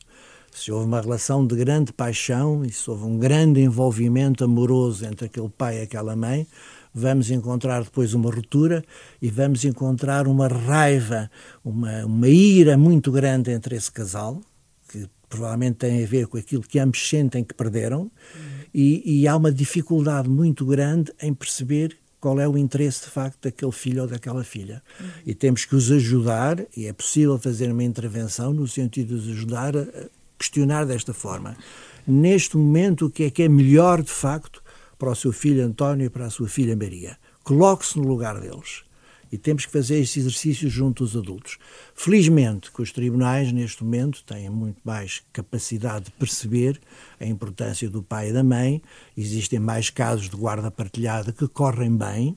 Se 0.52 0.70
houve 0.70 0.86
uma 0.86 1.00
relação 1.00 1.46
de 1.46 1.56
grande 1.56 1.92
paixão 1.92 2.64
e 2.64 2.70
se 2.70 2.88
houve 2.90 3.04
um 3.04 3.18
grande 3.18 3.60
envolvimento 3.60 4.44
amoroso 4.44 5.06
entre 5.06 5.26
aquele 5.26 5.48
pai 5.48 5.78
e 5.78 5.82
aquela 5.82 6.14
mãe, 6.14 6.46
vamos 6.94 7.30
encontrar 7.30 7.82
depois 7.82 8.12
uma 8.12 8.30
ruptura 8.30 8.84
e 9.20 9.30
vamos 9.30 9.64
encontrar 9.64 10.28
uma 10.28 10.48
raiva, 10.48 11.30
uma, 11.64 12.04
uma 12.04 12.28
ira 12.28 12.76
muito 12.76 13.10
grande 13.10 13.50
entre 13.50 13.76
esse 13.76 13.90
casal, 13.90 14.40
que 14.88 15.08
provavelmente 15.26 15.76
tem 15.76 16.04
a 16.04 16.06
ver 16.06 16.26
com 16.26 16.36
aquilo 16.36 16.62
que 16.62 16.78
ambos 16.78 17.08
sentem 17.08 17.42
que 17.42 17.54
perderam, 17.54 18.10
e, 18.74 19.20
e 19.22 19.28
há 19.28 19.34
uma 19.34 19.50
dificuldade 19.50 20.28
muito 20.28 20.66
grande 20.66 21.12
em 21.20 21.32
perceber 21.32 21.96
qual 22.22 22.38
é 22.38 22.48
o 22.48 22.56
interesse 22.56 23.06
de 23.06 23.10
facto 23.10 23.42
daquele 23.42 23.72
filho 23.72 24.02
ou 24.02 24.08
daquela 24.08 24.44
filha. 24.44 24.80
Uhum. 25.00 25.06
E 25.26 25.34
temos 25.34 25.64
que 25.64 25.74
os 25.74 25.90
ajudar, 25.90 26.64
e 26.76 26.86
é 26.86 26.92
possível 26.92 27.36
fazer 27.36 27.72
uma 27.72 27.82
intervenção 27.82 28.54
no 28.54 28.68
sentido 28.68 29.18
de 29.18 29.32
os 29.32 29.36
ajudar 29.36 29.76
a 29.76 29.86
questionar 30.38 30.86
desta 30.86 31.12
forma. 31.12 31.56
Neste 32.06 32.56
momento, 32.56 33.06
o 33.06 33.10
que 33.10 33.24
é 33.24 33.30
que 33.30 33.42
é 33.42 33.48
melhor 33.48 34.02
de 34.02 34.10
facto 34.12 34.62
para 34.96 35.10
o 35.10 35.16
seu 35.16 35.32
filho 35.32 35.64
António 35.64 36.06
e 36.06 36.08
para 36.08 36.26
a 36.26 36.30
sua 36.30 36.48
filha 36.48 36.76
Maria? 36.76 37.18
Coloque-se 37.42 37.98
no 37.98 38.06
lugar 38.06 38.40
deles 38.40 38.84
e 39.33 39.39
temos 39.39 39.64
que 39.64 39.72
fazer 39.72 39.99
esse 39.99 40.20
exercício 40.20 40.68
junto 40.68 41.03
aos 41.03 41.16
adultos. 41.16 41.57
Felizmente 41.95 42.70
que 42.70 42.83
os 42.83 42.93
tribunais, 42.93 43.51
neste 43.51 43.83
momento, 43.83 44.22
têm 44.24 44.51
muito 44.51 44.78
mais 44.85 45.22
capacidade 45.33 46.05
de 46.05 46.11
perceber 46.12 46.78
a 47.18 47.24
importância 47.24 47.89
do 47.89 48.03
pai 48.03 48.28
e 48.28 48.33
da 48.33 48.45
mãe, 48.45 48.83
existem 49.16 49.59
mais 49.59 49.89
casos 49.89 50.28
de 50.28 50.37
guarda 50.37 50.70
partilhada 50.70 51.33
que 51.33 51.49
correm 51.49 51.97
bem, 51.97 52.37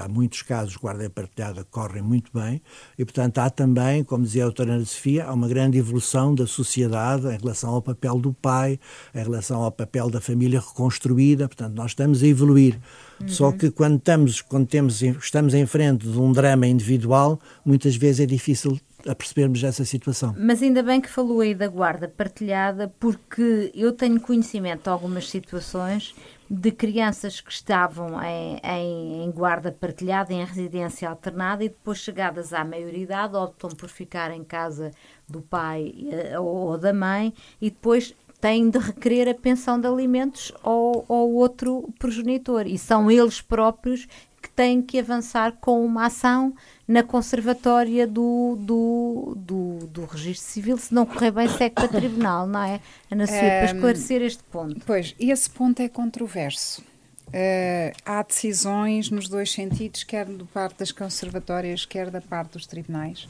há 0.00 0.08
muitos 0.08 0.42
casos 0.42 0.72
de 0.72 0.78
guarda 0.78 1.08
partilhada 1.08 1.64
correm 1.70 2.02
muito 2.02 2.30
bem 2.32 2.60
e, 2.98 3.04
portanto, 3.04 3.38
há 3.38 3.50
também, 3.50 4.02
como 4.04 4.24
dizia 4.24 4.42
a 4.42 4.46
doutora 4.46 4.74
Ana 4.74 4.84
Sofia, 4.84 5.26
há 5.26 5.32
uma 5.32 5.48
grande 5.48 5.78
evolução 5.78 6.34
da 6.34 6.46
sociedade 6.46 7.26
em 7.26 7.38
relação 7.38 7.74
ao 7.74 7.82
papel 7.82 8.18
do 8.18 8.32
pai, 8.32 8.78
em 9.14 9.22
relação 9.22 9.62
ao 9.62 9.70
papel 9.70 10.10
da 10.10 10.20
família 10.20 10.60
reconstruída, 10.60 11.48
portanto, 11.48 11.74
nós 11.74 11.92
estamos 11.92 12.22
a 12.22 12.26
evoluir. 12.26 12.78
Uhum. 13.20 13.28
Só 13.28 13.52
que 13.52 13.70
quando 13.70 13.96
estamos, 13.96 14.42
quando 14.42 14.66
temos, 14.66 15.02
estamos 15.02 15.54
em 15.54 15.66
frente 15.66 16.06
de 16.06 16.18
um 16.18 16.32
drama 16.32 16.66
individual, 16.66 17.40
muitas 17.64 17.96
vezes 17.96 18.20
é 18.20 18.26
difícil 18.26 18.78
a 19.06 19.14
percebermos 19.14 19.62
essa 19.62 19.84
situação. 19.84 20.34
Mas 20.38 20.62
ainda 20.62 20.82
bem 20.82 21.00
que 21.00 21.08
falou 21.08 21.40
aí 21.40 21.54
da 21.54 21.68
guarda 21.68 22.08
partilhada, 22.08 22.92
porque 22.98 23.70
eu 23.74 23.92
tenho 23.92 24.20
conhecimento 24.20 24.84
de 24.84 24.88
algumas 24.88 25.30
situações 25.30 26.14
de 26.48 26.70
crianças 26.70 27.40
que 27.40 27.50
estavam 27.50 28.22
em, 28.22 28.60
em, 28.62 29.24
em, 29.24 29.30
guarda 29.30 29.72
partilhada, 29.72 30.32
em 30.32 30.44
residência 30.44 31.08
alternada 31.08 31.64
e 31.64 31.68
depois 31.68 31.98
chegadas 31.98 32.52
à 32.52 32.64
maioridade 32.64 33.34
optam 33.36 33.70
por 33.70 33.88
ficar 33.88 34.30
em 34.30 34.44
casa 34.44 34.92
do 35.28 35.40
pai 35.40 35.92
eh, 36.10 36.38
ou 36.38 36.78
da 36.78 36.92
mãe 36.92 37.34
e 37.60 37.70
depois 37.70 38.14
têm 38.40 38.70
de 38.70 38.78
requerer 38.78 39.28
a 39.28 39.34
pensão 39.34 39.80
de 39.80 39.88
alimentos 39.88 40.52
ao, 40.62 41.04
ao 41.08 41.30
outro 41.32 41.88
progenitor. 41.98 42.66
E 42.66 42.78
são 42.78 43.10
eles 43.10 43.40
próprios 43.40 44.06
que 44.46 44.52
têm 44.52 44.80
que 44.80 44.98
avançar 45.00 45.52
com 45.60 45.84
uma 45.84 46.06
ação 46.06 46.54
na 46.86 47.02
conservatória 47.02 48.06
do, 48.06 48.56
do, 48.60 49.34
do, 49.36 49.86
do 49.88 50.04
registro 50.04 50.48
civil, 50.48 50.78
se 50.78 50.94
não 50.94 51.04
correr 51.04 51.32
bem, 51.32 51.48
segue 51.48 51.74
para 51.74 51.88
tribunal, 51.88 52.46
não 52.46 52.62
é? 52.62 52.80
Ana 53.10 53.26
Sofia, 53.26 53.40
para 53.40 53.64
esclarecer 53.64 54.22
este 54.22 54.44
ponto. 54.44 54.80
Pois, 54.86 55.14
esse 55.18 55.50
ponto 55.50 55.80
é 55.80 55.88
controverso. 55.88 56.80
Uh, 57.28 57.92
há 58.04 58.22
decisões 58.22 59.10
nos 59.10 59.28
dois 59.28 59.50
sentidos, 59.50 60.04
quer 60.04 60.26
da 60.26 60.44
parte 60.44 60.78
das 60.78 60.92
conservatórias, 60.92 61.84
quer 61.84 62.08
da 62.08 62.20
parte 62.20 62.52
dos 62.52 62.66
tribunais. 62.66 63.24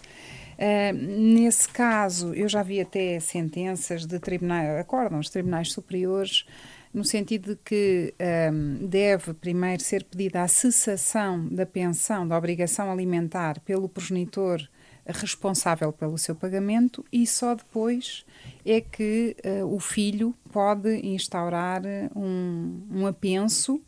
Uh, 0.58 0.92
nesse 0.92 1.66
caso, 1.66 2.34
eu 2.34 2.46
já 2.46 2.62
vi 2.62 2.78
até 2.78 3.18
sentenças 3.20 4.04
de 4.04 4.18
tribunais, 4.18 4.78
acordam 4.78 5.18
os 5.18 5.30
tribunais 5.30 5.72
superiores 5.72 6.44
no 6.96 7.04
sentido 7.04 7.50
de 7.50 7.56
que 7.62 8.14
um, 8.50 8.86
deve 8.86 9.34
primeiro 9.34 9.82
ser 9.82 10.02
pedida 10.02 10.42
a 10.42 10.48
cessação 10.48 11.46
da 11.46 11.66
pensão, 11.66 12.26
da 12.26 12.38
obrigação 12.38 12.90
alimentar 12.90 13.60
pelo 13.60 13.86
progenitor 13.86 14.66
responsável 15.04 15.92
pelo 15.92 16.16
seu 16.16 16.34
pagamento 16.34 17.04
e 17.12 17.26
só 17.26 17.54
depois 17.54 18.24
é 18.64 18.80
que 18.80 19.36
uh, 19.44 19.66
o 19.66 19.78
filho 19.78 20.34
pode 20.50 20.88
instaurar 21.06 21.82
um, 22.16 22.82
um 22.90 23.06
apenso 23.06 23.78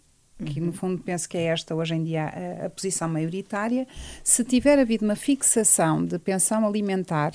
que 0.44 0.60
no 0.60 0.72
fundo 0.72 1.02
penso 1.02 1.28
que 1.28 1.36
é 1.36 1.44
esta 1.44 1.74
hoje 1.74 1.94
em 1.94 2.04
dia 2.04 2.26
a, 2.26 2.66
a, 2.66 2.70
posição 2.70 3.08
maioritária, 3.08 3.86
se 4.22 4.44
tiver 4.44 4.78
havido 4.78 5.04
uma 5.04 5.16
fixação 5.16 6.04
de 6.04 6.18
pensão 6.18 6.64
alimentar 6.64 7.32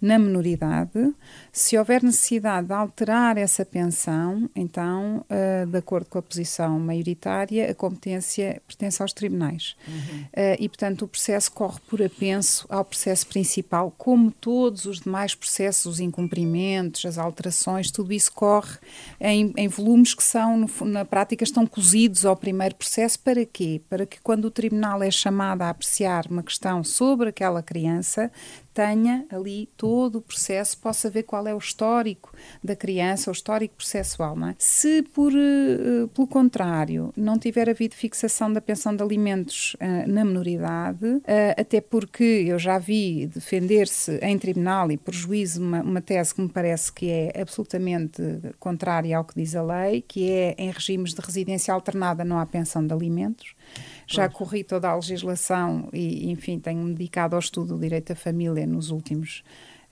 na 0.00 0.18
menoridade. 0.18 1.14
Se 1.52 1.76
houver 1.76 2.02
necessidade 2.02 2.68
de 2.68 2.72
alterar 2.72 3.36
essa 3.36 3.64
pensão, 3.64 4.48
então, 4.54 5.24
uh, 5.30 5.66
de 5.66 5.78
acordo 5.78 6.06
com 6.06 6.18
a 6.18 6.22
posição 6.22 6.78
maioritária, 6.78 7.70
a 7.70 7.74
competência 7.74 8.62
pertence 8.66 9.02
aos 9.02 9.12
tribunais. 9.12 9.76
Uhum. 9.86 10.20
Uh, 10.20 10.56
e, 10.58 10.68
portanto, 10.68 11.02
o 11.02 11.08
processo 11.08 11.50
corre 11.52 11.80
por 11.88 12.02
apenso 12.02 12.66
ao 12.68 12.84
processo 12.84 13.26
principal, 13.26 13.92
como 13.96 14.30
todos 14.30 14.84
os 14.84 15.00
demais 15.00 15.34
processos, 15.34 15.94
os 15.94 16.00
incumprimentos, 16.00 17.04
as 17.04 17.18
alterações, 17.18 17.90
tudo 17.90 18.12
isso 18.12 18.32
corre 18.32 18.78
em, 19.20 19.52
em 19.56 19.68
volumes 19.68 20.14
que 20.14 20.22
são, 20.22 20.56
no, 20.56 20.68
na 20.84 21.04
prática, 21.04 21.44
estão 21.44 21.66
cozidos 21.66 22.24
ao 22.24 22.36
primeiro 22.36 22.74
processo. 22.74 23.18
Para 23.18 23.44
quê? 23.44 23.80
Para 23.88 24.06
que 24.06 24.20
quando 24.20 24.44
o 24.46 24.50
tribunal 24.50 25.02
é 25.02 25.10
chamado 25.10 25.62
a 25.62 25.70
apreciar 25.70 26.26
uma 26.30 26.42
questão 26.42 26.84
sobre 26.84 27.28
aquela 27.28 27.62
criança, 27.62 28.30
tenha 28.78 29.26
ali 29.28 29.68
todo 29.76 30.18
o 30.18 30.20
processo, 30.20 30.78
possa 30.78 31.10
ver 31.10 31.24
qual 31.24 31.48
é 31.48 31.52
o 31.52 31.58
histórico 31.58 32.32
da 32.62 32.76
criança, 32.76 33.28
o 33.28 33.32
histórico 33.32 33.74
processual. 33.74 34.38
É? 34.46 34.54
Se, 34.56 35.02
por, 35.02 35.32
uh, 35.32 36.06
pelo 36.14 36.28
contrário, 36.28 37.12
não 37.16 37.36
tiver 37.36 37.68
havido 37.68 37.96
fixação 37.96 38.52
da 38.52 38.60
pensão 38.60 38.94
de 38.94 39.02
alimentos 39.02 39.74
uh, 39.80 40.08
na 40.08 40.24
menoridade, 40.24 41.04
uh, 41.04 41.22
até 41.56 41.80
porque 41.80 42.22
eu 42.22 42.56
já 42.56 42.78
vi 42.78 43.26
defender-se 43.26 44.16
em 44.22 44.38
tribunal 44.38 44.92
e 44.92 44.96
por 44.96 45.12
juízo 45.12 45.60
uma, 45.60 45.82
uma 45.82 46.00
tese 46.00 46.32
que 46.32 46.40
me 46.40 46.48
parece 46.48 46.92
que 46.92 47.10
é 47.10 47.32
absolutamente 47.40 48.22
contrária 48.60 49.18
ao 49.18 49.24
que 49.24 49.34
diz 49.34 49.56
a 49.56 49.62
lei, 49.62 50.02
que 50.02 50.30
é 50.30 50.54
em 50.56 50.70
regimes 50.70 51.14
de 51.14 51.20
residência 51.20 51.74
alternada 51.74 52.24
não 52.24 52.38
há 52.38 52.46
pensão 52.46 52.86
de 52.86 52.94
alimentos 52.94 53.56
já 54.06 54.28
corri 54.28 54.64
toda 54.64 54.88
a 54.88 54.94
legislação 54.94 55.88
e, 55.92 56.30
enfim, 56.30 56.58
tenho-me 56.58 56.94
dedicado 56.94 57.36
ao 57.36 57.40
estudo 57.40 57.74
do 57.74 57.80
direito 57.80 58.12
à 58.12 58.16
família 58.16 58.66
nos 58.66 58.90
últimos 58.90 59.42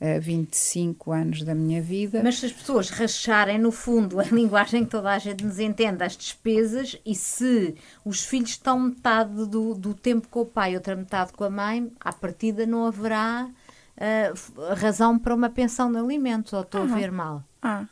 uh, 0.01 0.05
eh, 0.05 0.20
25 0.20 1.12
anos 1.12 1.43
da 1.43 1.55
minha 1.55 1.83
vida. 1.83 2.22
Mas 2.22 2.39
se 2.39 2.47
as 2.47 2.53
pessoas 2.53 2.89
racharem, 2.89 3.59
no 3.59 3.70
fundo, 3.70 4.18
a 4.18 4.24
linguagem 4.33 4.85
que 4.85 4.91
toda 4.91 5.11
a 5.11 5.18
gente 5.18 5.45
nos 5.45 5.59
entende, 5.59 6.03
as 6.03 6.16
despesas, 6.16 6.99
e 7.05 7.14
se 7.14 7.74
os 8.05 8.24
filhos 8.24 8.51
estão 8.51 8.81
metade 8.81 9.47
do, 9.47 9.74
do 9.74 9.93
tempo 9.93 10.29
com 10.29 10.41
o 10.41 10.47
pai 10.47 10.72
e 10.72 10.77
outra 10.77 10.97
metade 10.97 11.33
com 11.33 11.45
a 11.45 11.51
mãe, 11.51 11.93
à 12.01 12.12
partida 12.12 12.66
não 12.66 12.87
haverá 12.87 13.49
uh, 13.97 14.74
razão 14.74 15.18
para 15.18 15.35
uma 15.35 15.51
pensão 15.51 15.93
de 15.93 15.99
alimentos, 15.99 16.53
ou 16.53 16.62
estou 16.62 16.83
ah, 16.83 16.85
a 16.85 16.87
ver 16.87 17.12
mal? 17.12 17.45
Ah, 17.61 17.87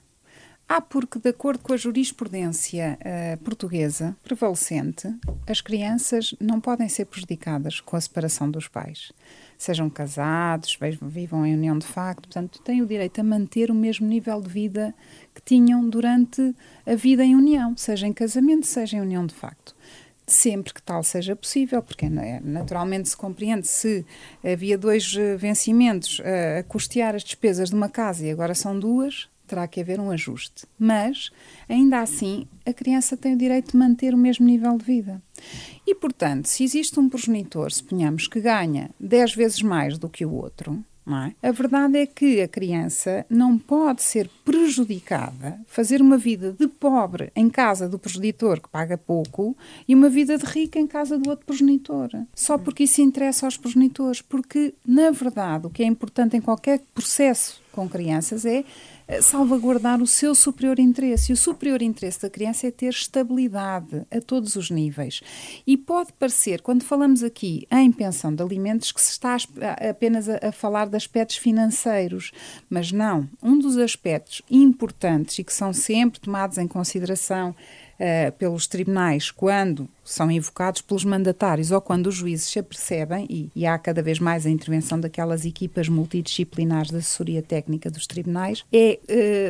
ah, 0.67 0.81
porque, 0.81 1.19
de 1.19 1.29
acordo 1.29 1.63
com 1.63 1.75
a 1.75 1.77
jurisprudência 1.77 2.99
uh, 3.01 3.39
portuguesa 3.45 4.17
prevalecente, 4.23 5.15
as 5.47 5.61
crianças 5.61 6.35
não 6.41 6.59
podem 6.59 6.89
ser 6.89 7.05
prejudicadas 7.05 7.81
com 7.81 7.97
a 7.97 8.01
separação 8.01 8.51
dos 8.51 8.67
pais. 8.67 9.13
Sejam 9.59 9.91
casados, 9.91 10.79
vivam 11.03 11.45
em 11.45 11.55
união 11.55 11.79
de 11.79 11.87
facto, 11.87 12.23
portanto, 12.23 12.63
têm 12.63 12.81
o 12.81 12.87
direito 12.87 13.21
a 13.21 13.25
manter 13.25 13.71
o 13.71 13.75
mesmo 13.75 14.07
nível 14.07 14.41
de 14.41 14.49
vida 14.49 14.95
que 15.35 15.43
tinham 15.43 15.87
durante 15.89 16.55
a 16.87 16.95
vida 16.95 17.23
em 17.23 17.37
união, 17.37 17.77
seja 17.77 18.07
em 18.07 18.13
casamento, 18.13 18.67
seja 18.67 18.97
em 18.97 19.01
união 19.01 19.27
de 19.27 19.35
facto 19.35 19.77
sempre 20.27 20.73
que 20.73 20.83
tal 20.83 21.03
seja 21.03 21.37
possível, 21.37 21.83
porque 21.83 22.09
naturalmente 22.09 23.11
se 23.11 23.17
compreende 23.17 23.67
se 23.67 24.07
havia 24.43 24.79
dois 24.79 25.15
eh, 25.19 25.37
vencimentos 25.37 26.19
a 26.59 26.63
custear 26.63 27.15
as 27.15 27.23
despesas 27.23 27.69
de 27.69 27.77
uma 27.77 27.91
casa 27.91 28.25
e 28.25 28.31
agora 28.31 28.55
são 28.55 28.79
duas, 28.79 29.29
terá 29.47 29.67
que 29.67 29.81
haver 29.81 30.01
um 30.01 30.11
ajuste. 30.11 30.67
Mas, 30.79 31.31
ainda 31.69 32.01
assim, 32.01 32.47
a 32.67 32.73
criança 32.73 33.17
tem 33.17 33.35
o 33.35 33.39
direito 33.39 33.73
de 33.73 33.77
manter 33.77 34.15
o 34.15 34.19
mesmo 34.19 34.47
nível 34.47 34.77
de 34.77 34.85
vida. 34.85 35.23
E, 35.87 35.95
portanto, 35.95 36.47
se 36.47 36.65
existe 36.65 36.99
um 36.99 37.09
progenitor, 37.09 37.73
suponhamos, 37.73 38.27
que 38.27 38.41
ganha 38.41 38.91
10 38.99 39.35
vezes 39.35 39.63
mais 39.63 39.99
do 39.99 40.09
que 40.09 40.25
o 40.25 40.33
outro, 40.33 40.85
é? 41.07 41.49
A 41.49 41.53
verdade 41.53 41.99
é 41.99 42.07
que 42.07 42.41
a 42.41 42.49
criança 42.49 43.27
não 43.29 43.59
pode 43.59 44.03
ser 44.03 44.31
prejudicada, 44.43 45.61
fazer 45.67 46.01
uma 46.01 46.17
vida 46.17 46.57
de 46.59 46.67
pobre 46.67 47.31
em 47.37 47.51
casa 47.51 47.87
do 47.87 47.99
progenitor 47.99 48.61
que 48.61 48.71
paga 48.71 48.97
pouco 48.97 49.55
e 49.87 49.95
uma 49.95 50.09
vida 50.09 50.39
de 50.39 50.47
rica 50.47 50.79
em 50.79 50.87
casa 50.87 51.19
do 51.19 51.29
outro 51.29 51.45
progenitor. 51.45 52.09
Só 52.35 52.57
porque 52.57 52.85
isso 52.85 53.03
interessa 53.03 53.47
aos 53.47 53.59
progenitores. 53.59 54.23
Porque, 54.23 54.73
na 54.87 55.11
verdade, 55.11 55.67
o 55.67 55.71
que 55.71 55.83
é 55.83 55.87
importante 55.87 56.37
em 56.37 56.41
qualquer 56.41 56.81
processo 56.95 57.63
com 57.71 57.89
crianças 57.89 58.47
é 58.47 58.65
salvaguardar 59.21 60.03
o 60.03 60.07
seu 60.07 60.35
superior 60.35 60.79
interesse. 60.79 61.31
E 61.31 61.35
o 61.35 61.37
superior 61.37 61.83
interesse 61.83 62.23
da 62.23 62.31
criança 62.31 62.67
é 62.67 62.71
ter 62.71 62.89
estabilidade 62.89 64.07
a 64.11 64.21
todos 64.21 64.57
os 64.57 64.71
níveis. 64.71 65.21
E 65.67 65.77
pode 65.77 66.13
parecer, 66.13 66.61
quando 66.63 66.83
falamos 66.83 67.23
aqui 67.23 67.67
em 67.71 67.93
pensão 67.93 68.35
de 68.35 68.43
alimentos, 68.43 68.93
que 68.93 69.01
se 69.01 69.13
está 69.13 69.37
apenas 69.89 70.29
a, 70.29 70.39
a 70.49 70.53
falar 70.53 70.87
de 70.87 70.97
aspectos 70.97 71.37
financeiros, 71.37 72.33
mas 72.69 72.93
não. 72.93 73.29
Um 73.43 73.59
dos 73.59 73.77
aspectos 73.77 74.43
importantes 74.51 75.39
e 75.39 75.45
que 75.45 75.53
são 75.53 75.73
sempre 75.73 76.21
tomados 76.21 76.59
em 76.59 76.67
consideração 76.67 77.55
uh, 77.95 78.33
pelos 78.33 78.67
tribunais 78.67 79.31
quando 79.31 79.89
são 80.05 80.31
invocados 80.31 80.83
pelos 80.83 81.05
mandatários 81.05 81.71
ou 81.71 81.81
quando 81.81 82.09
os 82.09 82.15
juízes 82.15 82.47
se 82.47 82.59
apercebem, 82.59 83.27
e, 83.29 83.51
e, 83.55 83.67
há 83.67 83.79
cada 83.79 84.03
vez 84.03 84.19
mais 84.19 84.47
a 84.47 84.51
intervenção 84.51 85.01
daquelas 85.01 85.45
equipas 85.45 85.89
multidisciplinares 85.89 86.91
de 86.91 86.97
assessoria 86.97 87.43
técnica 87.43 87.91
dos 87.91 88.07
tribunais, 88.07 88.65
é 88.73 88.99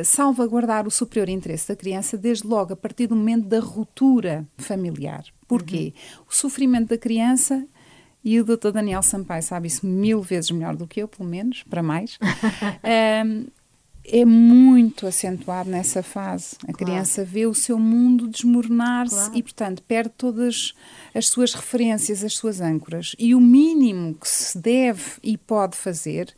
uh, 0.01 0.05
salvaguardar 0.05 0.87
o 0.87 0.91
superior 0.91 1.29
interesse 1.29 1.67
da 1.67 1.75
criança 1.75 2.17
desde 2.17 2.47
logo 2.47 2.73
a 2.73 2.75
partir 2.75 3.07
do 3.07 3.15
momento 3.15 3.47
da 3.47 3.59
ruptura 3.59 4.45
familiar. 4.57 5.25
Porquê? 5.47 5.93
Uhum. 5.95 6.23
O 6.29 6.35
sofrimento 6.35 6.89
da 6.89 6.97
criança 6.97 7.65
e 8.25 8.39
o 8.39 8.43
Dr. 8.43 8.71
Daniel 8.71 9.03
Sampaio 9.03 9.43
sabe 9.43 9.67
isso 9.67 9.85
mil 9.85 10.19
vezes 10.19 10.49
melhor 10.49 10.75
do 10.75 10.87
que 10.87 10.99
eu, 10.99 11.07
pelo 11.07 11.29
menos, 11.29 11.61
para 11.61 11.83
mais. 11.83 12.17
um, 13.23 13.45
é 14.07 14.23
muito 14.23 15.07
acentuado 15.07 15.69
nessa 15.69 16.03
fase. 16.03 16.55
A 16.63 16.71
claro. 16.71 16.77
criança 16.77 17.23
vê 17.23 17.45
o 17.45 17.53
seu 17.53 17.79
mundo 17.79 18.27
desmoronar-se 18.27 19.15
claro. 19.15 19.37
e, 19.37 19.43
portanto, 19.43 19.83
perde 19.83 20.11
todas 20.17 20.73
as 21.13 21.27
suas 21.27 21.53
referências, 21.53 22.23
as 22.23 22.33
suas 22.33 22.61
âncoras. 22.61 23.15
E 23.17 23.33
o 23.33 23.41
mínimo 23.41 24.13
que 24.15 24.27
se 24.27 24.57
deve 24.57 25.03
e 25.23 25.37
pode 25.37 25.75
fazer 25.75 26.33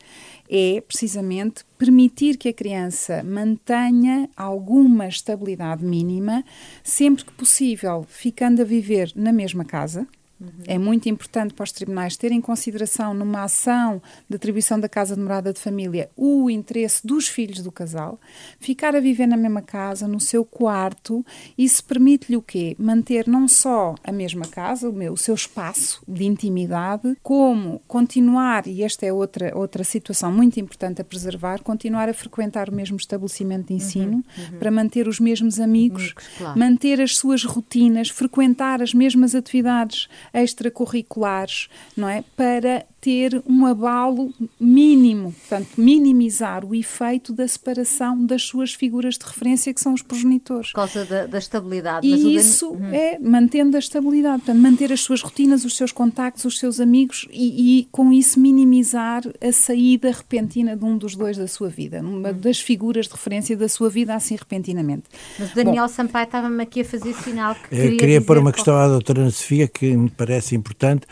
é, 0.50 0.82
precisamente, 0.82 1.66
permitir 1.78 2.38
que 2.38 2.50
a 2.50 2.54
criança 2.54 3.22
mantenha 3.24 4.30
alguma 4.36 5.08
estabilidade 5.08 5.84
mínima, 5.84 6.44
sempre 6.84 7.26
que 7.26 7.34
possível, 7.34 8.06
ficando 8.08 8.62
a 8.62 8.66
viver 8.66 9.12
na 9.16 9.34
mesma 9.34 9.66
casa 9.66 10.08
Uhum. 10.40 10.50
É 10.68 10.78
muito 10.78 11.10
importante 11.10 11.54
para 11.54 11.64
os 11.64 11.72
tribunais 11.72 12.16
terem 12.16 12.38
em 12.38 12.42
consideração, 12.42 13.14
numa 13.14 13.44
ação 13.44 14.02
de 14.30 14.36
atribuição 14.36 14.80
da 14.80 14.88
casa 14.88 15.16
de 15.16 15.22
morada 15.22 15.52
de 15.52 15.60
família, 15.60 16.10
o 16.16 16.50
interesse 16.50 17.06
dos 17.06 17.28
filhos 17.28 17.62
do 17.62 17.72
casal, 17.72 18.20
ficar 18.60 18.96
a 18.96 19.00
viver 19.00 19.28
na 19.28 19.38
mesma 19.38 19.62
casa, 19.62 20.08
no 20.08 20.20
seu 20.20 20.46
quarto, 20.46 21.26
isso 21.58 21.84
permite-lhe 21.84 22.38
o 22.38 22.42
quê? 22.42 22.76
Manter 22.78 23.28
não 23.28 23.48
só 23.48 23.96
a 24.04 24.12
mesma 24.12 24.46
casa, 24.46 24.90
o, 24.90 24.94
meu, 24.94 25.14
o 25.14 25.18
seu 25.18 25.34
espaço 25.34 26.02
de 26.08 26.26
intimidade, 26.26 27.18
como 27.24 27.82
continuar, 27.88 28.68
e 28.68 28.84
esta 28.84 29.06
é 29.06 29.14
outra, 29.14 29.58
outra 29.58 29.84
situação 29.84 30.32
muito 30.32 30.60
importante 30.60 31.02
a 31.02 31.06
preservar, 31.06 31.62
continuar 31.64 32.10
a 32.10 32.14
frequentar 32.14 32.70
o 32.70 32.74
mesmo 32.74 32.98
estabelecimento 32.98 33.68
de 33.68 33.74
uhum, 33.74 33.78
ensino 33.78 34.12
uhum, 34.12 34.24
uhum. 34.52 34.60
para 34.60 34.72
manter 34.72 35.08
os 35.08 35.20
mesmos 35.20 35.60
amigos, 35.60 35.68
amigos 35.88 36.14
claro. 36.38 36.60
manter 36.60 37.02
as 37.02 37.18
suas 37.18 37.44
rotinas, 37.44 38.10
frequentar 38.10 38.82
as 38.82 38.94
mesmas 38.94 39.34
atividades 39.36 40.08
extracurriculares, 40.34 41.70
não 41.96 42.08
é? 42.08 42.24
Para 42.36 42.86
ter 43.08 43.42
um 43.48 43.66
abalo 43.66 44.34
mínimo, 44.60 45.32
portanto, 45.32 45.70
minimizar 45.78 46.66
o 46.66 46.76
efeito 46.76 47.32
da 47.32 47.48
separação 47.48 48.26
das 48.26 48.44
suas 48.44 48.74
figuras 48.74 49.18
de 49.18 49.26
referência, 49.26 49.74
que 49.74 49.80
são 49.80 49.94
os 49.94 50.02
progenitores. 50.02 50.72
Por 50.72 50.76
causa 50.76 51.06
da, 51.06 51.26
da 51.26 51.38
estabilidade. 51.38 52.06
E 52.06 52.36
isso 52.36 52.72
uhum. 52.72 52.94
é 52.94 53.18
mantendo 53.18 53.78
a 53.78 53.80
estabilidade, 53.80 54.40
portanto, 54.40 54.62
manter 54.62 54.92
as 54.92 55.00
suas 55.00 55.22
rotinas, 55.22 55.64
os 55.64 55.78
seus 55.78 55.94
contactos, 55.94 56.44
os 56.44 56.60
seus 56.60 56.82
amigos 56.82 57.26
e, 57.32 57.80
e, 57.80 57.88
com 57.94 58.12
isso 58.12 58.42
minimizar 58.42 59.24
a 59.40 59.52
saída 59.54 60.12
repentina 60.12 60.76
de 60.76 60.84
um 60.84 60.98
dos 60.98 61.16
dois 61.16 61.38
da 61.38 61.48
sua 61.48 61.70
vida, 61.70 62.02
uma 62.02 62.32
uhum. 62.32 62.38
das 62.38 62.60
figuras 62.60 63.06
de 63.06 63.14
referência 63.14 63.56
da 63.56 63.70
sua 63.70 63.90
vida, 63.90 64.16
assim 64.16 64.36
repentinamente. 64.36 65.04
Mas 65.40 65.54
o 65.54 65.56
Daniel 65.56 65.86
Bom, 65.86 65.94
Sampaio 65.94 66.26
estava-me 66.26 66.62
aqui 66.62 66.82
a 66.82 66.86
fazer 66.86 67.14
sinal 67.14 67.56
que 67.56 67.70
queria. 67.70 67.86
Eu 67.86 67.98
queria 67.98 68.22
pôr 68.22 68.38
uma 68.38 68.52
questão 68.52 68.76
à 68.76 68.86
doutora 68.86 69.22
Ana 69.22 69.32
Sofia 69.32 69.66
que 69.66 69.96
me 69.96 70.10
parece 70.10 70.58
importante 70.58 71.08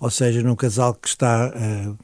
ou 0.00 0.10
seja, 0.10 0.42
num 0.42 0.56
casal 0.56 0.94
que 0.94 1.08
está 1.08 1.52
uh, 1.54 1.98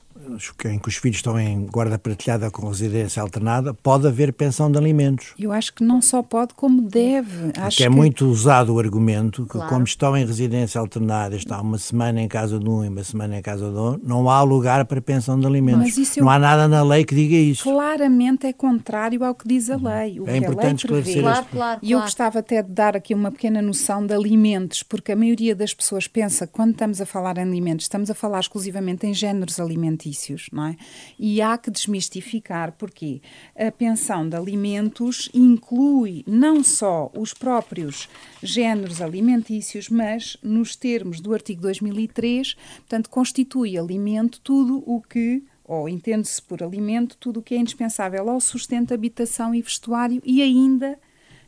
em 0.65 0.79
que 0.79 0.89
os 0.89 0.97
filhos 0.97 1.19
estão 1.19 1.39
em 1.39 1.67
guarda 1.67 1.99
partilhada 1.99 2.51
com 2.51 2.69
residência 2.69 3.23
alternada, 3.23 3.73
pode 3.73 4.07
haver 4.07 4.33
pensão 4.33 4.71
de 4.71 4.77
alimentos. 4.79 5.35
Eu 5.39 5.53
acho 5.53 5.73
que 5.73 5.85
não 5.85 6.03
só 6.03 6.23
pode, 6.23 6.55
como 6.55 6.83
deve. 6.83 7.45
Porque 7.47 7.61
acho 7.61 7.83
é 7.83 7.87
que... 7.87 7.91
muito 7.95 8.27
usado 8.27 8.75
o 8.75 8.79
argumento 8.79 9.45
que, 9.45 9.51
Claro. 9.53 9.69
como 9.69 9.85
estão 9.85 10.17
em 10.17 10.25
residência 10.27 10.81
alternada, 10.81 11.37
está 11.37 11.61
uma 11.61 11.79
semana 11.79 12.21
em 12.21 12.29
casa 12.29 12.59
de 12.59 12.69
um 12.69 12.85
e 12.85 12.89
uma 12.89 13.05
semana 13.05 13.39
em 13.39 13.43
casa 13.43 13.71
do 13.71 13.79
outro, 13.79 14.03
não 14.09 14.29
há 14.29 14.43
lugar 14.43 14.85
para 14.85 15.01
pensão 15.01 15.39
de 15.39 15.47
alimentos. 15.47 15.81
Mas 15.83 15.97
isso 15.99 16.21
Não 16.21 16.27
eu- 16.27 16.31
há 16.31 16.39
nada 16.39 16.69
na 16.69 16.83
lei 16.83 17.05
que 17.05 17.15
diga 17.15 17.37
isso. 17.37 17.63
Claramente 17.65 18.47
é 18.47 18.53
contrário 18.53 19.25
ao 19.25 19.35
que 19.35 19.47
diz 19.49 19.71
a 19.71 19.77
lei. 19.77 20.19
O 20.21 20.29
É 20.29 20.33
que 20.33 20.39
importante 20.39 20.87
a 20.87 20.93
lei 20.93 21.03
prevê. 21.03 21.19
esclarecer 21.19 21.23
Claro, 21.23 21.41
este- 21.41 21.51
claro, 21.53 21.81
E 21.83 21.93
eu 21.93 22.01
gostava 22.01 22.39
até 22.41 22.63
de 22.63 22.71
dar 22.73 22.97
aqui 22.97 23.15
uma 23.15 23.31
pequena 23.31 23.63
noção 23.63 24.05
de 24.07 24.13
alimentos, 24.15 24.83
porque 24.83 25.13
a 25.13 25.17
maioria 25.17 25.55
das 25.55 25.73
pessoas 25.73 26.07
pensa 26.09 26.47
que 26.47 26.53
quando 26.53 26.73
estamos 26.73 27.01
a 27.01 27.07
falar 27.07 27.39
em 27.39 27.43
alimentos, 27.43 27.85
estamos 27.85 28.11
a 28.11 28.15
falar 28.15 28.41
exclusivamente 28.41 29.07
em 29.07 29.15
géneros 29.15 29.59
alimentícios, 29.61 30.16
não 30.53 30.67
é? 30.67 30.77
E 31.19 31.41
há 31.43 31.57
que 31.59 31.71
desmistificar, 31.71 32.73
porque 32.73 33.21
a 33.55 33.71
pensão 33.71 34.29
de 34.29 34.37
alimentos 34.37 35.29
inclui 35.35 36.25
não 36.27 36.63
só 36.65 37.11
os 37.15 37.33
próprios 37.35 38.09
géneros 38.43 39.01
alimentícios, 39.01 39.89
mas 39.89 40.37
nos 40.43 40.77
termos 40.77 41.21
do 41.21 41.33
artigo 41.33 41.63
2003, 41.63 42.55
portanto, 42.79 43.11
constitui 43.11 43.79
alimento 43.79 44.41
tudo 44.41 44.83
o 44.87 45.01
que 45.01 45.43
ou 45.65 45.89
entende-se 45.89 46.41
por 46.41 46.63
alimento 46.63 47.17
tudo 47.19 47.41
o 47.41 47.43
que 47.43 47.55
é 47.55 47.59
indispensável 47.59 48.31
ao 48.31 48.41
sustento, 48.41 48.95
habitação 48.95 49.53
e 49.53 49.61
vestuário 49.61 50.23
e 50.25 50.41
ainda 50.41 50.97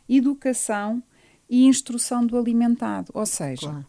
educação 0.09 1.01
e 1.49 1.65
instrução 1.65 2.25
do 2.25 2.37
alimentado. 2.37 3.11
Ou 3.13 3.25
seja, 3.25 3.69
Claro. 3.69 3.85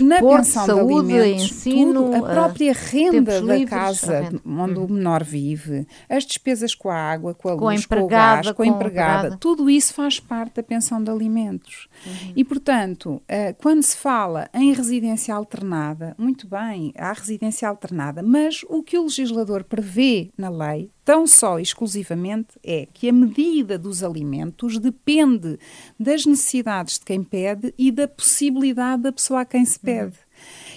Na 0.00 0.20
pensão 0.20 0.66
saúde, 0.66 1.08
de 1.08 1.18
alimentos, 1.18 1.44
ensino, 1.44 2.04
tudo, 2.04 2.14
a 2.14 2.16
eh, 2.16 2.34
própria 2.34 2.72
renda 2.72 3.40
da 3.40 3.40
livres, 3.40 3.72
a 3.72 3.76
casa 3.76 4.20
renda. 4.20 4.40
onde 4.44 4.78
o 4.78 4.88
menor 4.88 5.22
vive, 5.22 5.86
as 6.08 6.24
despesas 6.24 6.74
com 6.74 6.88
a 6.88 6.96
água, 6.96 7.34
com 7.34 7.48
a 7.48 7.56
Com 7.56 7.68
a 7.68 7.72
luz, 7.72 7.86
com 7.86 8.00
o 8.00 8.06
gás, 8.06 8.46
com 8.46 8.50
a 8.50 8.54
com 8.54 8.62
a 8.62 8.66
empregada, 8.66 9.36
tudo 9.38 9.68
isso 9.68 9.94
faz 9.94 10.18
parte 10.18 10.56
da 10.56 10.62
pensão 10.62 11.02
de 11.02 11.10
alimentos. 11.10 11.88
Uhum. 12.06 12.32
E, 12.34 12.44
portanto, 12.44 13.22
eh, 13.28 13.52
quando 13.52 13.82
se 13.82 13.96
fala 13.96 14.48
em 14.54 14.72
residência 14.72 15.34
alternada, 15.34 16.14
muito 16.18 16.46
bem, 16.48 16.92
há 16.96 17.12
residência 17.12 17.68
alternada, 17.68 18.22
mas 18.22 18.64
o 18.68 18.82
que 18.82 18.98
o 18.98 19.02
legislador 19.02 19.64
prevê 19.64 20.30
na 20.36 20.48
lei, 20.48 20.90
tão 21.06 21.24
só 21.24 21.60
exclusivamente, 21.60 22.58
é 22.64 22.88
que 22.92 23.08
a 23.08 23.12
medida 23.12 23.78
dos 23.78 24.02
alimentos 24.02 24.76
depende 24.76 25.56
das 25.98 26.26
necessidades 26.26 26.98
de 26.98 27.04
quem 27.04 27.22
pede 27.22 27.72
e 27.78 27.92
da 27.92 28.08
possibilidade 28.08 29.04
da 29.04 29.12
pessoa 29.12 29.42
a 29.42 29.44
quem 29.44 29.64
se 29.64 29.78
pede. 29.78 30.14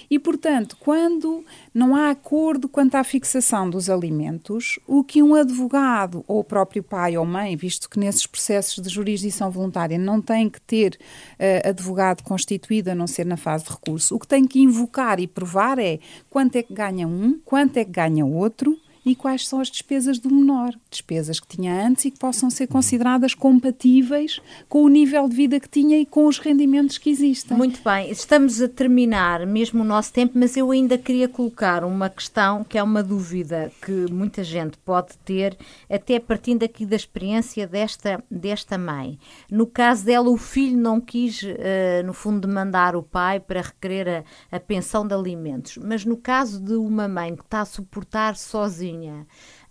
E, 0.08 0.20
portanto, 0.20 0.76
quando 0.78 1.44
não 1.74 1.96
há 1.96 2.10
acordo 2.10 2.68
quanto 2.68 2.94
à 2.94 3.02
fixação 3.02 3.68
dos 3.68 3.90
alimentos, 3.90 4.78
o 4.86 5.02
que 5.02 5.20
um 5.20 5.34
advogado, 5.34 6.24
ou 6.28 6.38
o 6.38 6.44
próprio 6.44 6.82
pai 6.82 7.16
ou 7.16 7.26
mãe, 7.26 7.56
visto 7.56 7.90
que 7.90 7.98
nesses 7.98 8.24
processos 8.24 8.82
de 8.82 8.88
jurisdição 8.88 9.50
voluntária 9.50 9.98
não 9.98 10.22
tem 10.22 10.48
que 10.48 10.60
ter 10.60 10.96
eh, 11.40 11.68
advogado 11.68 12.22
constituído, 12.22 12.90
a 12.90 12.94
não 12.94 13.08
ser 13.08 13.26
na 13.26 13.36
fase 13.36 13.64
de 13.64 13.70
recurso, 13.70 14.14
o 14.14 14.18
que 14.20 14.28
tem 14.28 14.46
que 14.46 14.60
invocar 14.60 15.18
e 15.18 15.26
provar 15.26 15.78
é 15.80 15.98
quanto 16.28 16.54
é 16.54 16.62
que 16.62 16.72
ganha 16.72 17.06
um, 17.06 17.38
quanto 17.44 17.76
é 17.78 17.84
que 17.84 17.90
ganha 17.90 18.24
outro 18.24 18.78
e 19.04 19.14
quais 19.14 19.46
são 19.46 19.60
as 19.60 19.70
despesas 19.70 20.18
do 20.18 20.30
menor. 20.30 20.74
Despesas 20.90 21.40
que 21.40 21.56
tinha 21.56 21.86
antes 21.86 22.04
e 22.04 22.10
que 22.10 22.18
possam 22.18 22.50
ser 22.50 22.66
consideradas 22.66 23.34
compatíveis 23.34 24.40
com 24.68 24.82
o 24.82 24.88
nível 24.88 25.28
de 25.28 25.36
vida 25.36 25.60
que 25.60 25.68
tinha 25.68 25.98
e 25.98 26.06
com 26.06 26.26
os 26.26 26.38
rendimentos 26.38 26.98
que 26.98 27.10
existem. 27.10 27.56
Muito 27.56 27.80
bem, 27.82 28.10
estamos 28.10 28.60
a 28.60 28.68
terminar 28.68 29.46
mesmo 29.46 29.82
o 29.82 29.86
nosso 29.86 30.12
tempo, 30.12 30.38
mas 30.38 30.56
eu 30.56 30.70
ainda 30.70 30.98
queria 30.98 31.28
colocar 31.28 31.84
uma 31.84 32.08
questão 32.08 32.64
que 32.64 32.78
é 32.78 32.82
uma 32.82 33.02
dúvida 33.02 33.72
que 33.82 34.10
muita 34.10 34.44
gente 34.44 34.76
pode 34.78 35.16
ter, 35.24 35.56
até 35.88 36.18
partindo 36.18 36.62
aqui 36.62 36.84
da 36.84 36.96
experiência 36.96 37.66
desta, 37.66 38.22
desta 38.30 38.76
mãe. 38.76 39.18
No 39.50 39.66
caso 39.66 40.04
dela, 40.04 40.28
o 40.28 40.36
filho 40.36 40.76
não 40.76 41.00
quis, 41.00 41.42
eh, 41.44 42.02
no 42.04 42.12
fundo, 42.12 42.46
demandar 42.46 42.94
o 42.94 43.02
pai 43.02 43.40
para 43.40 43.62
requerer 43.62 44.24
a, 44.50 44.56
a 44.56 44.60
pensão 44.60 45.06
de 45.06 45.14
alimentos, 45.14 45.76
mas 45.78 46.04
no 46.04 46.16
caso 46.16 46.60
de 46.60 46.74
uma 46.74 47.08
mãe 47.08 47.34
que 47.34 47.42
está 47.42 47.60
a 47.60 47.64
suportar 47.64 48.36
sozinha 48.36 48.89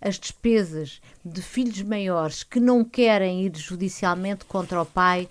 as 0.00 0.18
despesas 0.18 1.00
de 1.24 1.42
filhos 1.42 1.82
maiores 1.82 2.42
que 2.42 2.58
não 2.58 2.82
querem 2.82 3.44
ir 3.44 3.56
judicialmente 3.56 4.44
contra 4.44 4.80
o 4.80 4.86
pai, 4.86 5.28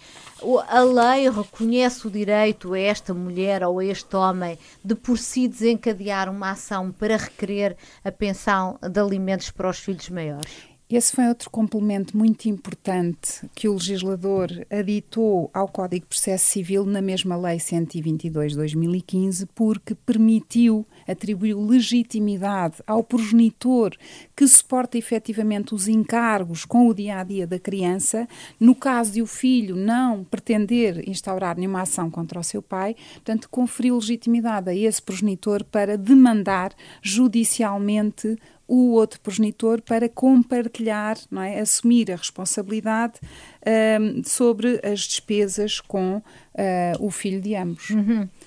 a 0.67 0.81
lei 0.81 1.29
reconhece 1.29 2.07
o 2.07 2.11
direito 2.11 2.73
a 2.73 2.79
esta 2.79 3.13
mulher 3.13 3.63
ou 3.63 3.79
a 3.79 3.85
este 3.85 4.15
homem 4.15 4.57
de 4.83 4.95
por 4.95 5.17
si 5.17 5.47
desencadear 5.47 6.29
uma 6.29 6.51
ação 6.51 6.91
para 6.91 7.17
requerer 7.17 7.75
a 8.03 8.11
pensão 8.11 8.77
de 8.81 8.99
alimentos 8.99 9.49
para 9.49 9.69
os 9.69 9.79
filhos 9.79 10.09
maiores. 10.09 10.68
Esse 10.91 11.15
foi 11.15 11.27
outro 11.27 11.51
complemento 11.51 12.17
muito 12.17 12.49
importante 12.49 13.47
que 13.53 13.69
o 13.69 13.73
legislador 13.73 14.49
aditou 14.71 15.47
ao 15.53 15.67
Código 15.67 16.05
de 16.05 16.09
Processo 16.09 16.47
Civil 16.47 16.83
na 16.83 16.99
mesma 16.99 17.37
Lei 17.37 17.59
122/2015, 17.59 19.47
porque 19.53 19.93
permitiu, 19.93 20.83
atribuiu 21.07 21.63
legitimidade 21.63 22.77
ao 22.87 23.03
progenitor 23.03 23.95
que 24.35 24.47
suporta 24.47 24.97
efetivamente 24.97 25.75
os 25.75 25.87
encargos 25.87 26.65
com 26.65 26.87
o 26.87 26.93
dia 26.95 27.19
a 27.19 27.23
dia 27.23 27.45
da 27.45 27.59
criança, 27.59 28.27
no 28.59 28.73
caso 28.73 29.11
de 29.11 29.21
o 29.21 29.27
filho 29.27 29.75
não 29.75 30.23
pretender 30.23 31.07
instaurar 31.07 31.55
nenhuma 31.55 31.83
ação 31.83 32.09
contra 32.09 32.39
o 32.39 32.43
seu 32.43 32.63
pai, 32.63 32.95
portanto, 33.13 33.47
conferiu 33.47 33.93
legitimidade 33.93 34.71
a 34.71 34.75
esse 34.75 35.03
progenitor 35.03 35.63
para 35.63 35.95
demandar 35.95 36.73
judicialmente 37.03 38.39
o 38.69 38.91
outro 38.91 39.19
progenitor 39.19 39.81
para 39.81 40.07
compartilhar, 40.07 41.17
não 41.31 41.41
é? 41.41 41.59
assumir 41.59 42.11
a 42.11 42.15
responsabilidade 42.15 43.15
ahm, 43.65 44.21
sobre 44.23 44.79
as 44.83 44.99
despesas 45.01 45.81
com 45.81 46.21
ah, 46.55 46.93
o 46.99 47.09
filho 47.09 47.41
de 47.41 47.55
ambos. 47.55 47.89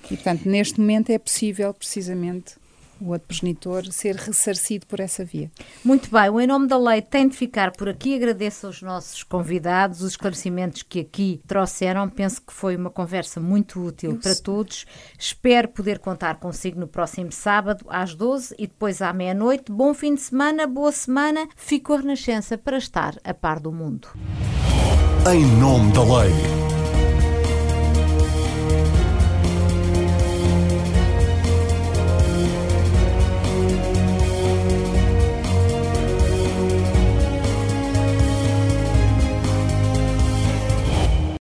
E, 0.09 0.15
portanto, 0.15 0.47
neste 0.47 0.79
momento 0.79 1.09
é 1.09 1.17
possível, 1.17 1.73
precisamente, 1.73 2.55
o 3.03 3.11
outro 3.11 3.27
progenitor 3.27 3.85
ser 3.91 4.15
ressarcido 4.15 4.85
por 4.87 4.99
essa 4.99 5.25
via. 5.25 5.51
Muito 5.83 6.09
bem, 6.09 6.29
o 6.29 6.39
Em 6.39 6.47
Nome 6.47 6.67
da 6.67 6.77
Lei 6.77 7.01
tem 7.01 7.27
de 7.27 7.35
ficar 7.35 7.71
por 7.71 7.89
aqui. 7.89 8.15
Agradeço 8.15 8.67
aos 8.67 8.81
nossos 8.81 9.23
convidados 9.23 10.01
os 10.01 10.11
esclarecimentos 10.11 10.83
que 10.83 11.01
aqui 11.01 11.41
trouxeram. 11.47 12.09
Penso 12.09 12.41
que 12.41 12.53
foi 12.53 12.75
uma 12.75 12.89
conversa 12.89 13.39
muito 13.39 13.83
útil 13.83 14.17
para 14.17 14.35
todos. 14.35 14.85
Espero 15.17 15.67
poder 15.67 15.99
contar 15.99 16.39
consigo 16.39 16.79
no 16.79 16.87
próximo 16.87 17.31
sábado, 17.31 17.85
às 17.89 18.15
12 18.15 18.55
e 18.57 18.67
depois 18.67 19.01
à 19.01 19.11
meia-noite. 19.11 19.71
Bom 19.71 19.93
fim 19.93 20.15
de 20.15 20.21
semana, 20.21 20.65
boa 20.65 20.91
semana. 20.91 21.47
Fico 21.55 21.93
a 21.93 21.97
Renascença 21.97 22.57
para 22.57 22.77
estar 22.77 23.15
a 23.23 23.33
par 23.33 23.59
do 23.59 23.71
mundo. 23.71 24.09
Em 25.31 25.45
nome 25.59 25.91
da 25.93 26.03
lei. 26.03 26.82